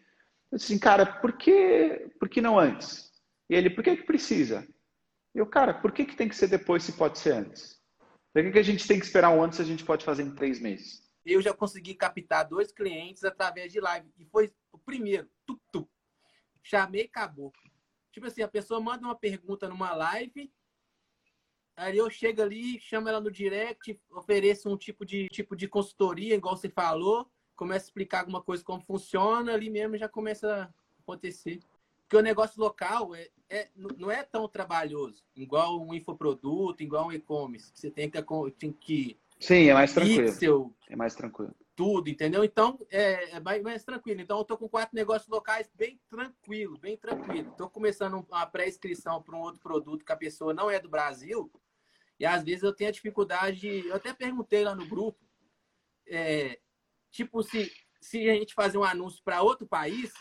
Eu 0.51 0.59
disse 0.59 0.73
assim, 0.73 0.79
cara, 0.79 1.05
por 1.05 1.33
que, 1.33 2.11
por 2.19 2.29
que 2.29 2.41
não 2.41 2.59
antes? 2.59 3.13
E 3.49 3.55
ele, 3.55 3.71
por 3.71 3.85
que, 3.85 3.97
que 3.97 4.05
precisa? 4.05 4.67
Eu, 5.35 5.47
cara, 5.47 5.75
por 5.75 5.93
que, 5.93 6.05
que 6.05 6.17
tem 6.17 6.29
que 6.29 6.37
ser 6.37 6.49
depois 6.49 6.83
se 6.83 6.93
pode 6.93 7.19
ser 7.19 7.33
antes? 7.33 7.81
Por 8.33 8.43
que, 8.43 8.53
que 8.53 8.59
a 8.59 8.63
gente 8.63 8.87
tem 8.87 8.99
que 8.99 9.05
esperar 9.05 9.31
um 9.31 9.43
ano 9.43 9.53
se 9.53 9.63
a 9.63 9.65
gente 9.65 9.85
pode 9.85 10.05
fazer 10.05 10.23
em 10.23 10.35
três 10.35 10.61
meses? 10.61 11.05
Eu 11.27 11.41
já 11.41 11.53
consegui 11.53 11.95
captar 11.95 12.49
dois 12.49 12.73
clientes 12.73 13.25
através 13.25 13.73
de 13.73 13.81
live. 13.81 14.13
E 14.19 14.25
foi 14.27 14.53
o 14.73 14.79
primeiro, 14.79 15.29
tup. 15.47 15.89
chamei 16.63 17.03
e 17.03 17.07
acabou. 17.07 17.53
Tipo 18.13 18.27
assim, 18.27 18.43
a 18.43 18.49
pessoa 18.49 18.81
manda 18.81 19.05
uma 19.05 19.15
pergunta 19.15 19.69
numa 19.69 19.93
live, 19.95 20.53
aí 21.77 21.97
eu 21.97 22.09
chego 22.11 22.43
ali, 22.43 22.81
chamo 22.81 23.09
ela 23.09 23.21
no 23.21 23.31
direct, 23.31 23.99
ofereço 24.11 24.69
um 24.69 24.77
tipo 24.77 25.05
de, 25.05 25.29
tipo 25.29 25.57
de 25.57 25.69
consultoria, 25.69 26.35
igual 26.35 26.57
você 26.57 26.69
falou, 26.69 27.29
começa 27.57 27.87
a 27.87 27.89
explicar 27.89 28.21
alguma 28.21 28.43
coisa 28.43 28.65
como 28.65 28.81
funciona, 28.83 29.53
ali 29.53 29.71
mesmo 29.71 29.97
já 29.97 30.09
começa 30.09 30.55
a 30.55 30.71
acontecer. 31.01 31.61
Porque 32.03 32.17
o 32.17 32.23
negócio 32.23 32.61
local 32.61 33.15
é, 33.15 33.29
é, 33.49 33.69
não 33.75 34.11
é 34.11 34.23
tão 34.23 34.47
trabalhoso, 34.49 35.25
igual 35.35 35.81
um 35.81 35.95
infoproduto, 35.95 36.83
igual 36.83 37.09
um 37.09 37.13
e-commerce, 37.13 37.73
que 37.73 37.81
você 37.81 37.91
tem 37.91 38.11
que, 38.11 38.23
tem 38.59 38.73
que. 38.73 39.19
Sim, 39.41 39.69
é 39.69 39.75
mais 39.75 39.93
tranquilo. 39.93 40.27
Pixel, 40.27 40.73
é 40.89 40.97
mais 40.97 41.15
tranquilo. 41.15 41.55
Tudo, 41.75 42.09
entendeu? 42.09 42.45
Então, 42.45 42.79
é, 42.89 43.37
é 43.37 43.41
mais, 43.41 43.61
mais, 43.63 43.85
tranquilo. 43.85 44.21
Então, 44.21 44.39
eu 44.39 44.45
tô 44.45 44.57
com 44.57 44.69
quatro 44.69 44.95
negócios 44.95 45.29
locais 45.29 45.69
bem 45.75 45.99
tranquilo, 46.09 46.79
bem 46.79 46.97
tranquilo. 46.97 47.51
Estou 47.51 47.69
começando 47.69 48.25
uma 48.31 48.47
pré-inscrição 48.47 49.21
para 49.21 49.37
um 49.37 49.41
outro 49.41 49.61
produto 49.61 50.05
que 50.05 50.13
a 50.13 50.17
pessoa 50.17 50.55
não 50.55 50.71
é 50.71 50.79
do 50.79 50.89
Brasil, 50.89 51.51
e 52.19 52.27
às 52.27 52.43
vezes 52.43 52.63
eu 52.63 52.75
tenho 52.75 52.91
a 52.91 52.93
dificuldade. 52.93 53.87
Eu 53.87 53.97
até 53.97 54.13
perguntei 54.13 54.65
lá 54.65 54.75
no 54.75 54.87
grupo, 54.87 55.19
é, 56.07 56.59
tipo, 57.11 57.43
se, 57.43 57.73
se 58.01 58.29
a 58.29 58.35
gente 58.35 58.55
fazer 58.55 58.79
um 58.79 58.85
anúncio 58.85 59.23
para 59.25 59.43
outro 59.43 59.67
país, 59.67 60.13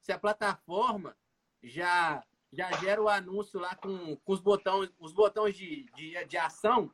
se 0.00 0.12
a 0.12 0.18
plataforma 0.18 1.16
já 1.62 2.22
já 2.52 2.70
gera 2.72 3.00
o 3.00 3.08
anúncio 3.08 3.60
lá 3.60 3.74
com, 3.76 4.16
com 4.16 4.32
os 4.32 4.40
botões, 4.40 4.90
os 4.98 5.12
botões 5.12 5.56
de, 5.56 5.86
de, 5.94 6.24
de 6.24 6.36
ação, 6.36 6.90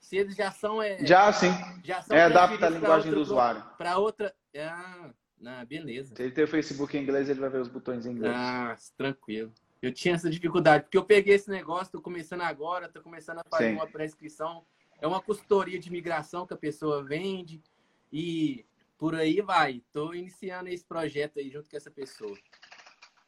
se 0.00 0.16
eles 0.16 0.34
já 0.34 0.50
são. 0.50 0.82
É, 0.82 1.04
já 1.04 1.32
sim. 1.32 1.50
Já 1.84 2.02
são 2.02 2.16
é 2.16 2.22
adapta 2.22 2.66
a 2.66 2.70
linguagem 2.70 3.12
do 3.12 3.20
usuário. 3.20 3.62
Para 3.78 3.98
outra. 3.98 4.34
Ah, 4.56 5.10
não, 5.38 5.64
beleza. 5.64 6.14
Se 6.14 6.22
ele 6.22 6.32
tem 6.32 6.44
o 6.44 6.48
Facebook 6.48 6.96
em 6.96 7.02
inglês, 7.02 7.28
ele 7.28 7.40
vai 7.40 7.50
ver 7.50 7.60
os 7.60 7.68
botões 7.68 8.06
em 8.06 8.12
inglês. 8.12 8.34
Ah, 8.36 8.76
tranquilo. 8.96 9.52
Eu 9.80 9.92
tinha 9.92 10.14
essa 10.14 10.30
dificuldade, 10.30 10.84
porque 10.84 10.96
eu 10.96 11.04
peguei 11.04 11.34
esse 11.34 11.50
negócio, 11.50 11.84
estou 11.86 12.00
começando 12.00 12.40
agora, 12.42 12.86
estou 12.86 13.02
começando 13.02 13.38
a 13.38 13.44
fazer 13.48 13.70
sim. 13.70 13.74
uma 13.74 13.86
pré-inscrição. 13.86 14.64
É 15.00 15.06
uma 15.06 15.20
consultoria 15.20 15.78
de 15.78 15.90
migração 15.90 16.46
que 16.46 16.54
a 16.54 16.56
pessoa 16.56 17.04
vende 17.04 17.62
e 18.10 18.64
por 18.96 19.14
aí 19.14 19.40
vai. 19.42 19.82
Estou 19.86 20.14
iniciando 20.14 20.70
esse 20.70 20.84
projeto 20.84 21.38
aí 21.38 21.50
junto 21.50 21.68
com 21.68 21.76
essa 21.76 21.90
pessoa. 21.90 22.36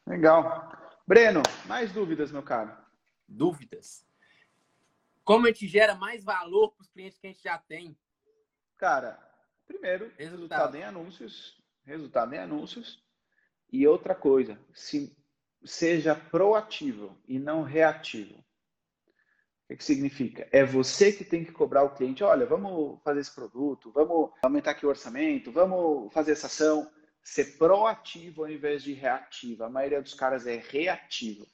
Legal. 0.06 0.72
Breno, 1.06 1.42
mais 1.66 1.92
dúvidas, 1.92 2.32
meu 2.32 2.42
caro? 2.42 2.74
Dúvidas. 3.28 4.06
Como 5.22 5.46
a 5.46 5.50
gente 5.50 5.68
gera 5.68 5.94
mais 5.94 6.24
valor 6.24 6.70
para 6.72 6.82
os 6.82 6.88
clientes 6.88 7.18
que 7.18 7.26
a 7.26 7.30
gente 7.30 7.42
já 7.42 7.58
tem? 7.58 7.94
Cara, 8.78 9.18
primeiro, 9.66 10.10
resultado, 10.16 10.72
resultado 10.72 10.76
em 10.76 10.84
anúncios. 10.84 11.62
Resultado 11.84 12.34
em 12.34 12.38
anúncios. 12.38 13.04
E 13.70 13.86
outra 13.86 14.14
coisa, 14.14 14.58
se, 14.72 15.14
seja 15.64 16.14
proativo 16.14 17.16
e 17.26 17.38
não 17.38 17.62
reativo. 17.62 18.34
O 18.34 19.68
que, 19.68 19.76
que 19.76 19.84
significa? 19.84 20.48
É 20.50 20.64
você 20.64 21.12
que 21.12 21.24
tem 21.24 21.44
que 21.44 21.52
cobrar 21.52 21.82
o 21.82 21.94
cliente, 21.94 22.24
olha, 22.24 22.46
vamos 22.46 23.02
fazer 23.02 23.20
esse 23.20 23.34
produto, 23.34 23.92
vamos 23.92 24.30
aumentar 24.42 24.70
aqui 24.70 24.86
o 24.86 24.88
orçamento, 24.88 25.52
vamos 25.52 26.12
fazer 26.12 26.32
essa 26.32 26.46
ação 26.46 26.90
ser 27.22 27.58
proativo 27.58 28.44
ao 28.44 28.50
invés 28.50 28.82
de 28.82 28.94
reativo. 28.94 29.64
A 29.64 29.68
maioria 29.68 30.00
dos 30.00 30.14
caras 30.14 30.46
é 30.46 30.56
reativo. 30.56 31.46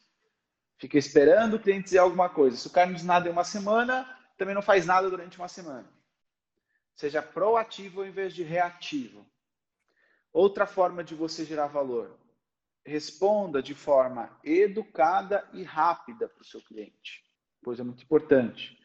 Fica 0.78 0.96
esperando 0.96 1.54
o 1.54 1.60
cliente 1.60 1.84
dizer 1.84 1.98
alguma 1.98 2.28
coisa. 2.28 2.56
Se 2.56 2.66
o 2.66 2.70
cara 2.70 2.86
não 2.86 2.94
diz 2.94 3.04
nada 3.04 3.28
em 3.28 3.32
uma 3.32 3.44
semana, 3.44 4.08
também 4.36 4.54
não 4.54 4.62
faz 4.62 4.86
nada 4.86 5.10
durante 5.10 5.38
uma 5.38 5.48
semana. 5.48 5.88
Seja 6.94 7.20
proativo 7.20 8.00
ao 8.00 8.06
invés 8.06 8.32
de 8.32 8.44
reativo. 8.44 9.26
Outra 10.32 10.66
forma 10.66 11.02
de 11.02 11.14
você 11.14 11.44
gerar 11.44 11.66
valor. 11.66 12.16
Responda 12.85 13.62
de 13.62 13.75
forma 13.75 14.38
educada 14.44 15.49
e 15.53 15.62
rápida 15.62 16.29
para 16.29 16.42
o 16.42 16.44
seu 16.44 16.61
cliente. 16.61 17.25
Pois 17.62 17.81
é 17.81 17.83
muito 17.83 18.05
importante. 18.05 18.79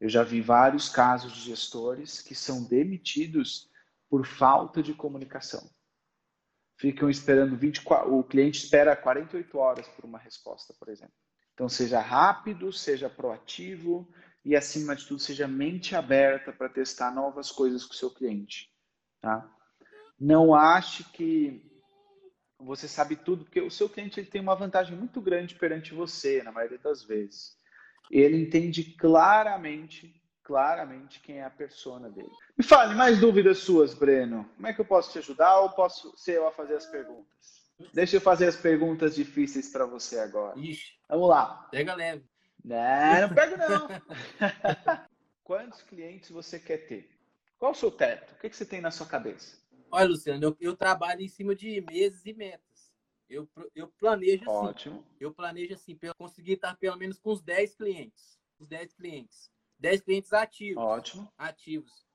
Eu 0.00 0.08
já 0.08 0.22
vi 0.22 0.40
vários 0.40 0.88
casos 0.88 1.32
de 1.32 1.40
gestores 1.40 2.20
que 2.20 2.34
são 2.34 2.64
demitidos 2.64 3.70
por 4.08 4.26
falta 4.26 4.82
de 4.82 4.92
comunicação 4.92 5.68
ficam 6.76 7.08
esperando 7.08 7.56
24, 7.56 8.14
o 8.14 8.22
cliente 8.22 8.62
espera 8.64 8.94
48 8.94 9.58
horas 9.58 9.88
por 9.88 10.04
uma 10.04 10.18
resposta, 10.18 10.74
por 10.78 10.88
exemplo. 10.88 11.14
Então 11.54 11.68
seja 11.68 12.00
rápido, 12.00 12.72
seja 12.72 13.08
proativo 13.08 14.06
e 14.44 14.54
acima 14.54 14.94
de 14.94 15.06
tudo 15.06 15.18
seja 15.18 15.48
mente 15.48 15.96
aberta 15.96 16.52
para 16.52 16.68
testar 16.68 17.10
novas 17.10 17.50
coisas 17.50 17.84
com 17.84 17.94
o 17.94 17.96
seu 17.96 18.10
cliente, 18.10 18.70
tá? 19.20 19.50
Não 20.18 20.54
ache 20.54 21.02
que 21.04 21.75
você 22.66 22.88
sabe 22.88 23.16
tudo, 23.16 23.44
porque 23.44 23.60
o 23.60 23.70
seu 23.70 23.88
cliente 23.88 24.20
ele 24.20 24.26
tem 24.26 24.40
uma 24.40 24.54
vantagem 24.54 24.96
muito 24.96 25.20
grande 25.20 25.54
perante 25.54 25.94
você, 25.94 26.42
na 26.42 26.52
maioria 26.52 26.78
das 26.78 27.02
vezes. 27.02 27.56
Ele 28.10 28.36
entende 28.36 28.84
claramente 28.84 30.20
claramente 30.46 31.20
quem 31.20 31.38
é 31.38 31.44
a 31.44 31.50
persona 31.50 32.08
dele. 32.08 32.30
Me 32.56 32.64
fale, 32.64 32.94
mais 32.94 33.18
dúvidas 33.18 33.58
suas, 33.58 33.92
Breno? 33.92 34.48
Como 34.54 34.66
é 34.68 34.72
que 34.72 34.80
eu 34.80 34.84
posso 34.84 35.10
te 35.10 35.18
ajudar 35.18 35.58
ou 35.58 35.70
posso 35.70 36.16
ser 36.16 36.36
eu 36.36 36.46
a 36.46 36.52
fazer 36.52 36.76
as 36.76 36.86
perguntas? 36.86 37.26
Deixa 37.92 38.16
eu 38.16 38.20
fazer 38.20 38.46
as 38.46 38.56
perguntas 38.56 39.16
difíceis 39.16 39.68
para 39.68 39.84
você 39.84 40.20
agora. 40.20 40.56
Ixi. 40.56 40.94
Vamos 41.08 41.28
lá. 41.28 41.66
Pega 41.72 41.94
leve. 41.94 42.24
Não, 42.64 43.28
não 43.28 43.34
pega 43.34 43.56
não. 43.56 43.88
Quantos 45.42 45.82
clientes 45.82 46.30
você 46.30 46.60
quer 46.60 46.86
ter? 46.86 47.10
Qual 47.58 47.72
o 47.72 47.74
seu 47.74 47.90
teto? 47.90 48.32
O 48.32 48.38
que, 48.38 48.48
que 48.48 48.56
você 48.56 48.64
tem 48.64 48.80
na 48.80 48.92
sua 48.92 49.06
cabeça? 49.06 49.56
Olha, 49.90 50.08
Luciano, 50.08 50.42
eu, 50.42 50.56
eu 50.60 50.76
trabalho 50.76 51.22
em 51.22 51.28
cima 51.28 51.54
de 51.54 51.80
meses 51.80 52.24
e 52.24 52.32
metas. 52.32 52.92
Eu, 53.28 53.48
eu 53.74 53.88
planejo 53.88 54.42
assim. 54.44 54.66
Ótimo. 54.66 55.06
Eu 55.18 55.32
planejo 55.32 55.74
assim, 55.74 55.96
para 55.96 56.14
conseguir 56.14 56.52
estar 56.52 56.76
pelo 56.76 56.96
menos 56.96 57.18
com 57.18 57.32
uns 57.32 57.42
10 57.42 57.74
clientes. 57.74 58.38
Os 58.58 58.68
10 58.68 58.94
clientes. 58.94 59.50
10 59.78 60.00
clientes 60.02 60.32
ativos. 60.32 60.82
Ótimo. 60.82 61.32
Ativos. 61.36 62.06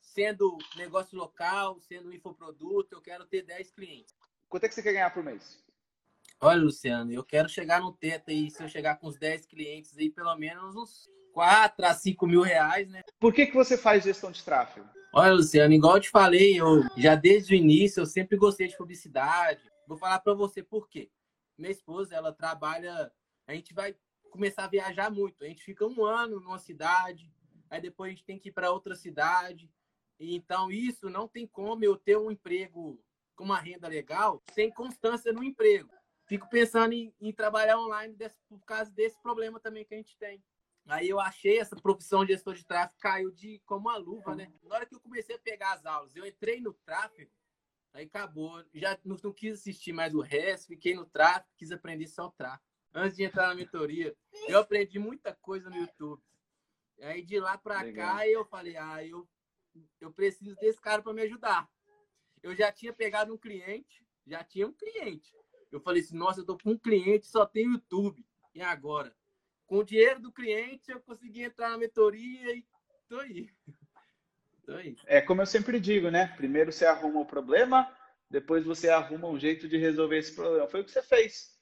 Sendo 0.00 0.56
negócio 0.76 1.16
local, 1.16 1.80
sendo 1.80 2.12
infoproduto, 2.12 2.94
eu 2.94 3.00
quero 3.00 3.24
ter 3.26 3.42
10 3.42 3.70
clientes. 3.72 4.14
Quanto 4.48 4.64
é 4.64 4.68
que 4.68 4.74
você 4.74 4.82
quer 4.82 4.92
ganhar 4.92 5.12
por 5.12 5.22
mês? 5.22 5.62
Olha, 6.40 6.62
Luciano, 6.62 7.12
eu 7.12 7.22
quero 7.22 7.48
chegar 7.48 7.80
no 7.80 7.92
teto 7.92 8.30
aí, 8.30 8.50
se 8.50 8.62
eu 8.62 8.68
chegar 8.68 8.96
com 8.96 9.08
os 9.08 9.18
10 9.18 9.46
clientes 9.46 9.96
aí, 9.98 10.10
pelo 10.10 10.34
menos 10.36 10.74
uns 10.74 11.08
4 11.32 11.86
a 11.86 11.94
5 11.94 12.26
mil 12.26 12.40
reais, 12.40 12.88
né? 12.88 13.02
Por 13.18 13.32
que, 13.32 13.46
que 13.46 13.54
você 13.54 13.76
faz 13.76 14.02
gestão 14.04 14.30
de 14.30 14.42
tráfego? 14.42 14.88
Olha, 15.12 15.32
Luciano, 15.32 15.74
igual 15.74 15.96
eu 15.96 16.00
te 16.00 16.08
falei, 16.08 16.60
eu 16.60 16.84
já 16.96 17.16
desde 17.16 17.52
o 17.52 17.56
início 17.56 18.00
eu 18.00 18.06
sempre 18.06 18.36
gostei 18.36 18.68
de 18.68 18.76
publicidade. 18.76 19.60
Vou 19.88 19.98
falar 19.98 20.20
para 20.20 20.34
você 20.34 20.62
por 20.62 20.88
quê. 20.88 21.10
Minha 21.58 21.72
esposa, 21.72 22.14
ela 22.14 22.32
trabalha, 22.32 23.10
a 23.44 23.52
gente 23.52 23.74
vai 23.74 23.96
começar 24.30 24.64
a 24.64 24.68
viajar 24.68 25.10
muito. 25.10 25.44
A 25.44 25.48
gente 25.48 25.64
fica 25.64 25.84
um 25.84 26.04
ano 26.04 26.38
numa 26.38 26.60
cidade, 26.60 27.28
aí 27.68 27.80
depois 27.80 28.08
a 28.08 28.10
gente 28.14 28.24
tem 28.24 28.38
que 28.38 28.50
ir 28.50 28.52
para 28.52 28.70
outra 28.70 28.94
cidade. 28.94 29.68
Então, 30.18 30.70
isso 30.70 31.10
não 31.10 31.26
tem 31.26 31.44
como 31.44 31.84
eu 31.84 31.96
ter 31.96 32.16
um 32.16 32.30
emprego 32.30 33.02
com 33.34 33.42
uma 33.42 33.58
renda 33.58 33.88
legal 33.88 34.40
sem 34.52 34.70
constância 34.70 35.32
no 35.32 35.42
emprego. 35.42 35.90
Fico 36.26 36.48
pensando 36.48 36.92
em, 36.92 37.12
em 37.20 37.32
trabalhar 37.32 37.80
online 37.80 38.14
desse, 38.14 38.38
por 38.48 38.60
causa 38.64 38.88
desse 38.92 39.20
problema 39.20 39.58
também 39.58 39.84
que 39.84 39.94
a 39.94 39.96
gente 39.96 40.16
tem. 40.16 40.40
Aí 40.86 41.08
eu 41.08 41.20
achei 41.20 41.58
essa 41.58 41.76
profissão 41.76 42.24
de 42.24 42.32
gestor 42.32 42.54
de 42.54 42.64
tráfego 42.64 42.98
caiu 43.00 43.30
de 43.30 43.60
como 43.66 43.88
uma 43.88 43.96
luva, 43.96 44.34
né? 44.34 44.52
Na 44.64 44.76
hora 44.76 44.86
que 44.86 44.94
eu 44.94 45.00
comecei 45.00 45.36
a 45.36 45.38
pegar 45.38 45.74
as 45.74 45.86
aulas, 45.86 46.16
eu 46.16 46.26
entrei 46.26 46.60
no 46.60 46.72
tráfego, 46.72 47.30
aí 47.92 48.06
acabou. 48.06 48.64
Já 48.74 48.98
não, 49.04 49.16
não 49.22 49.32
quis 49.32 49.54
assistir 49.60 49.92
mais 49.92 50.14
o 50.14 50.20
resto, 50.20 50.68
fiquei 50.68 50.94
no 50.94 51.06
tráfego, 51.06 51.54
quis 51.56 51.70
aprender 51.70 52.08
só 52.08 52.26
o 52.26 52.32
tráfego 52.32 52.70
antes 52.94 53.16
de 53.16 53.24
entrar 53.24 53.48
na 53.48 53.54
mentoria, 53.54 54.16
eu 54.48 54.58
aprendi 54.58 54.98
muita 54.98 55.34
coisa 55.34 55.70
no 55.70 55.76
YouTube. 55.76 56.22
Aí 57.00 57.22
de 57.22 57.40
lá 57.40 57.56
para 57.56 57.90
cá 57.92 58.26
eu 58.28 58.44
falei, 58.44 58.76
ah, 58.76 59.04
eu, 59.04 59.28
eu 60.00 60.12
preciso 60.12 60.54
desse 60.56 60.80
cara 60.80 61.02
para 61.02 61.12
me 61.12 61.22
ajudar. 61.22 61.68
Eu 62.42 62.54
já 62.54 62.70
tinha 62.72 62.92
pegado 62.92 63.32
um 63.32 63.38
cliente, 63.38 64.04
já 64.26 64.44
tinha 64.44 64.66
um 64.66 64.72
cliente. 64.72 65.34
Eu 65.70 65.80
falei 65.80 66.02
assim, 66.02 66.16
nossa, 66.16 66.40
eu 66.40 66.44
tô 66.44 66.58
com 66.58 66.72
um 66.72 66.78
cliente, 66.78 67.26
só 67.26 67.46
tem 67.46 67.64
YouTube. 67.64 68.26
E 68.54 68.60
agora? 68.60 69.16
Com 69.70 69.78
o 69.78 69.84
dinheiro 69.84 70.18
do 70.18 70.32
cliente, 70.32 70.90
eu 70.90 70.98
consegui 70.98 71.44
entrar 71.44 71.70
na 71.70 71.78
mentoria 71.78 72.56
e 72.56 72.66
tô 73.08 73.20
aí. 73.20 73.48
tô 74.66 74.72
aí. 74.72 74.96
É 75.06 75.20
como 75.20 75.42
eu 75.42 75.46
sempre 75.46 75.78
digo, 75.78 76.10
né? 76.10 76.26
Primeiro 76.36 76.72
você 76.72 76.84
arruma 76.84 77.20
o 77.20 77.24
problema, 77.24 77.88
depois 78.28 78.64
você 78.64 78.90
arruma 78.90 79.28
um 79.28 79.38
jeito 79.38 79.68
de 79.68 79.76
resolver 79.76 80.18
esse 80.18 80.34
problema. 80.34 80.66
Foi 80.66 80.80
o 80.80 80.84
que 80.84 80.90
você 80.90 81.00
fez. 81.00 81.56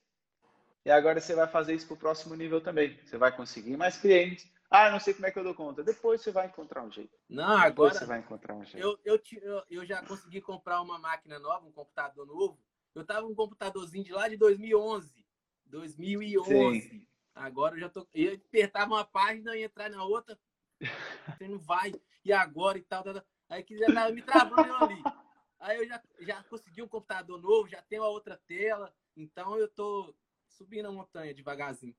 E 0.87 0.91
agora 0.91 1.21
você 1.21 1.35
vai 1.35 1.47
fazer 1.47 1.75
isso 1.75 1.87
para 1.87 1.97
o 1.97 1.99
próximo 1.99 2.35
nível 2.35 2.63
também. 2.63 2.99
Você 3.05 3.19
vai 3.19 3.31
conseguir 3.31 3.77
mais 3.77 3.99
clientes. 3.99 4.51
Ah, 4.71 4.91
não 4.91 4.99
sei 4.99 5.13
como 5.13 5.27
é 5.27 5.31
que 5.31 5.39
eu 5.39 5.45
dou 5.45 5.55
conta. 5.55 5.85
Depois 5.85 6.23
você 6.23 6.31
vai 6.31 6.47
encontrar 6.47 6.83
um 6.85 6.91
jeito. 6.91 7.15
Não, 7.29 7.45
agora. 7.45 7.69
Depois 7.69 7.99
você 7.99 8.07
vai 8.07 8.21
encontrar 8.21 8.55
um 8.55 8.65
jeito. 8.65 8.87
Eu, 8.87 8.99
eu, 9.05 9.21
eu, 9.43 9.63
eu 9.69 9.85
já 9.85 10.03
consegui 10.03 10.41
comprar 10.41 10.81
uma 10.81 10.99
máquina 10.99 11.39
nova, 11.39 11.67
um 11.67 11.73
computador 11.73 12.27
novo. 12.27 12.59
Eu 12.95 13.05
tava 13.05 13.27
um 13.27 13.35
computadorzinho 13.35 14.03
de 14.03 14.13
lá 14.13 14.31
de 14.31 14.39
2011. 14.39 15.27
2011. 15.67 16.81
Sim. 16.81 17.07
Agora 17.35 17.77
eu 17.77 17.81
já 17.81 17.89
tô. 17.89 18.07
Eu 18.15 18.35
apertava 18.35 18.95
uma 18.95 19.05
página 19.05 19.57
e 19.57 19.63
entrar 19.63 19.91
na 19.91 20.05
outra. 20.05 20.39
Você 21.39 21.49
não 21.49 21.59
vai. 21.59 21.93
E 22.25 22.33
agora 22.33 22.79
e 22.79 22.83
tal. 22.83 23.03
tal, 23.03 23.15
tal. 23.15 23.25
Aí 23.49 23.63
que 23.63 23.79
já 23.79 23.87
tava 23.87 24.13
me 24.13 24.23
travando 24.23 24.75
ali. 24.75 25.03
Aí 25.59 25.79
eu 25.79 25.89
já, 25.89 26.03
já 26.21 26.43
consegui 26.45 26.83
um 26.83 26.89
computador 26.89 27.41
novo, 27.41 27.69
já 27.69 27.83
tenho 27.83 28.03
a 28.03 28.09
outra 28.09 28.37
tela. 28.47 28.95
Então 29.17 29.57
eu 29.59 29.69
tô 29.69 30.15
subindo 30.47 30.87
a 30.87 30.93
montanha 30.93 31.35
devagarzinho. 31.35 31.97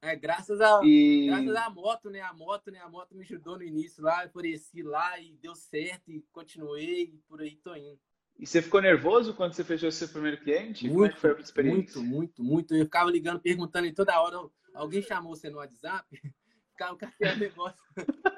É, 0.00 0.16
graças 0.16 0.60
a, 0.60 0.80
e... 0.82 1.26
graças 1.26 1.54
à 1.54 1.70
moto, 1.70 2.10
né? 2.10 2.20
A 2.20 2.32
moto, 2.32 2.72
né? 2.72 2.80
A 2.80 2.88
moto 2.88 3.14
me 3.14 3.22
ajudou 3.22 3.56
no 3.56 3.62
início 3.62 4.02
lá, 4.02 4.24
eu 4.24 4.28
apareci 4.28 4.82
lá 4.82 5.18
e 5.20 5.32
deu 5.34 5.54
certo 5.54 6.10
e 6.10 6.22
continuei 6.32 7.04
e 7.04 7.18
por 7.28 7.40
aí 7.40 7.54
tô 7.56 7.74
indo. 7.76 8.00
E 8.38 8.46
você 8.46 8.60
ficou 8.60 8.80
nervoso 8.80 9.34
quando 9.34 9.52
você 9.52 9.62
fechou 9.62 9.90
seu 9.92 10.08
primeiro 10.08 10.38
cliente? 10.38 10.84
Muito, 10.84 10.94
Como 10.94 11.06
é 11.06 11.08
que 11.10 11.20
foi 11.20 11.30
a 11.30 11.40
experiência? 11.40 12.00
Muito, 12.00 12.14
muito, 12.14 12.44
muito. 12.44 12.74
Eu 12.74 12.84
ficava 12.84 13.10
ligando, 13.10 13.40
perguntando 13.40 13.86
em 13.86 13.94
toda 13.94 14.20
hora, 14.20 14.38
alguém 14.74 15.02
chamou 15.02 15.36
você 15.36 15.48
no 15.48 15.58
WhatsApp? 15.58 16.06
Ficava 16.72 16.98
com 16.98 17.04
aquele 17.04 17.36
negócio. 17.36 17.84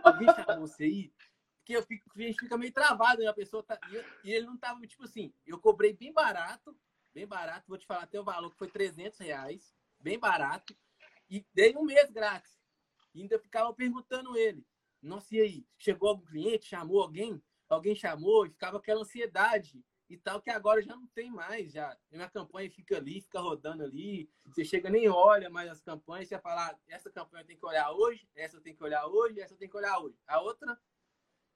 alguém 0.03 0.27
chamou 0.35 0.67
você 0.67 0.85
aí? 0.85 1.13
Porque 1.59 1.77
eu 1.77 1.83
fico, 1.83 2.11
a 2.15 2.21
gente 2.21 2.41
fica 2.41 2.59
meio 2.59 2.73
travado, 2.73 3.23
né? 3.23 3.29
A 3.29 3.33
pessoa 3.33 3.63
tá. 3.63 3.79
E 4.23 4.31
ele 4.31 4.45
não 4.45 4.57
tava, 4.59 4.85
tipo 4.87 5.05
assim, 5.05 5.33
eu 5.47 5.59
cobrei 5.59 5.95
bem 5.95 6.13
barato, 6.13 6.77
bem 7.15 7.27
barato, 7.27 7.65
vou 7.69 7.79
te 7.79 7.87
falar 7.87 8.03
até 8.03 8.21
o 8.21 8.25
valor, 8.25 8.51
que 8.51 8.59
foi 8.59 8.69
300 8.69 9.19
reais, 9.21 9.75
bem 9.99 10.19
barato, 10.19 10.77
e 11.31 11.47
dei 11.55 11.75
um 11.77 11.85
mês 11.85 12.11
grátis. 12.11 12.53
E 13.15 13.23
ainda 13.23 13.39
ficava 13.39 13.73
perguntando 13.73 14.37
ele, 14.37 14.67
nossa, 15.01 15.35
e 15.35 15.41
aí? 15.41 15.67
Chegou 15.79 16.09
algum 16.09 16.25
cliente? 16.25 16.67
Chamou 16.67 17.01
alguém? 17.01 17.41
Alguém 17.69 17.95
chamou? 17.95 18.47
E 18.47 18.51
ficava 18.51 18.79
aquela 18.79 19.03
ansiedade 19.03 19.85
e 20.09 20.17
tal, 20.17 20.41
que 20.41 20.51
agora 20.51 20.83
já 20.83 20.95
não 20.95 21.07
tem 21.09 21.31
mais. 21.31 21.73
Já. 21.73 21.97
Minha 22.11 22.29
campanha 22.29 22.71
fica 22.71 22.97
ali, 22.97 23.21
fica 23.21 23.41
rodando 23.41 23.83
ali. 23.83 24.31
Você 24.47 24.65
chega 24.65 24.91
nem 24.91 25.09
olha 25.09 25.51
mais 25.51 25.71
as 25.71 25.81
campanhas, 25.81 26.29
você 26.29 26.35
vai 26.35 26.43
falar, 26.43 26.79
essa 26.89 27.11
campanha 27.11 27.45
tem 27.45 27.57
que 27.57 27.67
olhar 27.67 27.91
hoje, 27.93 28.29
essa 28.35 28.61
tem 28.61 28.75
que 28.75 28.83
olhar 28.83 29.07
hoje, 29.07 29.41
essa 29.41 29.57
tem 29.57 29.69
que 29.69 29.77
olhar 29.77 29.99
hoje. 29.99 30.17
A 30.27 30.41
outra 30.41 30.79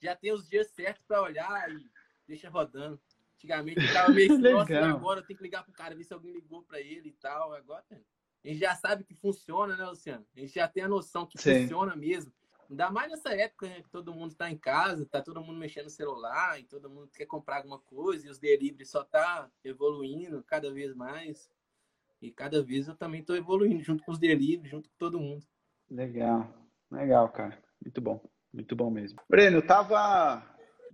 já 0.00 0.14
tem 0.14 0.32
os 0.32 0.48
dias 0.48 0.70
certos 0.70 1.04
para 1.06 1.22
olhar 1.22 1.70
e 1.70 1.90
deixa 2.26 2.48
rodando. 2.48 3.00
Antigamente 3.36 3.80
eu 3.80 3.92
tava 3.92 4.12
meio 4.12 4.28
nossa, 4.38 4.84
agora 4.84 5.20
eu 5.20 5.26
tenho 5.26 5.36
que 5.36 5.44
ligar 5.44 5.62
pro 5.62 5.72
cara, 5.72 5.94
ver 5.94 6.04
se 6.04 6.12
alguém 6.12 6.32
ligou 6.32 6.62
para 6.62 6.80
ele 6.80 7.10
e 7.10 7.12
tal. 7.12 7.52
Agora 7.52 7.84
a 7.90 8.48
gente 8.48 8.58
já 8.58 8.74
sabe 8.74 9.04
que 9.04 9.14
funciona, 9.14 9.76
né, 9.76 9.84
Luciano? 9.84 10.26
A 10.36 10.40
gente 10.40 10.54
já 10.54 10.66
tem 10.66 10.82
a 10.82 10.88
noção 10.88 11.26
que 11.26 11.38
Sim. 11.38 11.62
funciona 11.62 11.94
mesmo. 11.94 12.32
Ainda 12.68 12.90
mais 12.90 13.10
nessa 13.10 13.34
época, 13.34 13.66
né, 13.66 13.82
que 13.82 13.88
todo 13.88 14.12
mundo 14.12 14.32
está 14.32 14.50
em 14.50 14.56
casa, 14.56 15.06
tá 15.06 15.22
todo 15.22 15.40
mundo 15.40 15.58
mexendo 15.58 15.84
no 15.84 15.90
celular, 15.90 16.60
e 16.60 16.64
todo 16.64 16.90
mundo 16.90 17.08
quer 17.08 17.24
comprar 17.24 17.56
alguma 17.56 17.78
coisa, 17.78 18.26
e 18.26 18.30
os 18.30 18.38
delivery 18.38 18.84
só 18.84 19.02
tá 19.02 19.50
evoluindo 19.64 20.42
cada 20.42 20.70
vez 20.70 20.94
mais. 20.94 21.50
E 22.20 22.30
cada 22.30 22.62
vez 22.62 22.86
eu 22.86 22.94
também 22.94 23.20
estou 23.20 23.36
evoluindo 23.36 23.82
junto 23.82 24.04
com 24.04 24.12
os 24.12 24.18
delivery, 24.18 24.68
junto 24.68 24.88
com 24.90 24.96
todo 24.98 25.20
mundo. 25.20 25.46
Legal, 25.90 26.52
legal, 26.90 27.28
cara. 27.30 27.58
Muito 27.82 28.00
bom, 28.00 28.22
muito 28.52 28.76
bom 28.76 28.90
mesmo. 28.90 29.18
Breno, 29.28 29.58
eu 29.58 29.66
tava 29.66 30.44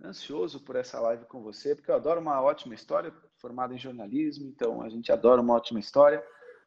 ansioso 0.01 0.63
por 0.63 0.77
essa 0.77 0.99
live 1.01 1.25
com 1.25 1.41
você, 1.41 1.75
porque 1.75 1.91
eu 1.91 1.95
adoro 1.95 2.21
uma 2.21 2.41
ótima 2.41 2.73
história, 2.73 3.13
formado 3.37 3.73
em 3.73 3.77
jornalismo, 3.77 4.47
então 4.47 4.81
a 4.81 4.87
gente 4.87 5.11
adora 5.11 5.41
uma 5.41 5.55
ótima 5.55 5.79
história. 5.79 6.23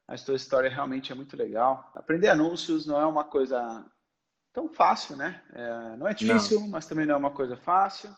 A 0.07 0.17
sua 0.17 0.37
história 0.37 0.69
realmente 0.69 1.13
é 1.13 1.15
muito 1.15 1.37
legal. 1.37 1.91
Aprender 1.95 2.29
anúncios 2.29 2.87
não 2.87 3.01
é 3.01 3.07
uma 3.07 3.25
coisa 3.25 3.87
tão 4.59 4.69
fácil, 4.69 5.17
né? 5.17 5.41
É, 5.53 5.97
não 5.97 6.09
é 6.09 6.13
difícil, 6.13 6.61
não. 6.61 6.69
mas 6.69 6.85
também 6.85 7.07
não 7.07 7.15
é 7.15 7.19
uma 7.19 7.31
coisa 7.31 7.57
fácil. 7.57 8.11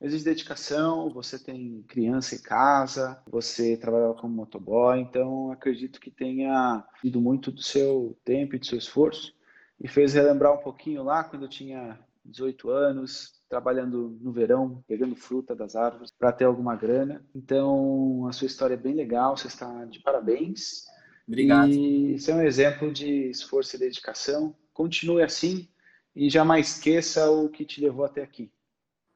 Existe 0.00 0.24
dedicação, 0.24 1.12
você 1.12 1.38
tem 1.38 1.84
criança 1.86 2.34
em 2.34 2.40
casa, 2.40 3.22
você 3.30 3.76
trabalha 3.76 4.14
como 4.14 4.34
motoboy, 4.34 4.98
então 4.98 5.52
acredito 5.52 6.00
que 6.00 6.10
tenha 6.10 6.82
ido 7.04 7.20
muito 7.20 7.52
do 7.52 7.62
seu 7.62 8.18
tempo 8.24 8.56
e 8.56 8.58
do 8.58 8.66
seu 8.66 8.78
esforço 8.78 9.34
e 9.78 9.86
fez 9.86 10.14
relembrar 10.14 10.54
um 10.54 10.62
pouquinho 10.62 11.04
lá 11.04 11.22
quando 11.22 11.42
eu 11.42 11.48
tinha 11.48 12.00
18 12.24 12.70
anos, 12.70 13.34
trabalhando 13.48 14.18
no 14.20 14.32
verão, 14.32 14.82
pegando 14.88 15.14
fruta 15.14 15.54
das 15.54 15.76
árvores 15.76 16.10
para 16.18 16.32
ter 16.32 16.46
alguma 16.46 16.74
grana. 16.74 17.22
Então, 17.34 18.26
a 18.26 18.32
sua 18.32 18.46
história 18.46 18.74
é 18.74 18.78
bem 18.78 18.94
legal, 18.94 19.36
você 19.36 19.46
está 19.46 19.84
de 19.84 20.00
parabéns. 20.00 20.84
Obrigado. 21.28 21.70
E 21.70 22.18
você 22.18 22.32
é 22.32 22.34
um 22.34 22.42
exemplo 22.42 22.92
de 22.92 23.28
esforço 23.28 23.76
e 23.76 23.78
dedicação. 23.78 24.56
Continue 24.72 25.22
assim 25.22 25.68
e 26.14 26.28
jamais 26.28 26.68
esqueça 26.68 27.30
o 27.30 27.48
que 27.48 27.64
te 27.64 27.80
levou 27.80 28.04
até 28.04 28.22
aqui. 28.22 28.52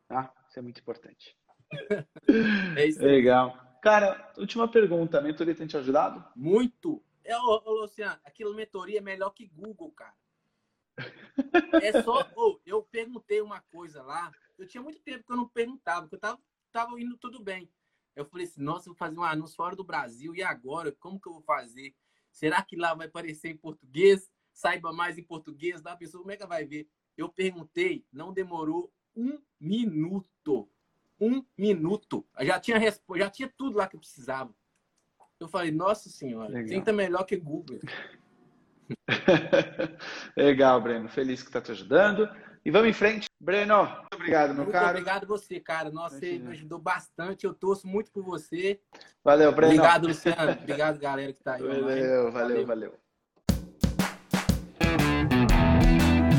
Tá? 0.08 0.32
Isso 0.48 0.58
é 0.58 0.62
muito 0.62 0.80
importante. 0.80 1.36
é 2.76 2.86
isso. 2.86 3.02
Legal. 3.02 3.58
Cara, 3.82 4.32
última 4.36 4.68
pergunta. 4.68 5.18
A 5.18 5.22
mentoria 5.22 5.54
tem 5.54 5.66
te 5.66 5.76
ajudado? 5.76 6.24
Muito. 6.34 7.02
É, 7.24 7.36
ô, 7.36 7.62
ô, 7.64 7.72
Luciano, 7.82 8.18
aquilo 8.24 8.54
mentoria 8.54 8.98
é 8.98 9.02
melhor 9.02 9.30
que 9.30 9.46
Google, 9.46 9.90
cara. 9.92 10.14
É 11.82 12.02
só. 12.02 12.28
Oh, 12.34 12.58
eu 12.64 12.82
perguntei 12.82 13.40
uma 13.40 13.60
coisa 13.60 14.02
lá. 14.02 14.30
Eu 14.58 14.66
tinha 14.66 14.82
muito 14.82 15.00
tempo 15.00 15.24
que 15.24 15.32
eu 15.32 15.36
não 15.36 15.48
perguntava, 15.48 16.02
porque 16.02 16.16
eu 16.16 16.20
tava, 16.20 16.40
tava 16.72 17.00
indo 17.00 17.16
tudo 17.18 17.42
bem. 17.42 17.70
Eu 18.14 18.24
falei 18.24 18.46
assim, 18.46 18.62
nossa, 18.62 18.86
vou 18.86 18.94
fazer 18.94 19.18
um 19.18 19.22
anúncio 19.22 19.54
fora 19.54 19.76
do 19.76 19.84
Brasil, 19.84 20.34
e 20.34 20.42
agora? 20.42 20.90
Como 20.92 21.20
que 21.20 21.28
eu 21.28 21.34
vou 21.34 21.42
fazer? 21.42 21.94
Será 22.30 22.62
que 22.62 22.74
lá 22.74 22.94
vai 22.94 23.06
aparecer 23.06 23.50
em 23.50 23.56
português? 23.56 24.30
Saiba 24.56 24.90
mais 24.90 25.18
em 25.18 25.22
português 25.22 25.82
lá, 25.82 25.92
a 25.92 25.96
pessoa 25.96 26.22
como 26.22 26.32
é 26.32 26.36
que 26.38 26.46
vai 26.46 26.64
ver? 26.64 26.88
Eu 27.14 27.28
perguntei, 27.28 28.06
não 28.10 28.32
demorou 28.32 28.90
um 29.14 29.38
minuto. 29.60 30.66
Um 31.20 31.44
minuto. 31.58 32.26
Já 32.40 32.58
tinha 32.58 32.78
resposta, 32.78 33.22
já 33.22 33.30
tinha 33.30 33.52
tudo 33.54 33.76
lá 33.76 33.86
que 33.86 33.96
eu 33.96 34.00
precisava. 34.00 34.54
Eu 35.38 35.46
falei, 35.46 35.70
nossa 35.70 36.08
senhora, 36.08 36.48
Legal. 36.48 36.70
tenta 36.70 36.90
melhor 36.90 37.24
que 37.24 37.36
Google. 37.36 37.78
Legal, 40.34 40.80
Breno. 40.80 41.10
Feliz 41.10 41.42
que 41.42 41.50
está 41.50 41.60
te 41.60 41.72
ajudando. 41.72 42.26
E 42.64 42.70
vamos 42.70 42.88
em 42.88 42.94
frente. 42.94 43.26
Breno, 43.38 43.84
muito 43.84 44.14
obrigado, 44.14 44.54
meu 44.54 44.64
muito 44.64 44.72
cara. 44.72 44.88
Obrigado 44.88 45.26
você, 45.26 45.60
cara. 45.60 45.90
Nossa, 45.90 46.18
você 46.18 46.38
me 46.38 46.52
ajudou 46.52 46.78
bastante. 46.78 47.44
Eu 47.44 47.52
torço 47.52 47.86
muito 47.86 48.10
por 48.10 48.24
você. 48.24 48.80
Valeu, 49.22 49.52
Breno. 49.52 49.74
Obrigado, 49.74 50.06
Luciano. 50.08 50.52
Obrigado, 50.52 50.98
galera 50.98 51.32
que 51.34 51.40
está 51.40 51.56
aí. 51.56 51.62
Valeu, 51.62 51.82
valeu, 51.82 52.32
valeu, 52.32 52.66
valeu. 52.66 53.05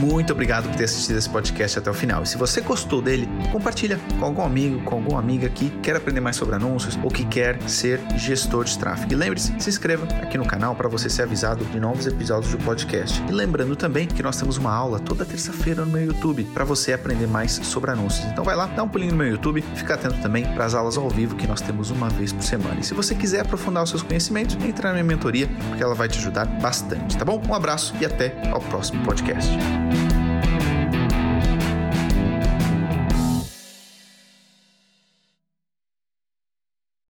Muito 0.07 0.31
obrigado 0.31 0.69
por 0.69 0.75
ter 0.77 0.85
assistido 0.85 1.17
esse 1.17 1.29
podcast 1.29 1.79
até 1.79 1.91
o 1.91 1.93
final. 1.93 2.23
E 2.23 2.25
se 2.25 2.37
você 2.37 2.61
gostou 2.61 3.01
dele, 3.01 3.27
compartilha 3.51 3.99
com 4.17 4.25
algum 4.25 4.41
amigo, 4.41 4.81
com 4.83 4.95
alguma 4.95 5.19
amiga 5.19 5.49
que 5.49 5.69
quer 5.81 5.97
aprender 5.97 6.21
mais 6.21 6.37
sobre 6.37 6.55
anúncios 6.55 6.97
ou 7.03 7.11
que 7.11 7.25
quer 7.25 7.61
ser 7.63 7.99
gestor 8.15 8.63
de 8.63 8.79
tráfego. 8.79 9.11
E 9.11 9.15
lembre-se, 9.17 9.53
se 9.59 9.69
inscreva 9.69 10.05
aqui 10.21 10.37
no 10.37 10.45
canal 10.45 10.75
para 10.75 10.87
você 10.87 11.09
ser 11.09 11.23
avisado 11.23 11.65
de 11.65 11.77
novos 11.77 12.07
episódios 12.07 12.53
do 12.53 12.57
podcast. 12.59 13.21
E 13.27 13.31
lembrando 13.33 13.75
também 13.75 14.07
que 14.07 14.23
nós 14.23 14.37
temos 14.37 14.55
uma 14.55 14.73
aula 14.73 14.97
toda 14.97 15.25
terça-feira 15.25 15.83
no 15.83 15.91
meu 15.91 16.05
YouTube 16.05 16.45
para 16.53 16.63
você 16.63 16.93
aprender 16.93 17.27
mais 17.27 17.51
sobre 17.63 17.91
anúncios. 17.91 18.25
Então 18.31 18.45
vai 18.45 18.55
lá, 18.55 18.65
dá 18.67 18.83
um 18.83 18.87
pulinho 18.87 19.11
no 19.11 19.17
meu 19.17 19.27
YouTube, 19.27 19.61
fica 19.75 19.95
atento 19.95 20.21
também 20.21 20.45
para 20.53 20.63
as 20.63 20.73
aulas 20.73 20.97
ao 20.97 21.09
vivo 21.09 21.35
que 21.35 21.45
nós 21.45 21.59
temos 21.59 21.91
uma 21.91 22.07
vez 22.07 22.31
por 22.31 22.43
semana. 22.43 22.79
E 22.79 22.83
se 22.83 22.93
você 22.93 23.13
quiser 23.13 23.41
aprofundar 23.41 23.83
os 23.83 23.89
seus 23.89 24.03
conhecimentos, 24.03 24.55
entra 24.63 24.87
na 24.87 24.93
minha 24.93 25.03
mentoria, 25.03 25.49
porque 25.67 25.83
ela 25.83 25.93
vai 25.93 26.07
te 26.07 26.17
ajudar 26.17 26.45
bastante, 26.45 27.17
tá 27.17 27.25
bom? 27.25 27.41
Um 27.45 27.53
abraço 27.53 27.93
e 27.99 28.05
até 28.05 28.33
ao 28.51 28.61
próximo 28.61 29.03
podcast. 29.03 29.51